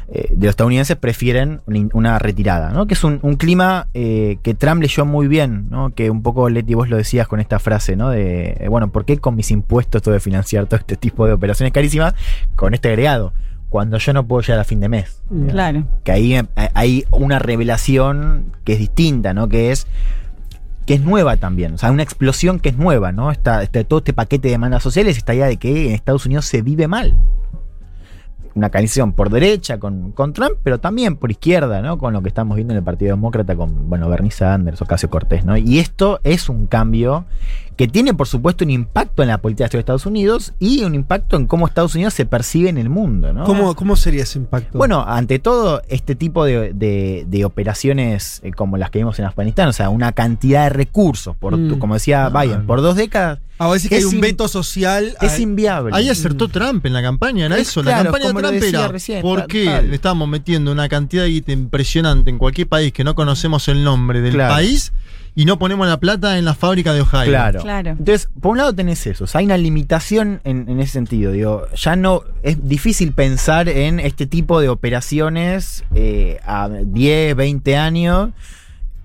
eh, 0.08 0.26
de 0.30 0.46
los 0.46 0.50
estadounidenses 0.50 0.96
prefieren 0.96 1.60
una, 1.92 2.18
retirada, 2.18 2.70
¿no? 2.70 2.88
Que 2.88 2.94
es 2.94 3.04
un, 3.04 3.20
clima 3.36 3.86
eh, 3.94 4.38
que 4.42 4.54
Trump 4.54 4.82
leyó 4.82 5.04
muy 5.04 5.28
bien, 5.28 5.68
¿no? 5.70 5.94
Que 5.94 6.10
un 6.10 6.24
poco, 6.24 6.48
Leti, 6.48 6.74
vos 6.74 6.88
lo 6.88 6.96
decías 6.96 7.28
con 7.28 7.38
esta 7.38 7.60
frase, 7.60 7.94
¿no? 7.94 8.10
De, 8.10 8.56
eh, 8.58 8.68
bueno, 8.68 8.90
¿por 8.90 9.04
qué 9.04 9.18
con 9.18 9.36
mis 9.36 9.52
impuestos 9.52 10.02
tengo 10.02 10.16
que 10.16 10.20
financiar 10.20 10.66
todo 10.66 10.80
este 10.80 10.96
tipo 10.96 11.24
de 11.24 11.34
operaciones 11.34 11.72
carísimas 11.72 12.14
con 12.56 12.74
este 12.74 12.88
agregado? 12.88 13.32
Cuando 13.74 13.98
yo 13.98 14.12
no 14.12 14.24
puedo 14.24 14.40
llegar 14.40 14.60
a 14.60 14.64
fin 14.64 14.78
de 14.78 14.88
mes. 14.88 15.20
Mm. 15.30 15.48
Claro. 15.48 15.84
Que 16.04 16.12
ahí 16.12 16.34
eh, 16.36 16.46
hay 16.74 17.04
una 17.10 17.40
revelación 17.40 18.52
que 18.62 18.74
es 18.74 18.78
distinta, 18.78 19.34
¿no? 19.34 19.48
Que 19.48 19.72
es 19.72 19.88
que 20.86 20.94
es 20.94 21.00
nueva 21.00 21.38
también, 21.38 21.74
o 21.74 21.78
sea, 21.78 21.90
una 21.90 22.04
explosión 22.04 22.60
que 22.60 22.68
es 22.68 22.76
nueva, 22.76 23.10
¿no? 23.10 23.32
Está, 23.32 23.64
está 23.64 23.82
todo 23.82 23.98
este 23.98 24.12
paquete 24.12 24.46
de 24.46 24.52
demandas 24.52 24.80
sociales, 24.80 25.16
esta 25.16 25.34
idea 25.34 25.46
de 25.46 25.56
que 25.56 25.88
en 25.88 25.94
Estados 25.94 26.24
Unidos 26.24 26.44
se 26.44 26.62
vive 26.62 26.86
mal. 26.86 27.18
Una 28.54 28.70
canción 28.70 29.12
por 29.12 29.28
derecha 29.28 29.80
con, 29.80 30.12
con 30.12 30.34
Trump, 30.34 30.58
pero 30.62 30.78
también 30.78 31.16
por 31.16 31.32
izquierda, 31.32 31.82
¿no? 31.82 31.98
Con 31.98 32.12
lo 32.12 32.22
que 32.22 32.28
estamos 32.28 32.54
viendo 32.54 32.74
en 32.74 32.78
el 32.78 32.84
Partido 32.84 33.16
Demócrata 33.16 33.56
con, 33.56 33.88
bueno, 33.88 34.08
Bernie 34.08 34.30
Sanders, 34.30 34.80
Ocasio 34.80 35.10
Cortés, 35.10 35.44
¿no? 35.44 35.56
Y 35.56 35.80
esto 35.80 36.20
es 36.22 36.48
un 36.48 36.68
cambio 36.68 37.24
que 37.76 37.88
tiene, 37.88 38.14
por 38.14 38.28
supuesto, 38.28 38.64
un 38.64 38.70
impacto 38.70 39.22
en 39.22 39.28
la 39.28 39.38
política 39.38 39.68
de 39.68 39.78
Estados 39.78 40.06
Unidos 40.06 40.52
y 40.60 40.84
un 40.84 40.94
impacto 40.94 41.36
en 41.36 41.46
cómo 41.46 41.66
Estados 41.66 41.94
Unidos 41.94 42.14
se 42.14 42.24
percibe 42.26 42.68
en 42.68 42.78
el 42.78 42.88
mundo, 42.88 43.32
¿no? 43.32 43.44
¿Cómo, 43.44 43.74
¿Cómo 43.74 43.96
sería 43.96 44.22
ese 44.22 44.38
impacto? 44.38 44.78
Bueno, 44.78 45.04
ante 45.06 45.38
todo, 45.38 45.82
este 45.88 46.14
tipo 46.14 46.44
de, 46.44 46.72
de- 46.72 47.24
de 47.26 47.44
operaciones 47.44 48.40
eh, 48.44 48.52
como 48.52 48.76
las 48.76 48.90
que 48.90 48.98
vimos 49.00 49.18
en 49.18 49.24
Afganistán, 49.24 49.68
o 49.68 49.72
sea, 49.72 49.88
una 49.90 50.12
cantidad 50.12 50.64
de 50.64 50.70
recursos, 50.70 51.36
por, 51.36 51.56
Mm. 51.56 51.78
como 51.78 51.94
decía 51.94 52.26
Ah. 52.26 52.30
Biden, 52.42 52.66
por 52.66 52.80
dos 52.80 52.94
décadas, 52.96 53.40
a 53.58 53.72
decir 53.72 53.88
que 53.88 53.96
hay 53.96 54.02
es 54.02 54.06
un 54.12 54.20
veto 54.20 54.46
social. 54.48 55.16
es 55.20 55.32
a- 55.32 55.40
inviable. 55.40 55.90
Ahí 55.94 56.08
acertó 56.08 56.48
Trump 56.48 56.84
en 56.86 56.92
la 56.92 57.02
campaña, 57.02 57.46
era 57.46 57.56
Es 57.56 57.68
eso. 57.68 57.82
claro, 57.82 57.98
la 57.98 58.02
campaña 58.04 58.32
de 58.32 58.40
Trump 58.60 58.62
era 58.74 58.88
recién, 58.88 59.22
¿por 59.22 59.46
qué 59.46 59.64
tal. 59.66 59.88
le 59.90 59.94
estábamos 59.96 60.28
metiendo 60.28 60.70
una 60.72 60.88
cantidad 60.88 61.22
de 61.24 61.30
guita 61.30 61.52
impresionante 61.52 62.30
en 62.30 62.38
cualquier 62.38 62.68
país 62.68 62.92
que 62.92 63.04
no 63.04 63.14
conocemos 63.14 63.66
el 63.68 63.82
nombre 63.84 64.20
del 64.20 64.34
Claro. 64.34 64.54
país 64.54 64.92
y 65.36 65.44
no 65.46 65.58
ponemos 65.58 65.86
la 65.88 65.98
plata 65.98 66.38
en 66.38 66.44
la 66.44 66.54
fábrica 66.54 66.92
de 66.92 67.00
Ohio? 67.00 67.24
Claro. 67.26 67.60
Claro. 67.62 67.90
Entonces, 67.90 68.28
por 68.40 68.52
un 68.52 68.58
lado 68.58 68.72
tenés 68.72 69.06
eso, 69.06 69.24
o 69.24 69.26
sea, 69.26 69.40
hay 69.40 69.46
una 69.46 69.56
limitación 69.58 70.40
en, 70.44 70.68
en 70.68 70.80
ese 70.80 70.92
sentido. 70.92 71.32
Digo, 71.32 71.66
ya 71.74 71.96
no 71.96 72.22
es 72.42 72.68
difícil 72.68 73.12
pensar 73.12 73.68
en 73.68 73.98
este 74.00 74.26
tipo 74.26 74.60
de 74.60 74.68
operaciones 74.68 75.84
eh, 75.94 76.38
a 76.46 76.68
10, 76.68 77.34
20 77.36 77.76
años 77.76 78.30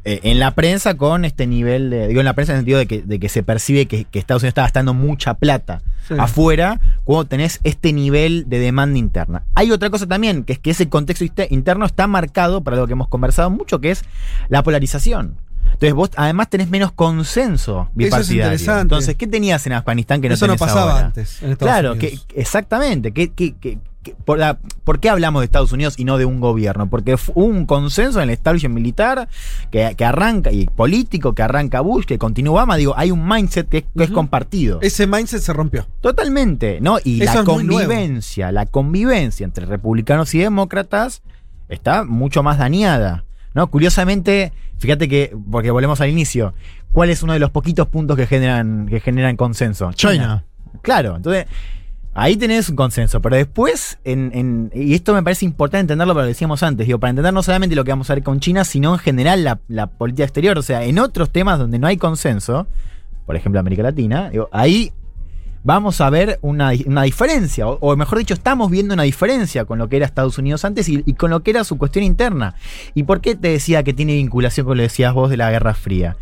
eh, 0.06 0.22
en 0.24 0.40
la 0.40 0.52
prensa 0.52 0.96
con 0.96 1.26
este 1.26 1.46
nivel 1.48 1.90
de. 1.90 2.08
Digo, 2.08 2.22
en 2.22 2.26
la 2.26 2.34
prensa 2.34 2.54
en 2.54 2.58
el 2.58 2.62
sentido 2.62 2.80
de 2.80 2.86
que, 2.88 3.02
de 3.02 3.20
que 3.20 3.28
se 3.30 3.44
percibe 3.44 3.86
que, 3.88 4.06
que 4.06 4.18
Estados 4.20 4.44
Unidos 4.44 4.52
está 4.52 4.62
gastando 4.62 4.94
mucha 4.94 5.34
plata 5.34 5.82
Sí. 6.08 6.16
afuera 6.18 6.80
cuando 7.04 7.26
tenés 7.26 7.60
este 7.64 7.94
nivel 7.94 8.46
de 8.50 8.58
demanda 8.58 8.98
interna. 8.98 9.44
Hay 9.54 9.70
otra 9.72 9.92
cosa 9.92 10.08
también, 10.08 10.44
que 10.44 10.54
es 10.54 10.60
que 10.60 10.72
ese 10.72 10.90
contexto 10.90 11.24
inte- 11.24 11.48
interno 11.52 11.86
está 11.86 12.08
marcado, 12.08 12.62
para 12.64 12.78
lo 12.78 12.88
que 12.88 12.94
hemos 12.94 13.08
conversado 13.10 13.52
mucho, 13.52 13.80
que 13.80 13.92
es 13.92 14.04
la 14.48 14.64
polarización. 14.64 15.36
Entonces 15.80 15.94
vos 15.94 16.10
además 16.18 16.50
tenés 16.50 16.70
menos 16.70 16.92
consenso 16.92 17.90
bipartidario. 17.96 18.44
interesante. 18.44 18.82
Entonces, 18.82 19.16
¿qué 19.16 19.28
tenías 19.28 19.66
en 19.66 19.72
Afganistán 19.74 20.20
que 20.22 20.28
no 20.28 20.34
Eso 20.36 20.46
no 20.46 20.58
pasaba 20.58 20.92
ahora? 20.94 21.06
antes. 21.06 21.42
En 21.42 21.56
Claro, 21.56 21.96
que, 21.98 22.20
exactamente. 22.36 23.14
Que, 23.14 23.32
que- 23.32 23.56
que- 23.56 23.78
que- 24.04 24.14
por, 24.26 24.40
la- 24.40 24.58
¿Por 24.84 25.00
qué 25.00 25.10
hablamos 25.10 25.42
de 25.42 25.46
Estados 25.46 25.72
Unidos 25.72 25.96
y 25.98 26.04
no 26.04 26.18
de 26.18 26.26
un 26.26 26.42
gobierno? 26.42 26.90
Porque 26.90 27.16
hubo 27.34 27.46
un 27.46 27.66
consenso 27.66 28.20
en 28.20 28.24
el 28.24 28.30
establishment 28.32 28.76
militar 28.76 29.30
que, 29.72 29.94
que 29.98 30.04
arranca, 30.06 30.52
y 30.52 30.66
político, 30.66 31.34
que 31.34 31.44
arranca 31.44 31.80
Bush, 31.80 32.04
que 32.06 32.18
continúa 32.18 32.56
Obama. 32.56 32.76
Digo, 32.76 32.94
hay 32.98 33.12
un 33.12 33.26
mindset 33.26 33.70
que, 33.70 33.78
es- 33.80 33.86
es 33.96 34.12
compartido. 34.12 34.80
Ese 34.82 35.08
mindset 35.08 35.42
se 35.42 35.54
rompió. 35.54 35.88
Totalmente, 36.02 36.80
¿no? 36.82 36.98
Y 37.04 37.22
Eso 37.24 37.34
la 37.36 37.40
es 37.40 37.46
convivencia, 37.46 38.52
la 38.52 38.66
convivencia 38.66 39.46
entre 39.46 39.66
republicanos 39.66 40.34
y 40.36 40.40
demócratas 40.40 41.22
está 41.70 42.04
mucho 42.04 42.44
más 42.44 42.58
dañada, 42.58 43.24
¿no? 43.54 43.70
Curiosamente, 43.70 44.52
fíjate 44.80 45.08
que, 45.08 45.36
porque 45.52 45.72
volvemos 45.72 46.02
al 46.02 46.10
inicio, 46.10 46.54
¿cuál 46.92 47.10
es 47.10 47.22
uno 47.24 47.34
de 47.34 47.40
los 47.40 47.52
poquitos 47.52 47.88
puntos 47.88 48.18
que 48.18 48.26
generan, 48.26 48.88
que 48.88 49.00
generan 49.00 49.36
consenso? 49.36 49.92
China. 49.94 50.44
Claro, 50.82 51.16
entonces 51.18 51.46
ahí 52.14 52.36
tenés 52.38 52.70
un 52.70 52.76
consenso, 52.76 53.22
pero 53.22 53.36
después, 53.36 54.00
en, 54.04 54.32
en- 54.34 54.72
y 54.74 54.94
esto 54.94 55.14
me 55.14 55.24
parece 55.24 55.46
importante 55.46 55.82
entenderlo, 55.82 56.14
pero 56.14 56.24
lo 56.24 56.28
decíamos 56.28 56.64
antes, 56.64 56.86
digo, 56.88 57.00
para 57.00 57.12
entender 57.12 57.34
no 57.34 57.44
solamente 57.44 57.76
lo 57.76 57.84
que 57.84 57.92
vamos 57.92 58.10
a 58.10 58.16
ver 58.16 58.24
con 58.24 58.40
China, 58.40 58.64
sino 58.66 58.94
en 58.94 59.00
general 59.00 59.44
la, 59.44 59.60
la 59.68 59.88
política 59.88 60.24
exterior, 60.24 60.58
o 60.58 60.62
sea, 60.62 60.84
en 60.84 61.00
otros 61.00 61.30
temas 61.30 61.60
donde 61.60 61.80
no 61.80 61.88
hay 61.88 61.98
consenso, 61.98 62.68
por 63.26 63.36
ejemplo 63.36 63.60
América 63.60 63.84
Latina, 63.84 64.30
digo, 64.32 64.50
ahí 64.52 64.92
vamos 65.64 66.00
a 66.02 66.10
ver 66.10 66.40
una, 66.42 66.72
una 66.86 67.04
diferencia, 67.04 67.68
o, 67.68 67.78
o 67.82 67.96
mejor 67.98 68.18
dicho, 68.20 68.34
estamos 68.34 68.72
viendo 68.72 68.94
una 68.94 69.04
diferencia 69.04 69.66
con 69.66 69.78
lo 69.80 69.90
que 69.90 69.98
era 69.98 70.06
Estados 70.06 70.38
Unidos 70.38 70.64
antes 70.66 70.88
y, 70.90 71.04
y 71.06 71.14
con 71.14 71.30
lo 71.32 71.42
que 71.42 71.52
era 71.52 71.64
su 71.64 71.78
cuestión 71.78 72.04
interna. 72.06 72.56
¿Y 72.94 73.04
por 73.04 73.22
qué 73.22 73.36
te 73.36 73.50
decía 73.50 73.84
que 73.84 73.94
tiene 73.94 74.14
vinculación 74.16 74.66
con 74.66 74.78
lo 74.78 74.82
que 74.82 74.88
decías 74.88 75.14
vos 75.14 75.30
de 75.30 75.38
la 75.38 75.52
Guerra 75.52 75.74
Fría? 75.74 76.16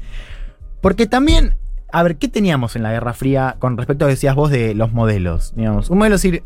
Porque 0.81 1.07
también, 1.07 1.55
a 1.91 2.03
ver, 2.03 2.17
¿qué 2.17 2.27
teníamos 2.27 2.75
en 2.75 2.83
la 2.83 2.91
Guerra 2.91 3.13
Fría 3.13 3.55
con 3.59 3.77
respecto 3.77 4.05
a 4.05 4.07
lo 4.07 4.09
que 4.09 4.15
decías 4.15 4.35
vos 4.35 4.49
de 4.51 4.73
los 4.75 4.91
modelos? 4.93 5.53
Digamos, 5.55 5.89
un 5.89 5.97
modelo 5.99 6.15
es 6.15 6.21
decir, 6.21 6.43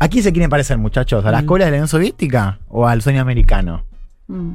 ¿a 0.00 0.08
quién 0.08 0.22
se 0.24 0.32
quieren 0.32 0.50
parecer, 0.50 0.78
muchachos? 0.78 1.24
¿A 1.24 1.30
las 1.30 1.42
Mm. 1.44 1.46
colas 1.46 1.66
de 1.66 1.70
la 1.72 1.76
Unión 1.76 1.88
Soviética 1.88 2.58
o 2.68 2.86
al 2.86 3.02
sueño 3.02 3.20
americano? 3.22 3.84
Mm. 4.28 4.52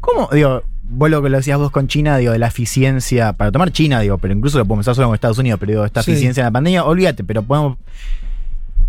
¿Cómo? 0.00 0.28
Digo, 0.32 0.62
vos 0.88 1.10
lo 1.10 1.22
que 1.22 1.28
lo 1.30 1.38
decías 1.38 1.58
vos 1.58 1.70
con 1.70 1.88
China, 1.88 2.16
digo, 2.18 2.32
de 2.32 2.38
la 2.38 2.48
eficiencia, 2.48 3.32
para 3.32 3.50
tomar 3.50 3.72
China, 3.72 4.00
digo, 4.00 4.18
pero 4.18 4.34
incluso 4.34 4.58
lo 4.58 4.64
podemos 4.64 4.84
usar 4.84 4.94
solo 4.94 5.08
con 5.08 5.14
Estados 5.14 5.38
Unidos, 5.38 5.58
pero 5.60 5.72
digo, 5.72 5.84
esta 5.84 6.02
Sí. 6.02 6.12
eficiencia 6.12 6.42
en 6.42 6.44
la 6.46 6.50
pandemia, 6.50 6.84
olvídate, 6.84 7.24
pero 7.24 7.42
podemos. 7.42 7.78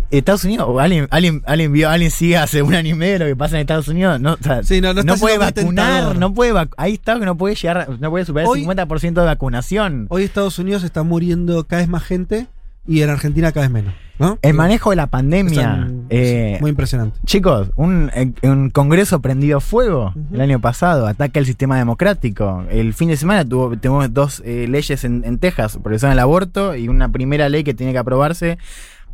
Estados 0.08 0.44
Unidos, 0.44 0.66
o 0.70 0.78
alguien, 0.78 1.08
alguien, 1.10 1.42
alguien 1.46 1.72
vio, 1.72 1.90
alguien 1.90 2.12
sigue 2.12 2.36
hace 2.36 2.62
un 2.62 2.74
año 2.76 2.90
y 2.94 2.94
medio 2.94 3.18
lo 3.18 3.24
que 3.24 3.34
pasa 3.34 3.56
en 3.56 3.62
Estados 3.62 3.88
Unidos, 3.88 4.20
no, 4.20 4.34
o 4.34 4.38
sea, 4.40 4.62
Sí, 4.62 4.80
no, 4.80 4.94
no 4.94 5.00
está 5.00 5.16
puede 5.16 5.36
vacunar, 5.36 6.16
no 6.16 6.32
puede 6.32 6.52
vac- 6.52 6.72
ahí 6.76 6.92
está 6.92 7.18
que 7.18 7.24
no 7.24 7.36
puede 7.36 7.56
llegar, 7.56 7.88
no 7.98 8.10
puede 8.10 8.24
superar 8.24 8.46
Hoy- 8.48 8.60
el 8.60 8.66
50% 8.66 9.20
de 9.22 9.26
vacunación. 9.26 10.06
Hoy 10.08 10.22
Estados 10.22 10.60
Unidos 10.60 10.84
está 10.84 11.02
muriendo 11.02 11.64
cada 11.66 11.82
vez 11.82 11.88
más 11.88 12.04
gente 12.04 12.46
y 12.86 13.02
en 13.02 13.10
Argentina 13.10 13.52
cada 13.52 13.66
vez 13.66 13.72
menos. 13.72 13.94
¿no? 14.18 14.38
El 14.40 14.54
manejo 14.54 14.90
de 14.90 14.96
la 14.96 15.08
pandemia. 15.08 15.60
Están- 15.60 16.06
eh, 16.08 16.56
muy 16.62 16.70
impresionante. 16.70 17.18
Chicos, 17.26 17.70
un, 17.76 18.10
eh, 18.14 18.32
un 18.44 18.70
congreso 18.70 19.20
prendido 19.20 19.60
fuego 19.60 20.14
el 20.32 20.40
año 20.40 20.58
pasado, 20.58 21.06
ataca 21.06 21.38
el 21.38 21.44
sistema 21.44 21.76
democrático. 21.76 22.64
El 22.70 22.94
fin 22.94 23.08
de 23.10 23.18
semana 23.18 23.44
tuvo, 23.44 23.76
tuvimos 23.76 24.12
dos 24.14 24.40
eh, 24.46 24.66
leyes 24.68 25.04
en, 25.04 25.22
en 25.26 25.36
Texas 25.38 25.78
por 25.82 25.92
el 25.92 26.18
aborto 26.18 26.74
y 26.74 26.88
una 26.88 27.10
primera 27.10 27.50
ley 27.50 27.62
que 27.62 27.74
tiene 27.74 27.92
que 27.92 27.98
aprobarse 27.98 28.56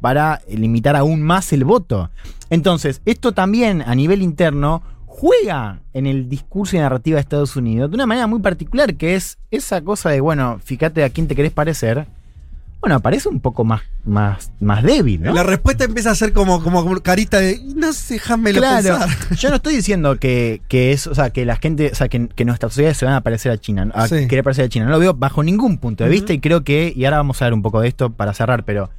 para 0.01 0.41
limitar 0.49 0.95
aún 0.95 1.21
más 1.23 1.53
el 1.53 1.65
voto. 1.65 2.11
Entonces, 2.51 3.03
esto 3.05 3.33
también 3.33 3.83
a 3.83 3.95
nivel 3.97 4.23
interno 4.23 4.83
juega 5.07 5.81
en 5.95 6.07
el 6.07 6.29
discurso 6.29 6.77
y 6.77 6.81
narrativa 6.81 7.17
de 7.17 7.21
Estados 7.21 7.57
Unidos 7.57 7.91
de 7.91 7.97
una 7.97 8.07
manera 8.07 8.27
muy 8.27 8.41
particular, 8.41 8.95
que 8.95 9.15
es 9.15 9.39
esa 9.51 9.81
cosa 9.83 10.11
de, 10.11 10.21
bueno, 10.21 10.59
fíjate 10.63 11.03
a 11.05 11.11
quién 11.11 11.27
te 11.29 11.35
querés 11.35 11.53
parecer. 11.53 12.07
Bueno, 12.83 12.99
parece 13.01 13.29
un 13.29 13.39
poco 13.39 13.65
más, 13.65 13.83
más, 14.05 14.51
más 14.61 14.83
débil, 14.83 15.23
¿no? 15.23 15.33
La 15.33 15.45
respuesta 15.45 15.85
empieza 15.85 16.11
a 16.11 16.15
ser 16.17 16.33
como, 16.33 16.63
como 16.65 17.01
carita 17.01 17.39
de 17.39 17.61
no 17.77 17.93
sé, 17.93 18.15
déjame 18.15 18.53
Claro, 18.53 18.99
pensar. 18.99 19.09
yo 19.39 19.51
no 19.51 19.57
estoy 19.57 19.77
diciendo 19.77 20.17
que, 20.19 20.61
que 20.67 20.91
es, 20.93 21.07
o 21.07 21.15
sea, 21.15 21.31
que 21.31 21.47
la 21.47 21.55
gente, 21.57 21.91
o 21.93 21.95
sea, 21.95 22.09
que, 22.09 22.27
que 22.27 22.45
nuestras 22.45 22.73
sociedades 22.73 22.97
se 22.99 23.05
van 23.05 23.15
a 23.15 23.21
parecer 23.21 23.53
a 23.53 23.57
China, 23.59 23.89
a 23.95 24.09
Sí. 24.09 24.27
querer 24.27 24.43
parecer 24.43 24.65
a 24.65 24.69
China. 24.69 24.87
No 24.87 24.91
lo 24.91 24.99
veo 24.99 25.15
bajo 25.15 25.45
ningún 25.45 25.79
punto 25.79 26.03
de 26.03 26.11
vista 26.11 26.33
y 26.33 26.41
creo 26.41 26.65
que, 26.65 26.93
y 26.95 27.05
ahora 27.05 27.19
vamos 27.19 27.41
a 27.41 27.45
ver 27.45 27.55
un 27.55 27.63
poco 27.63 27.81
de 27.81 27.87
esto 27.87 28.11
para 28.11 28.35
cerrar, 28.35 28.65
pero 28.65 28.91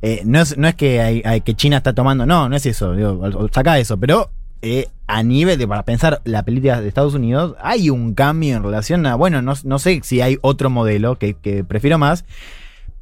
eh, 0.00 0.22
no, 0.24 0.40
es, 0.40 0.56
no 0.56 0.66
es 0.66 0.74
que, 0.74 1.02
hay, 1.02 1.22
hay- 1.26 1.42
que 1.42 1.54
China 1.54 1.76
está 1.76 1.92
tomando, 1.92 2.24
no, 2.24 2.48
no 2.48 2.56
es 2.56 2.64
eso, 2.64 2.94
digo, 2.94 3.28
saca 3.52 3.78
eso, 3.78 3.98
pero 3.98 4.30
eh, 4.62 4.88
a 5.06 5.22
nivel 5.22 5.58
de, 5.58 5.68
para 5.68 5.82
pensar 5.82 6.22
la 6.24 6.44
política 6.44 6.80
de 6.80 6.88
Estados 6.88 7.12
Unidos, 7.12 7.56
hay 7.60 7.90
un 7.90 8.14
cambio 8.14 8.56
en 8.56 8.62
relación 8.62 9.04
a, 9.04 9.16
bueno, 9.16 9.42
no, 9.42 9.52
no 9.64 9.78
sé 9.78 10.00
si 10.02 10.22
hay 10.22 10.38
otro 10.40 10.70
modelo 10.70 11.18
que, 11.18 11.34
que 11.34 11.62
prefiero 11.62 11.98
más, 11.98 12.24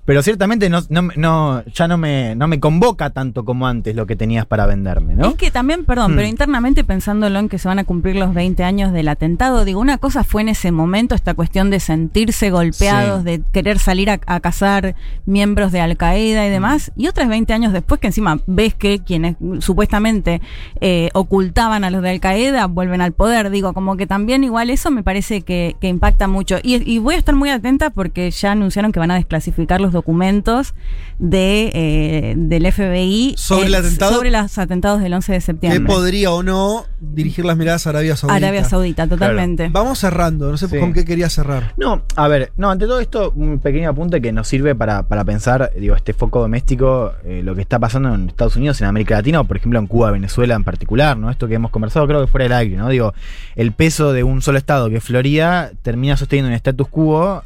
pero 0.07 0.23
ciertamente 0.23 0.71
no, 0.71 0.81
no, 0.89 1.03
no- 1.17 1.63
ya 1.67 1.87
no 1.89 1.99
me, 1.99 2.35
no 2.35 2.49
me 2.49 2.59
convoca 2.59 3.11
tanto 3.11 3.45
como 3.45 3.67
antes 3.67 3.95
lo 3.95 4.07
que 4.07 4.17
tenías 4.17 4.47
para 4.47 4.65
venderme, 4.65 5.15
¿no? 5.15 5.27
Es 5.27 5.35
que 5.35 5.51
también, 5.51 5.85
perdón, 5.85 6.13
Hmm. 6.13 6.17
pero 6.17 6.29
internamente 6.29 6.85
pensándolo 6.85 7.39
en 7.39 7.49
que 7.51 7.59
se 7.59 7.69
van 7.69 7.79
a 7.81 7.85
cumplir 7.85 8.17
los 8.17 8.33
20 8.33 8.65
años 8.65 8.93
del 8.93 9.09
atentado, 9.09 9.65
digo, 9.67 9.81
una 9.81 9.99
cosa 9.99 10.25
fue 10.25 10.41
en 10.43 10.49
ese 10.49 10.73
momento 10.73 11.15
esta 11.15 11.35
cuestión 11.35 11.69
de 11.69 11.81
sentirse 11.81 12.51
golpeados, 12.51 13.21
Sí. 13.21 13.25
de 13.27 13.43
querer 13.53 13.79
salir 13.79 14.09
a, 14.11 14.21
a 14.27 14.41
cazar 14.41 14.95
miembros 15.27 15.73
de 15.73 15.81
Al 15.81 15.97
Qaeda 15.97 16.47
y 16.47 16.51
demás, 16.51 16.93
y 16.97 17.09
otras 17.09 17.29
20 17.29 17.53
años 17.53 17.73
después 17.75 18.01
que 18.01 18.07
encima 18.07 18.39
ves 18.47 18.75
que 18.75 19.01
quienes 19.01 19.37
supuestamente 19.59 20.41
eh, 20.81 21.09
ocultaban 21.15 21.83
a 21.85 21.91
los 21.91 22.01
de 22.03 22.11
Al 22.11 22.21
Qaeda 22.21 22.67
vuelven 22.67 23.01
al 23.01 23.13
poder, 23.13 23.51
digo, 23.51 23.75
como 23.75 23.97
que 23.97 24.07
también 24.07 24.45
igual 24.45 24.71
eso 24.71 24.91
me 24.91 25.03
parece 25.03 25.43
que, 25.43 25.75
que 25.81 25.89
impacta 25.89 26.29
mucho. 26.29 26.59
Y, 26.63 26.77
y 26.89 26.99
voy 26.99 27.17
a 27.17 27.19
estar 27.19 27.35
muy 27.35 27.51
atenta 27.51 27.91
porque 27.91 28.31
ya 28.31 28.53
anunciaron 28.53 28.93
que 28.93 29.01
van 29.01 29.11
a 29.11 29.17
desclasificar 29.17 29.81
los 29.81 29.93
documentos 29.97 30.75
de, 31.19 31.71
eh, 31.75 32.35
del 32.37 32.71
FBI 32.71 33.35
Sobre 33.39 33.67
el 33.69 33.75
eh, 33.75 33.79
atentado. 33.79 34.15
sobre 34.15 34.31
los 34.31 34.59
atentados 34.59 35.01
del 35.01 35.15
11 35.15 35.33
de 35.33 35.39
Que 35.39 35.43
septiembre. 35.43 35.93
podría 35.95 36.31
o 36.33 36.43
no 36.43 36.85
dirigir 37.01 37.45
las 37.45 37.57
miradas 37.57 37.87
a 37.87 37.91
Arabia 37.91 38.17
Saudita. 38.17 38.37
Arabia 38.37 38.65
Saudita, 38.65 39.09
totalmente. 39.09 39.69
Vamos 39.71 39.99
cerrando, 39.99 40.51
no 40.51 40.57
sé 40.59 40.69
Sí. 40.69 40.79
con 40.79 40.93
qué 40.93 41.05
quería 41.05 41.31
cerrar. 41.31 41.73
No, 41.77 42.03
a 42.17 42.29
ver, 42.29 42.53
no, 42.57 42.71
ante 42.71 42.87
todo 42.87 43.01
esto, 43.01 43.33
un 43.35 43.59
pequeño 43.61 43.89
apunte 43.91 44.21
que 44.21 44.33
nos 44.33 44.47
sirve 44.49 44.75
para, 44.75 45.05
para 45.05 45.25
pensar, 45.25 45.71
digo, 45.79 45.97
este 45.97 46.13
foco 46.13 46.41
doméstico, 46.41 47.13
eh, 47.25 47.41
lo 47.43 47.55
que 47.55 47.63
está 47.63 47.79
pasando 47.79 48.15
en 48.15 48.29
Estados 48.29 48.57
Unidos, 48.57 48.81
en 48.81 48.87
América 48.89 49.15
Latina, 49.17 49.41
o 49.41 49.45
por 49.45 49.57
ejemplo 49.57 49.79
en 49.79 49.87
Cuba, 49.87 50.11
Venezuela 50.11 50.55
en 50.55 50.65
particular, 50.65 51.17
¿no? 51.17 51.31
Esto 51.31 51.49
que 51.49 51.55
hemos 51.55 51.71
conversado, 51.71 52.07
creo 52.07 52.21
que 52.21 52.27
fuera 52.31 52.45
del 52.45 52.53
aire, 52.53 52.77
¿no? 52.77 52.89
Digo, 52.91 53.15
el 53.55 53.73
peso 53.73 54.13
de 54.13 54.23
un 54.23 54.43
solo 54.43 54.59
estado, 54.59 54.91
que 54.91 54.97
es 54.97 55.05
Florida, 55.05 55.71
termina 55.83 56.17
sosteniendo 56.17 56.49
un 56.51 56.55
status 56.55 56.89
quo 56.89 57.07
que 57.07 57.46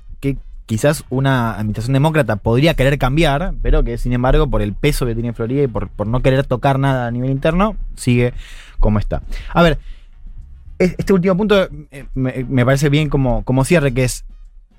quizás 0.70 1.02
una 1.10 1.54
administración 1.56 1.94
demócrata 1.94 2.36
podría 2.36 2.74
querer 2.74 2.96
cambiar, 2.96 3.54
pero 3.60 3.82
que 3.82 3.98
sin 3.98 4.12
embargo, 4.12 4.48
por 4.48 4.62
el 4.62 4.72
peso 4.72 5.04
que 5.04 5.14
tiene 5.16 5.32
Florida 5.32 5.64
y 5.64 5.66
por, 5.66 5.88
por 5.88 6.06
no 6.06 6.22
querer 6.22 6.46
tocar 6.46 6.78
nada 6.78 7.08
a 7.08 7.10
nivel 7.10 7.30
interno, 7.32 7.74
sigue 7.96 8.34
como 8.78 9.00
está. 9.00 9.20
A 9.52 9.62
ver, 9.64 9.80
es- 10.78 10.94
este 10.96 11.12
último 11.12 11.36
punto 11.36 11.68
eh, 11.90 12.04
me, 12.14 12.64
parece 12.64 12.88
bien 12.88 13.08
como, 13.08 13.42
como 13.42 13.64
cierre, 13.64 13.92
que 13.92 14.04
es 14.04 14.24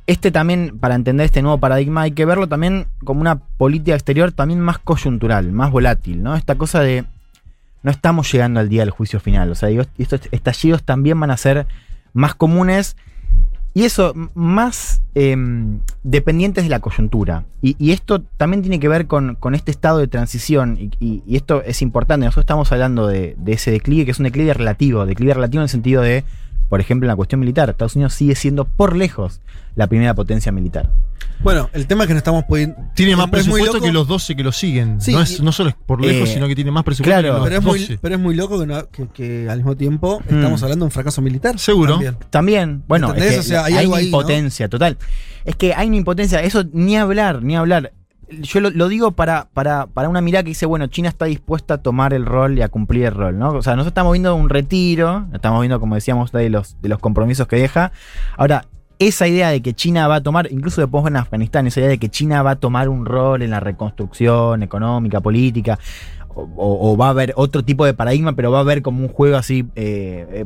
este 0.08 0.32
también, 0.32 0.80
para 0.80 0.96
entender 0.96 1.26
este 1.26 1.42
nuevo 1.42 1.58
paradigma, 1.58 2.04
hay 2.04 2.12
que 2.12 2.24
verlo 2.24 2.48
también 2.48 2.88
como 3.04 3.20
una 3.20 3.36
política 3.36 3.94
exterior 3.94 4.32
también 4.32 4.62
más 4.62 4.80
coyuntural, 4.80 5.52
más 5.52 5.72
volátil, 5.72 6.24
¿no? 6.24 6.38
Esta 6.38 6.56
cosa 6.56 6.80
de 6.80 7.04
no 7.84 7.92
estamos 7.92 8.32
llegando 8.32 8.62
al 8.62 8.70
día 8.70 8.84
del 8.84 8.92
juicio 8.92 9.20
final. 9.20 9.52
O 9.52 9.56
sea, 9.56 9.68
estos 9.98 10.22
estallidos 10.32 10.84
también 10.84 11.20
van 11.20 11.32
a 11.32 11.38
ser 11.38 11.68
más 12.14 12.34
comunes 12.34 12.96
y 13.74 13.84
eso, 13.86 14.14
más 14.36 15.02
em, 15.16 15.80
dependientes 16.04 16.64
de 16.66 16.70
la 16.70 16.80
coyuntura. 16.80 17.46
Y, 17.62 17.76
y 17.80 17.92
esto 17.92 18.22
también 18.38 18.62
tiene 18.62 18.80
que 18.80 18.88
ver 18.90 19.08
con, 19.08 19.36
con 19.36 19.56
este 19.56 19.72
estado 19.72 20.00
de 20.00 20.08
transición, 20.08 20.78
y, 20.80 20.92
y- 21.00 21.24
y 21.26 21.36
esto 21.38 21.64
es 21.64 21.82
importante. 21.82 22.26
Nosotros 22.26 22.44
estamos 22.44 22.72
hablando 22.72 23.08
de, 23.08 23.36
de 23.38 23.54
ese 23.54 23.72
declive, 23.72 24.06
que 24.06 24.12
es 24.12 24.20
un 24.20 24.26
declive 24.26 24.54
relativo, 24.54 25.06
declive 25.06 25.34
relativo 25.34 25.62
en 25.62 25.64
el 25.66 25.70
sentido 25.70 26.02
de, 26.02 26.24
por 26.72 26.80
ejemplo, 26.80 27.06
en 27.06 27.10
la 27.10 27.18
cuestión 27.18 27.42
militar. 27.42 27.70
Estados 27.70 27.98
Unidos 27.98 28.14
sigue 28.14 28.34
siendo 28.34 28.64
por 28.64 28.96
lejos 28.96 29.42
la 29.76 29.88
primera 29.88 30.14
potencia 30.14 30.54
militar. 30.54 30.90
Bueno, 31.44 31.70
el 31.74 31.86
tema 31.86 32.04
es 32.04 32.08
que 32.08 32.14
no 32.14 32.18
estamos 32.20 32.46
pudiendo. 32.46 32.78
Tiene 32.96 33.16
más 33.18 33.30
presupuesto 33.30 33.82
que 33.82 33.92
los 33.92 34.08
12 34.08 34.36
que 34.38 34.44
lo 34.44 34.54
siguen. 34.54 35.02
Sí, 35.02 35.12
no, 35.12 35.22
es, 35.22 35.40
y- 35.40 35.44
no 35.44 35.52
solo 35.52 35.70
es 35.72 35.76
por 35.86 36.00
lejos, 36.00 36.30
Eh, 36.30 36.34
sino 36.36 36.48
que 36.48 36.56
tiene 36.56 36.72
más 36.72 36.84
presupuesto 36.86 37.20
claro, 37.22 37.44
que 37.44 37.50
Pero 37.50 37.56
los 37.56 37.60
es, 37.66 37.68
muy, 37.68 37.80
12. 37.80 38.00
pero 38.02 38.16
es 38.16 38.22
muy 38.22 38.36
loco 38.36 38.58
que, 38.60 38.66
no- 38.68 38.88
que- 38.90 39.08
que 39.10 39.50
al 39.50 39.58
mismo 39.58 39.76
tiempo 39.76 40.22
Mm. 40.30 40.36
estamos 40.36 40.64
hablando 40.64 40.86
de 40.86 40.88
un 40.88 40.92
fracaso 40.92 41.22
militar. 41.22 41.60
Seguro. 41.60 41.94
también. 41.96 42.18
También, 42.30 42.84
bueno, 42.88 43.14
es 43.14 43.34
que 43.34 43.40
O 43.40 43.44
sea, 43.44 43.66
hay 43.66 43.74
hay, 43.74 43.80
algo 43.80 43.92
una 43.94 43.98
ahí, 44.00 44.04
¿no? 44.06 44.08
impotencia, 44.08 44.70
total. 44.70 44.98
Es 45.44 45.56
que 45.58 45.74
hay 45.74 45.88
una 45.90 45.98
impotencia, 45.98 46.42
eso 46.42 46.64
ni 46.72 46.96
hablar, 46.96 47.44
ni 47.44 47.58
hablar. 47.58 47.92
Yo 48.32 48.60
lo, 48.60 48.88
digo 48.88 49.12
para, 49.12 49.50
para, 49.54 49.88
para 49.88 50.10
una 50.10 50.22
mirada 50.22 50.44
que 50.44 50.50
dice, 50.50 50.66
bueno, 50.66 50.88
China 50.88 51.10
está 51.10 51.26
dispuesta 51.26 51.76
a 51.76 51.78
tomar 51.80 52.14
el 52.14 52.26
rol 52.26 52.58
y 52.58 52.62
a 52.62 52.70
cumplir 52.70 53.06
el 53.06 53.14
rol, 53.14 53.38
¿no? 53.38 53.50
O 53.50 53.62
sea, 53.62 53.74
nosotros 53.74 53.92
estamos 53.92 54.14
viendo 54.14 54.36
un 54.36 54.50
retiro, 54.50 55.28
estamos 55.34 55.62
viendo, 55.62 55.80
como 55.80 55.96
decíamos, 55.96 56.32
de 56.32 56.50
los, 56.50 56.82
de 56.82 56.90
los 56.90 57.00
compromisos 57.00 57.48
que 57.48 57.58
deja. 57.58 57.92
Ahora, 58.38 58.66
esa 59.00 59.28
idea 59.28 59.50
de 59.50 59.62
que 59.62 59.74
China 59.74 60.08
va 60.08 60.16
a 60.16 60.24
tomar, 60.24 60.52
incluso 60.52 60.82
después 60.82 61.06
en 61.08 61.16
Afganistán, 61.16 61.68
esa 61.68 61.80
idea 61.80 61.90
de 61.90 61.98
que 61.98 62.10
China 62.10 62.44
va 62.44 62.52
a 62.52 62.56
tomar 62.56 62.88
un 62.88 63.06
rol 63.06 63.42
en 63.42 63.50
la 63.50 63.60
reconstrucción 63.60 64.64
económica, 64.64 65.22
política, 65.22 65.80
o 66.34 66.96
va 66.98 67.08
a 67.08 67.10
haber 67.10 67.34
otro 67.36 67.64
tipo 67.64 67.86
de 67.86 67.94
paradigma, 67.94 68.34
pero 68.34 68.52
va 68.52 68.60
a 68.60 68.62
haber 68.62 68.82
como 68.82 69.02
un 69.02 69.10
juego 69.10 69.38
así 69.38 69.66
eh, 69.76 70.26
eh, 70.32 70.46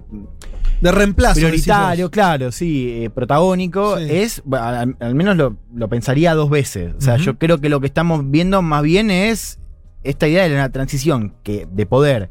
De 0.82 0.92
reemplazo. 0.92 1.40
prioritario, 1.40 2.12
claro, 2.12 2.52
sí, 2.52 3.04
eh, 3.04 3.10
protagónico, 3.10 3.98
Sí. 3.98 4.08
es, 4.10 4.42
bueno, 4.46 4.66
al, 4.66 4.96
al 5.00 5.16
menos 5.16 5.36
lo, 5.38 5.58
lo 5.74 5.88
pensaría 5.90 6.34
dos 6.34 6.50
veces. 6.50 6.94
O 6.98 7.02
sea, 7.02 7.18
yo 7.18 7.38
creo 7.38 7.60
que 7.60 7.70
lo 7.70 7.80
que 7.80 7.88
estamos 7.88 8.30
viendo 8.30 8.62
más 8.62 8.84
bien 8.84 9.10
es 9.12 9.60
esta 10.04 10.28
idea 10.28 10.48
de 10.48 10.54
una 10.54 10.70
transición 10.72 11.34
que, 11.44 11.68
de 11.72 11.86
poder 11.86 12.30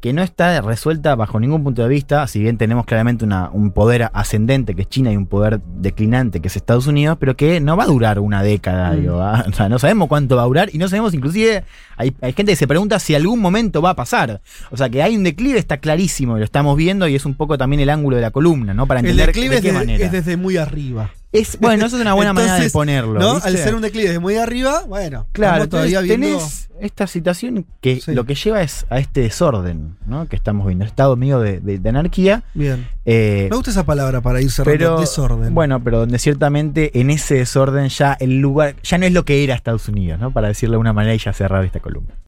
que 0.00 0.12
no 0.12 0.22
está 0.22 0.60
resuelta 0.60 1.14
bajo 1.14 1.40
ningún 1.40 1.64
punto 1.64 1.82
de 1.82 1.88
vista, 1.88 2.26
si 2.26 2.40
bien 2.40 2.58
tenemos 2.58 2.84
claramente 2.86 3.24
una- 3.24 3.50
un 3.50 3.70
poder 3.72 4.10
ascendente 4.12 4.74
que 4.74 4.82
es 4.82 4.88
China 4.88 5.10
y 5.12 5.16
un 5.16 5.26
poder 5.26 5.60
declinante 5.78 6.40
que 6.40 6.48
es 6.48 6.56
Estados 6.56 6.86
Unidos, 6.86 7.16
pero 7.18 7.36
que 7.36 7.60
no 7.60 7.76
va 7.76 7.84
a 7.84 7.86
durar 7.86 8.18
una 8.20 8.42
década, 8.42 8.92
Mm. 8.92 9.00
digo, 9.00 9.20
¿ah? 9.22 9.44
o 9.48 9.52
sea, 9.52 9.68
no 9.68 9.78
sabemos 9.78 10.08
cuánto 10.08 10.36
va 10.36 10.42
a 10.42 10.46
durar 10.46 10.70
y 10.72 10.78
no 10.78 10.88
sabemos 10.88 11.14
inclusive, 11.14 11.64
hay, 11.96 12.14
hay 12.20 12.32
gente 12.32 12.52
que 12.52 12.56
se 12.56 12.66
pregunta 12.68 12.98
si 12.98 13.14
algún 13.14 13.40
momento 13.40 13.80
va 13.82 13.90
a 13.90 13.96
pasar, 13.96 14.40
o 14.70 14.76
sea 14.76 14.88
que 14.88 15.02
hay 15.02 15.16
un 15.16 15.24
declive, 15.24 15.58
está 15.58 15.78
clarísimo, 15.78 16.36
lo 16.38 16.44
estamos 16.44 16.76
viendo 16.76 17.08
y 17.08 17.14
es 17.14 17.24
un 17.26 17.34
poco 17.34 17.56
también 17.58 17.80
el 17.80 17.90
ángulo 17.90 18.16
de 18.16 18.22
la 18.22 18.30
columna, 18.30 18.74
¿no? 18.74 18.86
Para 18.86 19.00
El 19.00 19.06
entender 19.06 19.26
declive 19.28 19.50
de 19.50 19.56
es, 19.56 19.62
qué 19.62 19.68
de- 19.72 19.78
manera. 19.78 20.04
es 20.04 20.12
desde 20.12 20.36
muy 20.36 20.56
arriba. 20.56 21.10
Es- 21.32 21.58
bueno, 21.60 21.86
eso 21.86 21.96
es 21.96 22.02
una 22.02 22.14
buena 22.14 22.32
manera 22.32 22.58
de 22.58 22.70
ponerlo. 22.70 23.40
Al 23.42 23.56
ser 23.56 23.74
un 23.74 23.82
declive 23.82 24.06
desde 24.08 24.20
muy 24.20 24.36
arriba, 24.36 24.82
bueno, 24.86 25.26
Claro, 25.32 25.68
todavía 25.68 26.00
viendo. 26.00 26.26
tenés 26.28 26.68
esta 26.80 27.06
situación 27.06 27.64
que 27.80 28.00
Sí. 28.00 28.12
lo 28.14 28.24
que 28.24 28.34
lleva 28.34 28.60
es 28.60 28.84
a 28.90 28.98
este 28.98 29.22
desorden, 29.22 29.96
¿no? 30.06 30.28
Que 30.28 30.36
estamos 30.36 30.66
viendo, 30.66 30.84
estado 30.84 31.16
medio 31.16 31.40
de, 31.40 31.60
de- 31.60 31.78
de 31.78 31.88
anarquía. 31.88 32.42
Bien. 32.54 32.86
eh, 33.06 33.46
Me 33.50 33.56
gusta 33.56 33.70
esa 33.70 33.84
palabra 33.86 34.20
para 34.20 34.42
ir 34.42 34.50
cerrando 34.50 34.78
pero 34.78 35.00
desorden. 35.00 35.54
bueno, 35.54 35.82
pero 35.82 36.00
donde 36.00 36.18
ciertamente 36.18 36.98
en 37.00 37.08
ese 37.10 37.36
desorden 37.36 37.88
ya 37.88 38.12
el 38.20 38.40
lugar 38.40 38.76
ya 38.82 38.98
no 38.98 39.06
es 39.06 39.12
lo 39.12 39.24
que 39.24 39.42
era 39.42 39.54
Estados 39.54 39.88
Unidos, 39.88 40.20
¿no? 40.20 40.32
Para 40.32 40.48
decirlo 40.48 40.74
de 40.74 40.80
una 40.80 40.92
manera 40.92 41.14
y 41.14 41.18
ya 41.18 41.32
cerrar 41.32 41.64
esta 41.64 41.80
columna. 41.80 42.14